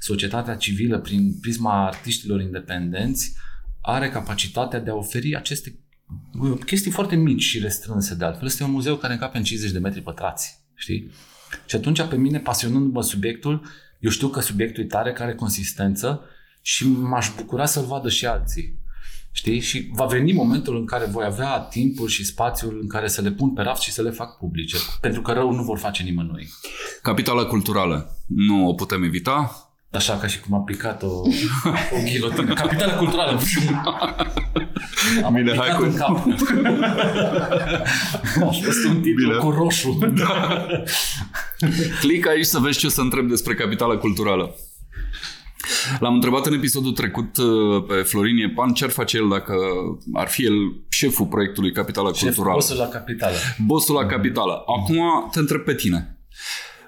societatea 0.00 0.56
civilă, 0.56 0.98
prin 0.98 1.38
prisma 1.40 1.86
artiștilor 1.86 2.40
independenți, 2.40 3.34
are 3.80 4.10
capacitatea 4.10 4.80
de 4.80 4.90
a 4.90 4.94
oferi 4.94 5.36
aceste 5.36 5.78
chestii 6.66 6.90
foarte 6.90 7.16
mici 7.16 7.42
și 7.42 7.58
restrânse 7.58 8.14
de 8.14 8.24
altfel. 8.24 8.46
Este 8.46 8.64
un 8.64 8.70
muzeu 8.70 8.96
care 8.96 9.12
încape 9.12 9.38
în 9.38 9.44
50 9.44 9.70
de 9.70 9.78
metri 9.78 10.02
pătrați, 10.02 10.58
știi? 10.74 11.10
Și 11.66 11.76
atunci 11.76 12.02
pe 12.02 12.16
mine, 12.16 12.38
pasionându-mă 12.38 13.02
subiectul, 13.02 13.66
eu 13.98 14.10
știu 14.10 14.28
că 14.28 14.40
subiectul 14.40 14.82
e 14.82 14.86
tare, 14.86 15.12
care 15.12 15.34
consistență 15.34 16.24
și 16.62 16.88
m-aș 16.88 17.30
bucura 17.36 17.66
să-l 17.66 17.84
vadă 17.84 18.08
și 18.08 18.26
alții. 18.26 18.78
Știi? 19.32 19.60
Și 19.60 19.90
va 19.92 20.04
veni 20.04 20.32
momentul 20.32 20.76
în 20.76 20.84
care 20.86 21.04
voi 21.04 21.24
avea 21.24 21.58
timpul 21.58 22.08
și 22.08 22.24
spațiul 22.24 22.78
în 22.80 22.88
care 22.88 23.08
să 23.08 23.20
le 23.20 23.30
pun 23.30 23.52
pe 23.52 23.62
raft 23.62 23.82
și 23.82 23.92
să 23.92 24.02
le 24.02 24.10
fac 24.10 24.38
publice. 24.38 24.76
Pentru 25.00 25.22
că 25.22 25.32
rău 25.32 25.52
nu 25.52 25.62
vor 25.62 25.78
face 25.78 26.02
nimănui. 26.02 26.48
Capitala 27.02 27.44
culturală. 27.44 28.16
Nu 28.26 28.68
o 28.68 28.74
putem 28.74 29.02
evita. 29.02 29.67
Așa 29.90 30.16
ca 30.16 30.26
și 30.26 30.40
cum 30.40 30.54
a 30.54 30.58
aplicat 30.58 31.02
o, 31.02 31.06
o 31.96 32.02
ghilotină. 32.04 32.54
Capitală 32.54 32.92
culturală. 32.92 33.40
Am 35.24 35.34
Bine, 35.34 35.56
hai 35.56 35.76
cu... 35.76 35.82
în 35.82 35.94
cap. 35.96 36.16
a 38.48 38.50
fost 38.64 38.84
un 38.88 39.00
titlu 39.00 39.28
Bine. 39.28 39.38
cu 39.38 39.50
roșu. 39.50 39.98
Da. 40.14 40.66
Clic 42.00 42.28
aici 42.28 42.44
să 42.44 42.58
vezi 42.58 42.78
ce 42.78 42.86
o 42.86 42.88
să 42.88 43.00
întreb 43.00 43.28
despre 43.28 43.54
capitala 43.54 43.96
culturală. 43.96 44.54
L-am 45.98 46.14
întrebat 46.14 46.46
în 46.46 46.52
episodul 46.52 46.92
trecut 46.92 47.36
uh, 47.36 47.84
pe 47.86 47.94
Florin 47.94 48.38
Epan 48.38 48.72
ce 48.72 48.84
ar 48.84 48.90
face 48.90 49.16
el 49.16 49.28
dacă 49.28 49.54
ar 50.14 50.28
fi 50.28 50.44
el 50.44 50.54
șeful 50.88 51.26
proiectului 51.26 51.72
Capitala 51.72 52.12
Șef, 52.12 52.22
Culturală. 52.22 52.54
Bossul 52.54 52.76
la 52.76 52.88
Capitală. 52.88 53.34
Bossul 53.66 53.94
la 53.94 54.06
Capitală. 54.06 54.64
Acum 54.78 55.28
te 55.32 55.38
întreb 55.38 55.60
pe 55.60 55.74
tine 55.74 56.18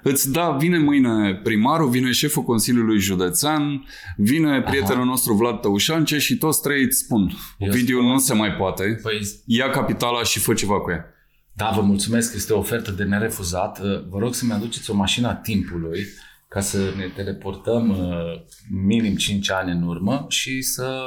îți 0.03 0.31
da, 0.31 0.49
vine 0.49 0.77
mâine 0.77 1.39
primarul, 1.43 1.89
vine 1.89 2.11
șeful 2.11 2.43
Consiliului 2.43 2.99
Județean, 2.99 3.85
vine 4.17 4.61
prietenul 4.61 5.01
Aha. 5.01 5.09
nostru 5.09 5.33
Vlad 5.33 5.59
Tăușance 5.59 6.17
și 6.17 6.37
toți 6.37 6.61
trei 6.61 6.83
îți 6.83 6.97
spun, 6.97 7.31
video 7.57 8.01
nu 8.01 8.17
se 8.17 8.33
mai 8.33 8.51
poate, 8.51 8.99
păi... 9.01 9.21
ia 9.45 9.69
capitala 9.69 10.23
și 10.23 10.39
fă 10.39 10.53
ceva 10.53 10.79
cu 10.79 10.91
ea. 10.91 11.05
Da, 11.53 11.71
vă 11.75 11.81
mulțumesc, 11.81 12.35
este 12.35 12.53
o 12.53 12.57
ofertă 12.57 12.91
de 12.91 13.03
nerefuzat. 13.03 13.79
Uh, 13.79 14.07
vă 14.09 14.19
rog 14.19 14.33
să-mi 14.33 14.51
aduceți 14.51 14.89
o 14.89 14.95
mașină 14.95 15.27
a 15.27 15.33
timpului 15.33 16.05
ca 16.47 16.59
să 16.59 16.93
ne 16.97 17.11
teleportăm 17.15 17.89
uh, 17.89 18.41
minim 18.69 19.15
5 19.15 19.51
ani 19.51 19.71
în 19.71 19.83
urmă 19.83 20.25
și 20.29 20.61
să 20.61 21.03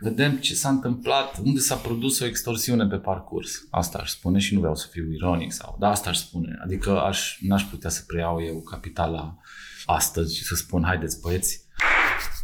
vedem 0.00 0.36
ce 0.36 0.54
s-a 0.54 0.68
întâmplat, 0.68 1.38
unde 1.44 1.60
s-a 1.60 1.74
produs 1.74 2.20
o 2.20 2.26
extorsiune 2.26 2.86
pe 2.86 2.96
parcurs. 2.96 3.66
Asta 3.70 3.98
aș 3.98 4.10
spune 4.10 4.38
și 4.38 4.54
nu 4.54 4.60
vreau 4.60 4.74
să 4.74 4.86
fiu 4.90 5.12
ironic 5.12 5.52
sau, 5.52 5.76
da, 5.80 5.88
asta 5.88 6.10
aș 6.10 6.18
spune. 6.18 6.58
Adică 6.62 7.00
aș, 7.00 7.38
n-aș 7.40 7.62
putea 7.62 7.90
să 7.90 8.02
preiau 8.06 8.42
eu 8.42 8.62
capitala 8.62 9.38
astăzi 9.86 10.36
și 10.36 10.44
să 10.44 10.54
spun, 10.54 10.84
haideți 10.84 11.20
băieți, 11.20 11.64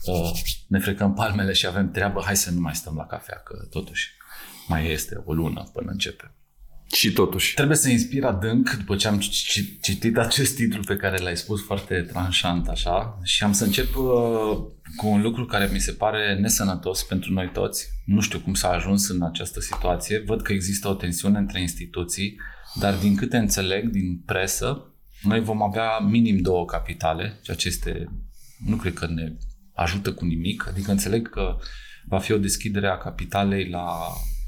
uh, 0.05 0.31
ne 0.67 0.79
frecăm 0.79 1.15
palmele 1.15 1.53
și 1.53 1.67
avem 1.67 1.91
treabă, 1.91 2.23
hai 2.25 2.37
să 2.37 2.51
nu 2.51 2.61
mai 2.61 2.75
stăm 2.75 2.95
la 2.97 3.07
cafea, 3.07 3.37
că 3.37 3.67
totuși 3.71 4.11
mai 4.69 4.91
este 4.91 5.23
o 5.25 5.33
lună 5.33 5.71
până 5.73 5.91
începe. 5.91 6.35
Și 6.95 7.13
totuși. 7.13 7.55
Trebuie 7.55 7.77
să 7.77 7.91
inspir 7.91 8.25
adânc 8.25 8.71
după 8.71 8.97
ce 8.97 9.09
am 9.09 9.19
citit 9.81 10.17
acest 10.17 10.55
titlu 10.55 10.83
pe 10.83 10.97
care 10.97 11.19
l-ai 11.19 11.37
spus 11.37 11.65
foarte 11.65 12.01
tranșant 12.01 12.69
așa 12.69 13.19
și 13.23 13.45
am 13.45 13.53
să 13.53 13.65
încep 13.65 13.97
uh, 13.97 14.57
cu 14.97 15.07
un 15.07 15.23
lucru 15.23 15.45
care 15.45 15.71
mi 15.73 15.79
se 15.79 15.93
pare 15.93 16.39
nesănătos 16.41 17.03
pentru 17.03 17.33
noi 17.33 17.51
toți. 17.53 17.89
Nu 18.05 18.21
știu 18.21 18.39
cum 18.41 18.55
s-a 18.55 18.69
ajuns 18.69 19.09
în 19.09 19.23
această 19.23 19.61
situație. 19.61 20.23
Văd 20.27 20.43
că 20.43 20.53
există 20.53 20.89
o 20.89 20.95
tensiune 20.95 21.39
între 21.39 21.61
instituții, 21.61 22.37
dar 22.81 22.95
din 22.95 23.17
câte 23.17 23.37
înțeleg 23.37 23.89
din 23.89 24.23
presă, 24.27 24.95
noi 25.23 25.41
vom 25.41 25.63
avea 25.63 25.99
minim 25.99 26.37
două 26.37 26.65
capitale, 26.65 27.39
ceea 27.43 27.57
ce 27.57 27.69
este, 27.69 28.09
nu 28.67 28.77
cred 28.77 28.93
că 28.93 29.07
ne 29.07 29.33
ajută 29.75 30.13
cu 30.13 30.25
nimic. 30.25 30.67
Adică 30.69 30.91
înțeleg 30.91 31.29
că 31.29 31.57
va 32.09 32.19
fi 32.19 32.33
o 32.33 32.39
deschidere 32.39 32.89
a 32.89 32.99
capitalei 32.99 33.69
la 33.69 33.87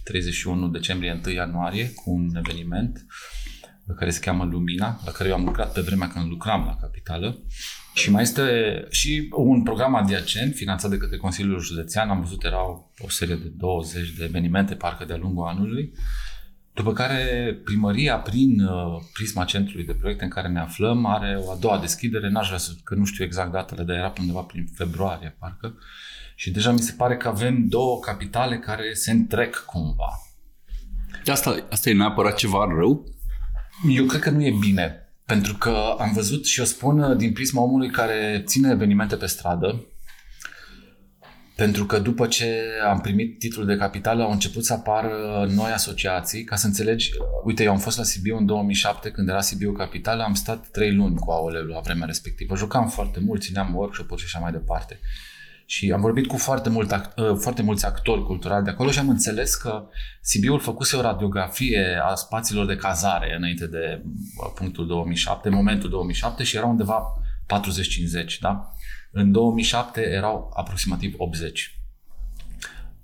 31 0.06 0.68
decembrie, 0.68 1.20
1 1.24 1.34
ianuarie, 1.34 1.92
cu 1.94 2.10
un 2.10 2.36
eveniment 2.36 3.06
care 3.94 4.10
se 4.10 4.20
cheamă 4.20 4.44
Lumina, 4.44 5.00
la 5.04 5.10
care 5.10 5.28
eu 5.28 5.34
am 5.34 5.44
lucrat 5.44 5.72
pe 5.72 5.80
vremea 5.80 6.08
când 6.08 6.28
lucram 6.28 6.64
la 6.64 6.76
capitală. 6.80 7.38
Și 7.94 8.10
mai 8.10 8.22
este 8.22 8.42
și 8.90 9.28
un 9.32 9.62
program 9.62 9.94
adiacent, 9.94 10.54
finanțat 10.54 10.90
de 10.90 10.96
către 10.96 11.16
Consiliul 11.16 11.60
Județean. 11.60 12.10
Am 12.10 12.20
văzut, 12.20 12.44
erau 12.44 12.92
o 12.98 13.08
serie 13.08 13.34
de 13.34 13.48
20 13.56 14.10
de 14.10 14.24
evenimente, 14.24 14.74
parcă 14.74 15.04
de-a 15.04 15.16
lungul 15.16 15.46
anului. 15.46 15.92
După 16.74 16.92
care 16.92 17.54
primăria, 17.64 18.16
prin 18.16 18.60
uh, 18.60 19.02
prisma 19.12 19.44
centrului 19.44 19.86
de 19.86 19.92
proiecte 19.92 20.24
în 20.24 20.30
care 20.30 20.48
ne 20.48 20.60
aflăm, 20.60 21.06
are 21.06 21.38
o 21.44 21.50
a 21.50 21.56
doua 21.56 21.78
deschidere, 21.78 22.30
n-aș 22.30 22.46
vrea 22.46 22.58
să, 22.58 22.72
că 22.84 22.94
nu 22.94 23.04
știu 23.04 23.24
exact 23.24 23.52
datele, 23.52 23.82
dar 23.82 23.96
era 23.96 24.12
undeva 24.20 24.40
prin 24.40 24.68
februarie, 24.74 25.36
parcă, 25.38 25.78
și 26.38 26.50
deja 26.50 26.72
mi 26.72 26.78
se 26.78 26.92
pare 26.92 27.16
că 27.16 27.28
avem 27.28 27.68
două 27.68 27.98
capitale 28.00 28.58
care 28.58 28.92
se 28.92 29.10
întrec 29.10 29.64
cumva. 29.66 30.20
Asta, 31.26 31.66
asta 31.70 31.90
e 31.90 31.92
neapărat 31.92 32.34
ceva 32.34 32.66
rău? 32.78 33.04
Eu 33.88 34.04
cred 34.04 34.20
că 34.20 34.30
nu 34.30 34.44
e 34.44 34.56
bine. 34.60 35.00
Pentru 35.24 35.54
că 35.54 35.94
am 35.98 36.12
văzut 36.12 36.46
și 36.46 36.60
o 36.60 36.64
spun 36.64 37.16
din 37.16 37.32
prisma 37.32 37.62
omului 37.62 37.90
care 37.90 38.42
ține 38.46 38.70
evenimente 38.70 39.16
pe 39.16 39.26
stradă, 39.26 39.86
pentru 41.56 41.86
că 41.86 41.98
după 41.98 42.26
ce 42.26 42.62
am 42.88 43.00
primit 43.00 43.38
titlul 43.38 43.66
de 43.66 43.76
capitală 43.76 44.22
au 44.22 44.30
început 44.30 44.64
să 44.64 44.72
apară 44.72 45.46
noi 45.50 45.70
asociații, 45.70 46.44
ca 46.44 46.56
să 46.56 46.66
înțelegi, 46.66 47.10
uite, 47.44 47.62
eu 47.62 47.70
am 47.70 47.78
fost 47.78 47.98
la 47.98 48.04
Sibiu 48.04 48.36
în 48.36 48.46
2007 48.46 49.10
când 49.10 49.28
era 49.28 49.40
Sibiu 49.40 49.72
capitală, 49.72 50.22
am 50.22 50.34
stat 50.34 50.66
trei 50.66 50.94
luni 50.94 51.16
cu 51.16 51.30
AOL 51.30 51.66
la 51.68 51.80
vremea 51.80 52.06
respectivă, 52.06 52.56
jucam 52.56 52.88
foarte 52.88 53.20
mult, 53.20 53.42
țineam 53.42 53.74
workshop-uri 53.74 54.20
și 54.20 54.26
așa 54.26 54.38
mai 54.38 54.52
departe. 54.52 55.00
Și 55.66 55.92
am 55.92 56.00
vorbit 56.00 56.26
cu 56.26 56.36
foarte, 56.36 56.68
mult, 56.68 57.12
ă, 57.16 57.34
foarte 57.34 57.62
mulți 57.62 57.86
actori 57.86 58.24
culturali 58.24 58.64
de 58.64 58.70
acolo 58.70 58.90
și 58.90 58.98
am 58.98 59.08
înțeles 59.08 59.54
că 59.54 59.88
Sibiul 60.20 60.60
făcuse 60.60 60.96
o 60.96 61.00
radiografie 61.00 61.98
a 62.02 62.14
spațiilor 62.14 62.66
de 62.66 62.76
cazare 62.76 63.34
înainte 63.36 63.66
de 63.66 64.02
punctul 64.54 64.86
2007, 64.86 65.48
momentul 65.48 65.90
2007 65.90 66.42
și 66.42 66.56
era 66.56 66.66
undeva 66.66 67.02
40-50, 68.26 68.38
da? 68.40 68.72
În 69.10 69.32
2007 69.32 70.00
erau 70.00 70.52
aproximativ 70.56 71.14
80. 71.16 71.80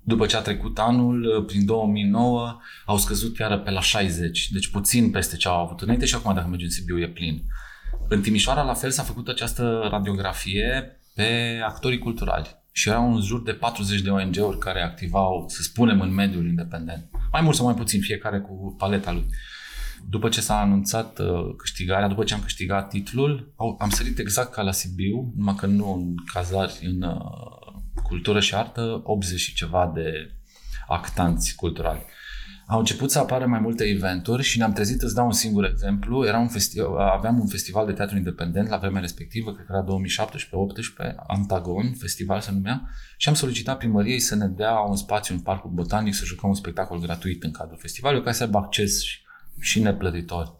După 0.01 0.25
ce 0.25 0.35
a 0.37 0.41
trecut 0.41 0.79
anul, 0.79 1.43
prin 1.47 1.65
2009, 1.65 2.59
au 2.85 2.97
scăzut 2.97 3.35
chiar 3.37 3.59
pe 3.59 3.71
la 3.71 3.81
60, 3.81 4.49
deci 4.49 4.69
puțin 4.69 5.11
peste 5.11 5.35
ce 5.35 5.47
au 5.47 5.65
avut 5.65 5.81
înainte 5.81 6.05
și 6.05 6.15
acum 6.15 6.33
dacă 6.33 6.47
mergem 6.47 6.67
în 6.67 6.73
Sibiu 6.73 6.99
e 6.99 7.07
plin. 7.07 7.43
În 8.07 8.21
Timișoara, 8.21 8.61
la 8.61 8.73
fel, 8.73 8.91
s-a 8.91 9.03
făcut 9.03 9.27
această 9.27 9.87
radiografie 9.91 10.97
pe 11.13 11.59
actorii 11.65 11.97
culturali 11.97 12.61
și 12.71 12.89
erau 12.89 13.13
în 13.13 13.21
jur 13.21 13.43
de 13.43 13.51
40 13.51 14.01
de 14.01 14.09
ONG-uri 14.09 14.57
care 14.57 14.81
activau, 14.81 15.45
să 15.47 15.61
spunem, 15.61 16.01
în 16.01 16.13
mediul 16.13 16.45
independent. 16.45 17.09
Mai 17.31 17.41
mult 17.41 17.55
sau 17.55 17.65
mai 17.65 17.75
puțin, 17.75 18.01
fiecare 18.01 18.39
cu 18.39 18.75
paleta 18.77 19.11
lui. 19.11 19.25
După 20.09 20.29
ce 20.29 20.41
s-a 20.41 20.59
anunțat 20.59 21.19
uh, 21.19 21.55
câștigarea, 21.57 22.07
după 22.07 22.23
ce 22.23 22.33
am 22.33 22.41
câștigat 22.41 22.89
titlul, 22.89 23.53
am 23.79 23.89
sărit 23.89 24.19
exact 24.19 24.53
ca 24.53 24.61
la 24.61 24.71
Sibiu, 24.71 25.33
numai 25.35 25.55
că 25.55 25.65
nu 25.65 25.93
în 25.93 26.15
cazari, 26.33 26.79
în 26.81 27.01
uh, 27.01 27.73
cultură 28.03 28.39
și 28.39 28.55
artă, 28.55 29.01
80 29.03 29.39
și 29.39 29.53
ceva 29.53 29.91
de 29.95 30.31
actanți 30.87 31.55
culturali. 31.55 32.05
Au 32.67 32.79
început 32.79 33.11
să 33.11 33.19
apară 33.19 33.45
mai 33.45 33.59
multe 33.59 33.83
eventuri 33.83 34.43
și 34.43 34.57
ne-am 34.57 34.73
trezit, 34.73 35.01
îți 35.01 35.15
dau 35.15 35.25
un 35.25 35.31
singur 35.31 35.65
exemplu, 35.65 36.25
era 36.25 36.39
un 36.39 36.47
festival, 36.47 36.97
aveam 36.97 37.39
un 37.39 37.47
festival 37.47 37.85
de 37.85 37.91
teatru 37.91 38.17
independent 38.17 38.69
la 38.69 38.77
vremea 38.77 39.01
respectivă, 39.01 39.53
cred 39.53 39.65
că 39.65 39.73
era 39.73 39.85
2017-18, 41.13 41.15
Antagon, 41.27 41.93
festival 41.93 42.39
se 42.39 42.51
numea, 42.51 42.89
și 43.17 43.29
am 43.29 43.35
solicitat 43.35 43.77
primăriei 43.77 44.19
să 44.19 44.35
ne 44.35 44.47
dea 44.47 44.73
un 44.79 44.95
spațiu 44.95 45.35
în 45.35 45.41
Parcul 45.41 45.71
Botanic 45.73 46.13
să 46.13 46.25
jucăm 46.25 46.49
un 46.49 46.55
spectacol 46.55 46.99
gratuit 46.99 47.43
în 47.43 47.51
cadrul 47.51 47.77
festivalului, 47.77 48.25
ca 48.25 48.31
să 48.31 48.43
aibă 48.43 48.57
acces 48.57 49.01
și, 49.01 49.19
și 49.59 49.79
neplătitori. 49.79 50.51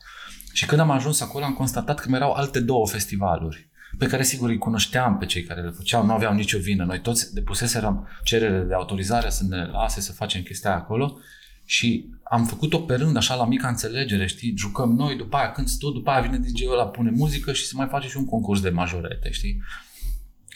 Și 0.54 0.66
când 0.66 0.82
am 0.82 0.91
ajuns 0.91 1.22
acolo 1.22 1.45
am 1.45 1.54
constatat 1.54 1.99
că 1.99 2.10
mai 2.10 2.20
erau 2.20 2.32
alte 2.32 2.60
două 2.60 2.88
festivaluri 2.88 3.72
pe 3.97 4.08
care 4.08 4.24
sigur 4.24 4.49
îi 4.49 4.58
cunoșteam 4.58 5.18
pe 5.18 5.26
cei 5.26 5.43
care 5.43 5.62
le 5.62 5.70
făceau, 5.70 6.06
nu 6.06 6.12
aveau 6.12 6.34
nicio 6.34 6.58
vină. 6.58 6.84
Noi 6.84 7.01
toți 7.01 7.34
depuseserăm 7.34 8.08
cerere 8.24 8.60
de 8.60 8.74
autorizare 8.74 9.30
să 9.30 9.43
ne 9.49 9.66
lase 9.66 10.01
să 10.01 10.12
facem 10.12 10.41
chestia 10.41 10.76
acolo 10.76 11.18
și 11.66 12.05
am 12.24 12.45
făcut-o 12.45 12.80
pe 12.80 12.95
rând, 12.95 13.18
așa, 13.18 13.36
la 13.36 13.45
mica 13.45 13.68
înțelegere, 13.68 14.26
știi? 14.26 14.53
Jucăm 14.57 14.95
noi, 14.95 15.16
după 15.16 15.38
aia 15.38 15.51
când 15.51 15.70
tu, 15.80 15.91
după 15.91 16.09
aia 16.09 16.22
vine 16.22 16.38
DJ-ul 16.38 16.74
ăla, 16.74 16.88
pune 16.88 17.11
muzică 17.11 17.53
și 17.53 17.66
se 17.66 17.74
mai 17.76 17.88
face 17.88 18.07
și 18.07 18.18
un 18.18 18.26
concurs 18.26 18.61
de 18.61 18.70
majorete, 18.70 19.32
știi? 19.32 19.61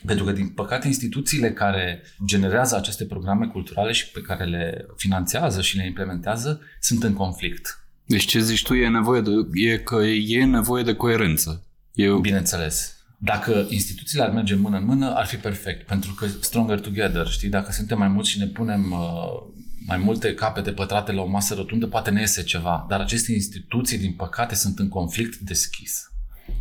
Pentru 0.06 0.26
că, 0.26 0.32
din 0.32 0.48
păcate, 0.48 0.88
instituțiile 0.88 1.54
care 1.54 2.02
generează 2.26 2.76
aceste 2.76 3.06
programe 3.06 3.48
culturale 3.48 3.92
și 3.92 4.12
pe 4.12 4.22
care 4.22 4.46
le 4.46 4.86
finanțează 4.96 5.62
și 5.62 5.78
le 5.78 5.86
implementează 5.86 6.62
sunt 6.80 7.04
în 7.04 7.14
conflict. 7.14 7.88
Deci 8.06 8.26
ce 8.26 8.40
zici 8.40 8.64
tu 8.64 8.74
e 8.74 8.88
nevoie 8.88 9.22
de, 9.22 9.32
e 9.54 9.78
că 9.78 9.96
e 10.06 10.46
nevoie 10.46 10.84
de 10.84 10.94
coerență. 10.94 11.66
E... 11.94 12.20
Bineînțeles. 12.22 12.96
Dacă 13.18 13.68
instituțiile 13.70 14.24
ar 14.24 14.32
merge 14.32 14.56
mână 14.56 14.78
în 14.78 14.86
mână, 14.86 15.16
ar 15.16 15.26
fi 15.26 15.36
perfect, 15.36 15.88
pentru 15.88 16.14
că 16.14 16.28
stronger 16.28 16.80
together, 16.80 17.28
știi? 17.28 17.50
Dacă 17.50 17.72
suntem 17.72 17.98
mai 17.98 18.08
mulți 18.08 18.30
și 18.30 18.40
ne 18.40 18.46
punem 18.46 18.92
uh, 18.92 19.56
mai 19.88 19.98
multe 19.98 20.34
capete 20.34 20.72
pătrate 20.72 21.12
la 21.12 21.22
o 21.22 21.28
masă 21.28 21.54
rotundă, 21.54 21.88
poate 21.88 22.10
ne 22.10 22.20
iese 22.20 22.44
ceva. 22.44 22.86
Dar 22.90 23.00
aceste 23.00 23.32
instituții, 23.32 23.98
din 23.98 24.14
păcate, 24.14 24.56
sunt 24.56 24.80
în 24.80 24.90
conflict 24.90 25.38
deschis. 25.38 26.12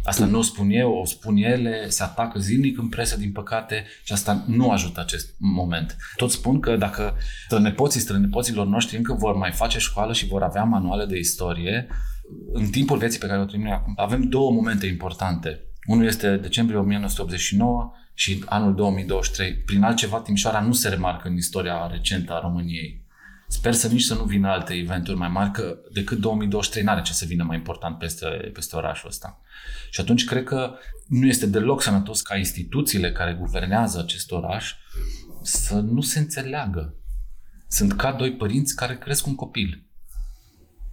Asta 0.04 0.24
nu 0.24 0.38
o 0.38 0.42
spun 0.42 0.70
eu, 0.70 0.92
o 0.92 1.04
spun 1.04 1.36
ele, 1.36 1.88
se 1.88 2.02
atacă 2.02 2.38
zilnic 2.38 2.78
în 2.78 2.88
presă, 2.88 3.16
din 3.16 3.32
păcate, 3.32 3.84
și 4.04 4.12
asta 4.12 4.44
nu 4.46 4.70
ajută 4.70 5.00
acest 5.00 5.34
moment. 5.38 5.96
Tot 6.16 6.30
spun 6.30 6.60
că 6.60 6.76
dacă 6.76 7.14
strănepoții 7.44 8.00
strănepoților 8.00 8.66
noștri 8.66 8.96
încă 8.96 9.12
vor 9.12 9.34
mai 9.34 9.52
face 9.52 9.78
școală 9.78 10.12
și 10.12 10.26
vor 10.26 10.42
avea 10.42 10.64
manuale 10.64 11.04
de 11.04 11.18
istorie, 11.18 11.86
în 12.52 12.66
timpul 12.70 12.98
vieții 12.98 13.18
pe 13.18 13.26
care 13.26 13.40
o 13.40 13.44
trăim 13.44 13.70
acum, 13.70 13.92
avem 13.96 14.22
două 14.22 14.50
momente 14.50 14.86
importante. 14.86 15.60
Unul 15.86 16.06
este 16.06 16.36
decembrie 16.36 16.78
1989 16.78 17.92
și 18.14 18.42
anul 18.46 18.74
2023. 18.74 19.52
Prin 19.54 19.82
altceva, 19.82 20.18
Timișoara 20.18 20.60
nu 20.60 20.72
se 20.72 20.88
remarcă 20.88 21.28
în 21.28 21.36
istoria 21.36 21.88
recentă 21.90 22.32
a 22.32 22.40
României. 22.40 23.05
Sper 23.48 23.74
să 23.74 23.88
nici 23.88 24.02
să 24.02 24.14
nu 24.14 24.24
vină 24.24 24.48
alte 24.48 24.74
eventuri 24.74 25.16
mai 25.16 25.28
mari, 25.28 25.50
că 25.50 25.78
decât 25.92 26.18
2023 26.18 26.84
n-are 26.84 27.02
ce 27.02 27.12
să 27.12 27.24
vină 27.24 27.44
mai 27.44 27.56
important 27.56 27.98
peste, 27.98 28.26
peste 28.26 28.76
orașul 28.76 29.08
ăsta. 29.08 29.40
Și 29.90 30.00
atunci 30.00 30.24
cred 30.24 30.44
că 30.44 30.74
nu 31.06 31.26
este 31.26 31.46
deloc 31.46 31.82
sănătos 31.82 32.20
ca 32.20 32.36
instituțiile 32.36 33.12
care 33.12 33.36
guvernează 33.40 33.98
acest 33.98 34.32
oraș 34.32 34.74
să 35.42 35.74
nu 35.74 36.00
se 36.00 36.18
înțeleagă. 36.18 36.94
Sunt 37.68 37.92
ca 37.92 38.12
doi 38.12 38.32
părinți 38.32 38.76
care 38.76 38.98
cresc 38.98 39.26
un 39.26 39.34
copil. 39.34 39.84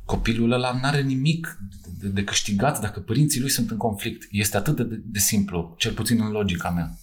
Copilul 0.06 0.52
ăla 0.52 0.72
nu 0.72 0.80
are 0.84 1.02
nimic 1.02 1.58
de, 2.00 2.08
de 2.08 2.24
câștigat 2.24 2.82
dacă 2.82 3.00
părinții 3.00 3.40
lui 3.40 3.50
sunt 3.50 3.72
în 3.72 3.78
conflict. 3.78 4.28
Este 4.32 4.58
atât 4.58 4.76
de, 4.76 5.02
de 5.06 5.20
simplu, 5.20 5.76
cel 5.78 5.94
puțin 5.94 6.22
în 6.22 6.32
logica 6.32 6.70
mea. 6.70 6.98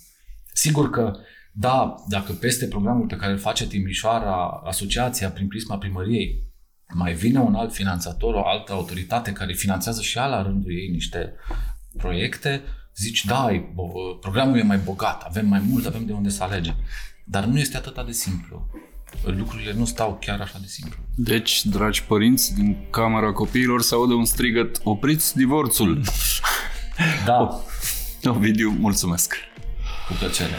Sigur 0.52 0.90
că 0.90 1.18
da, 1.52 1.94
dacă 2.08 2.32
peste 2.32 2.66
programul 2.66 3.06
pe 3.06 3.16
care 3.16 3.32
îl 3.32 3.38
face 3.38 3.66
Timișoara, 3.66 4.62
asociația 4.64 5.30
prin 5.30 5.48
prisma 5.48 5.78
primăriei, 5.78 6.48
mai 6.94 7.14
vine 7.14 7.38
un 7.38 7.54
alt 7.54 7.72
finanțator, 7.72 8.34
o 8.34 8.46
altă 8.46 8.72
autoritate 8.72 9.32
care 9.32 9.52
finanțează 9.52 10.00
și 10.02 10.18
ea 10.18 10.26
la 10.26 10.42
rândul 10.42 10.72
ei 10.72 10.88
niște 10.88 11.34
proiecte, 11.96 12.62
zici, 12.96 13.24
da, 13.24 13.48
programul 14.20 14.58
e 14.58 14.62
mai 14.62 14.78
bogat, 14.78 15.22
avem 15.22 15.46
mai 15.46 15.62
mult, 15.68 15.86
avem 15.86 16.06
de 16.06 16.12
unde 16.12 16.28
să 16.28 16.42
alegem. 16.42 16.74
Dar 17.24 17.44
nu 17.44 17.58
este 17.58 17.76
atât 17.76 18.06
de 18.06 18.12
simplu. 18.12 18.66
Lucrurile 19.24 19.72
nu 19.72 19.84
stau 19.84 20.18
chiar 20.20 20.40
așa 20.40 20.58
de 20.60 20.66
simplu. 20.66 20.98
Deci, 21.14 21.64
dragi 21.64 22.04
părinți, 22.04 22.54
din 22.54 22.76
camera 22.90 23.32
copiilor 23.32 23.82
se 23.82 23.94
aude 23.94 24.14
un 24.14 24.24
strigăt, 24.24 24.80
opriți 24.84 25.36
divorțul! 25.36 26.02
Da. 27.24 27.64
Ovidiu, 28.30 28.70
mulțumesc! 28.70 29.34
Cu 30.08 30.12
plăcere! 30.18 30.54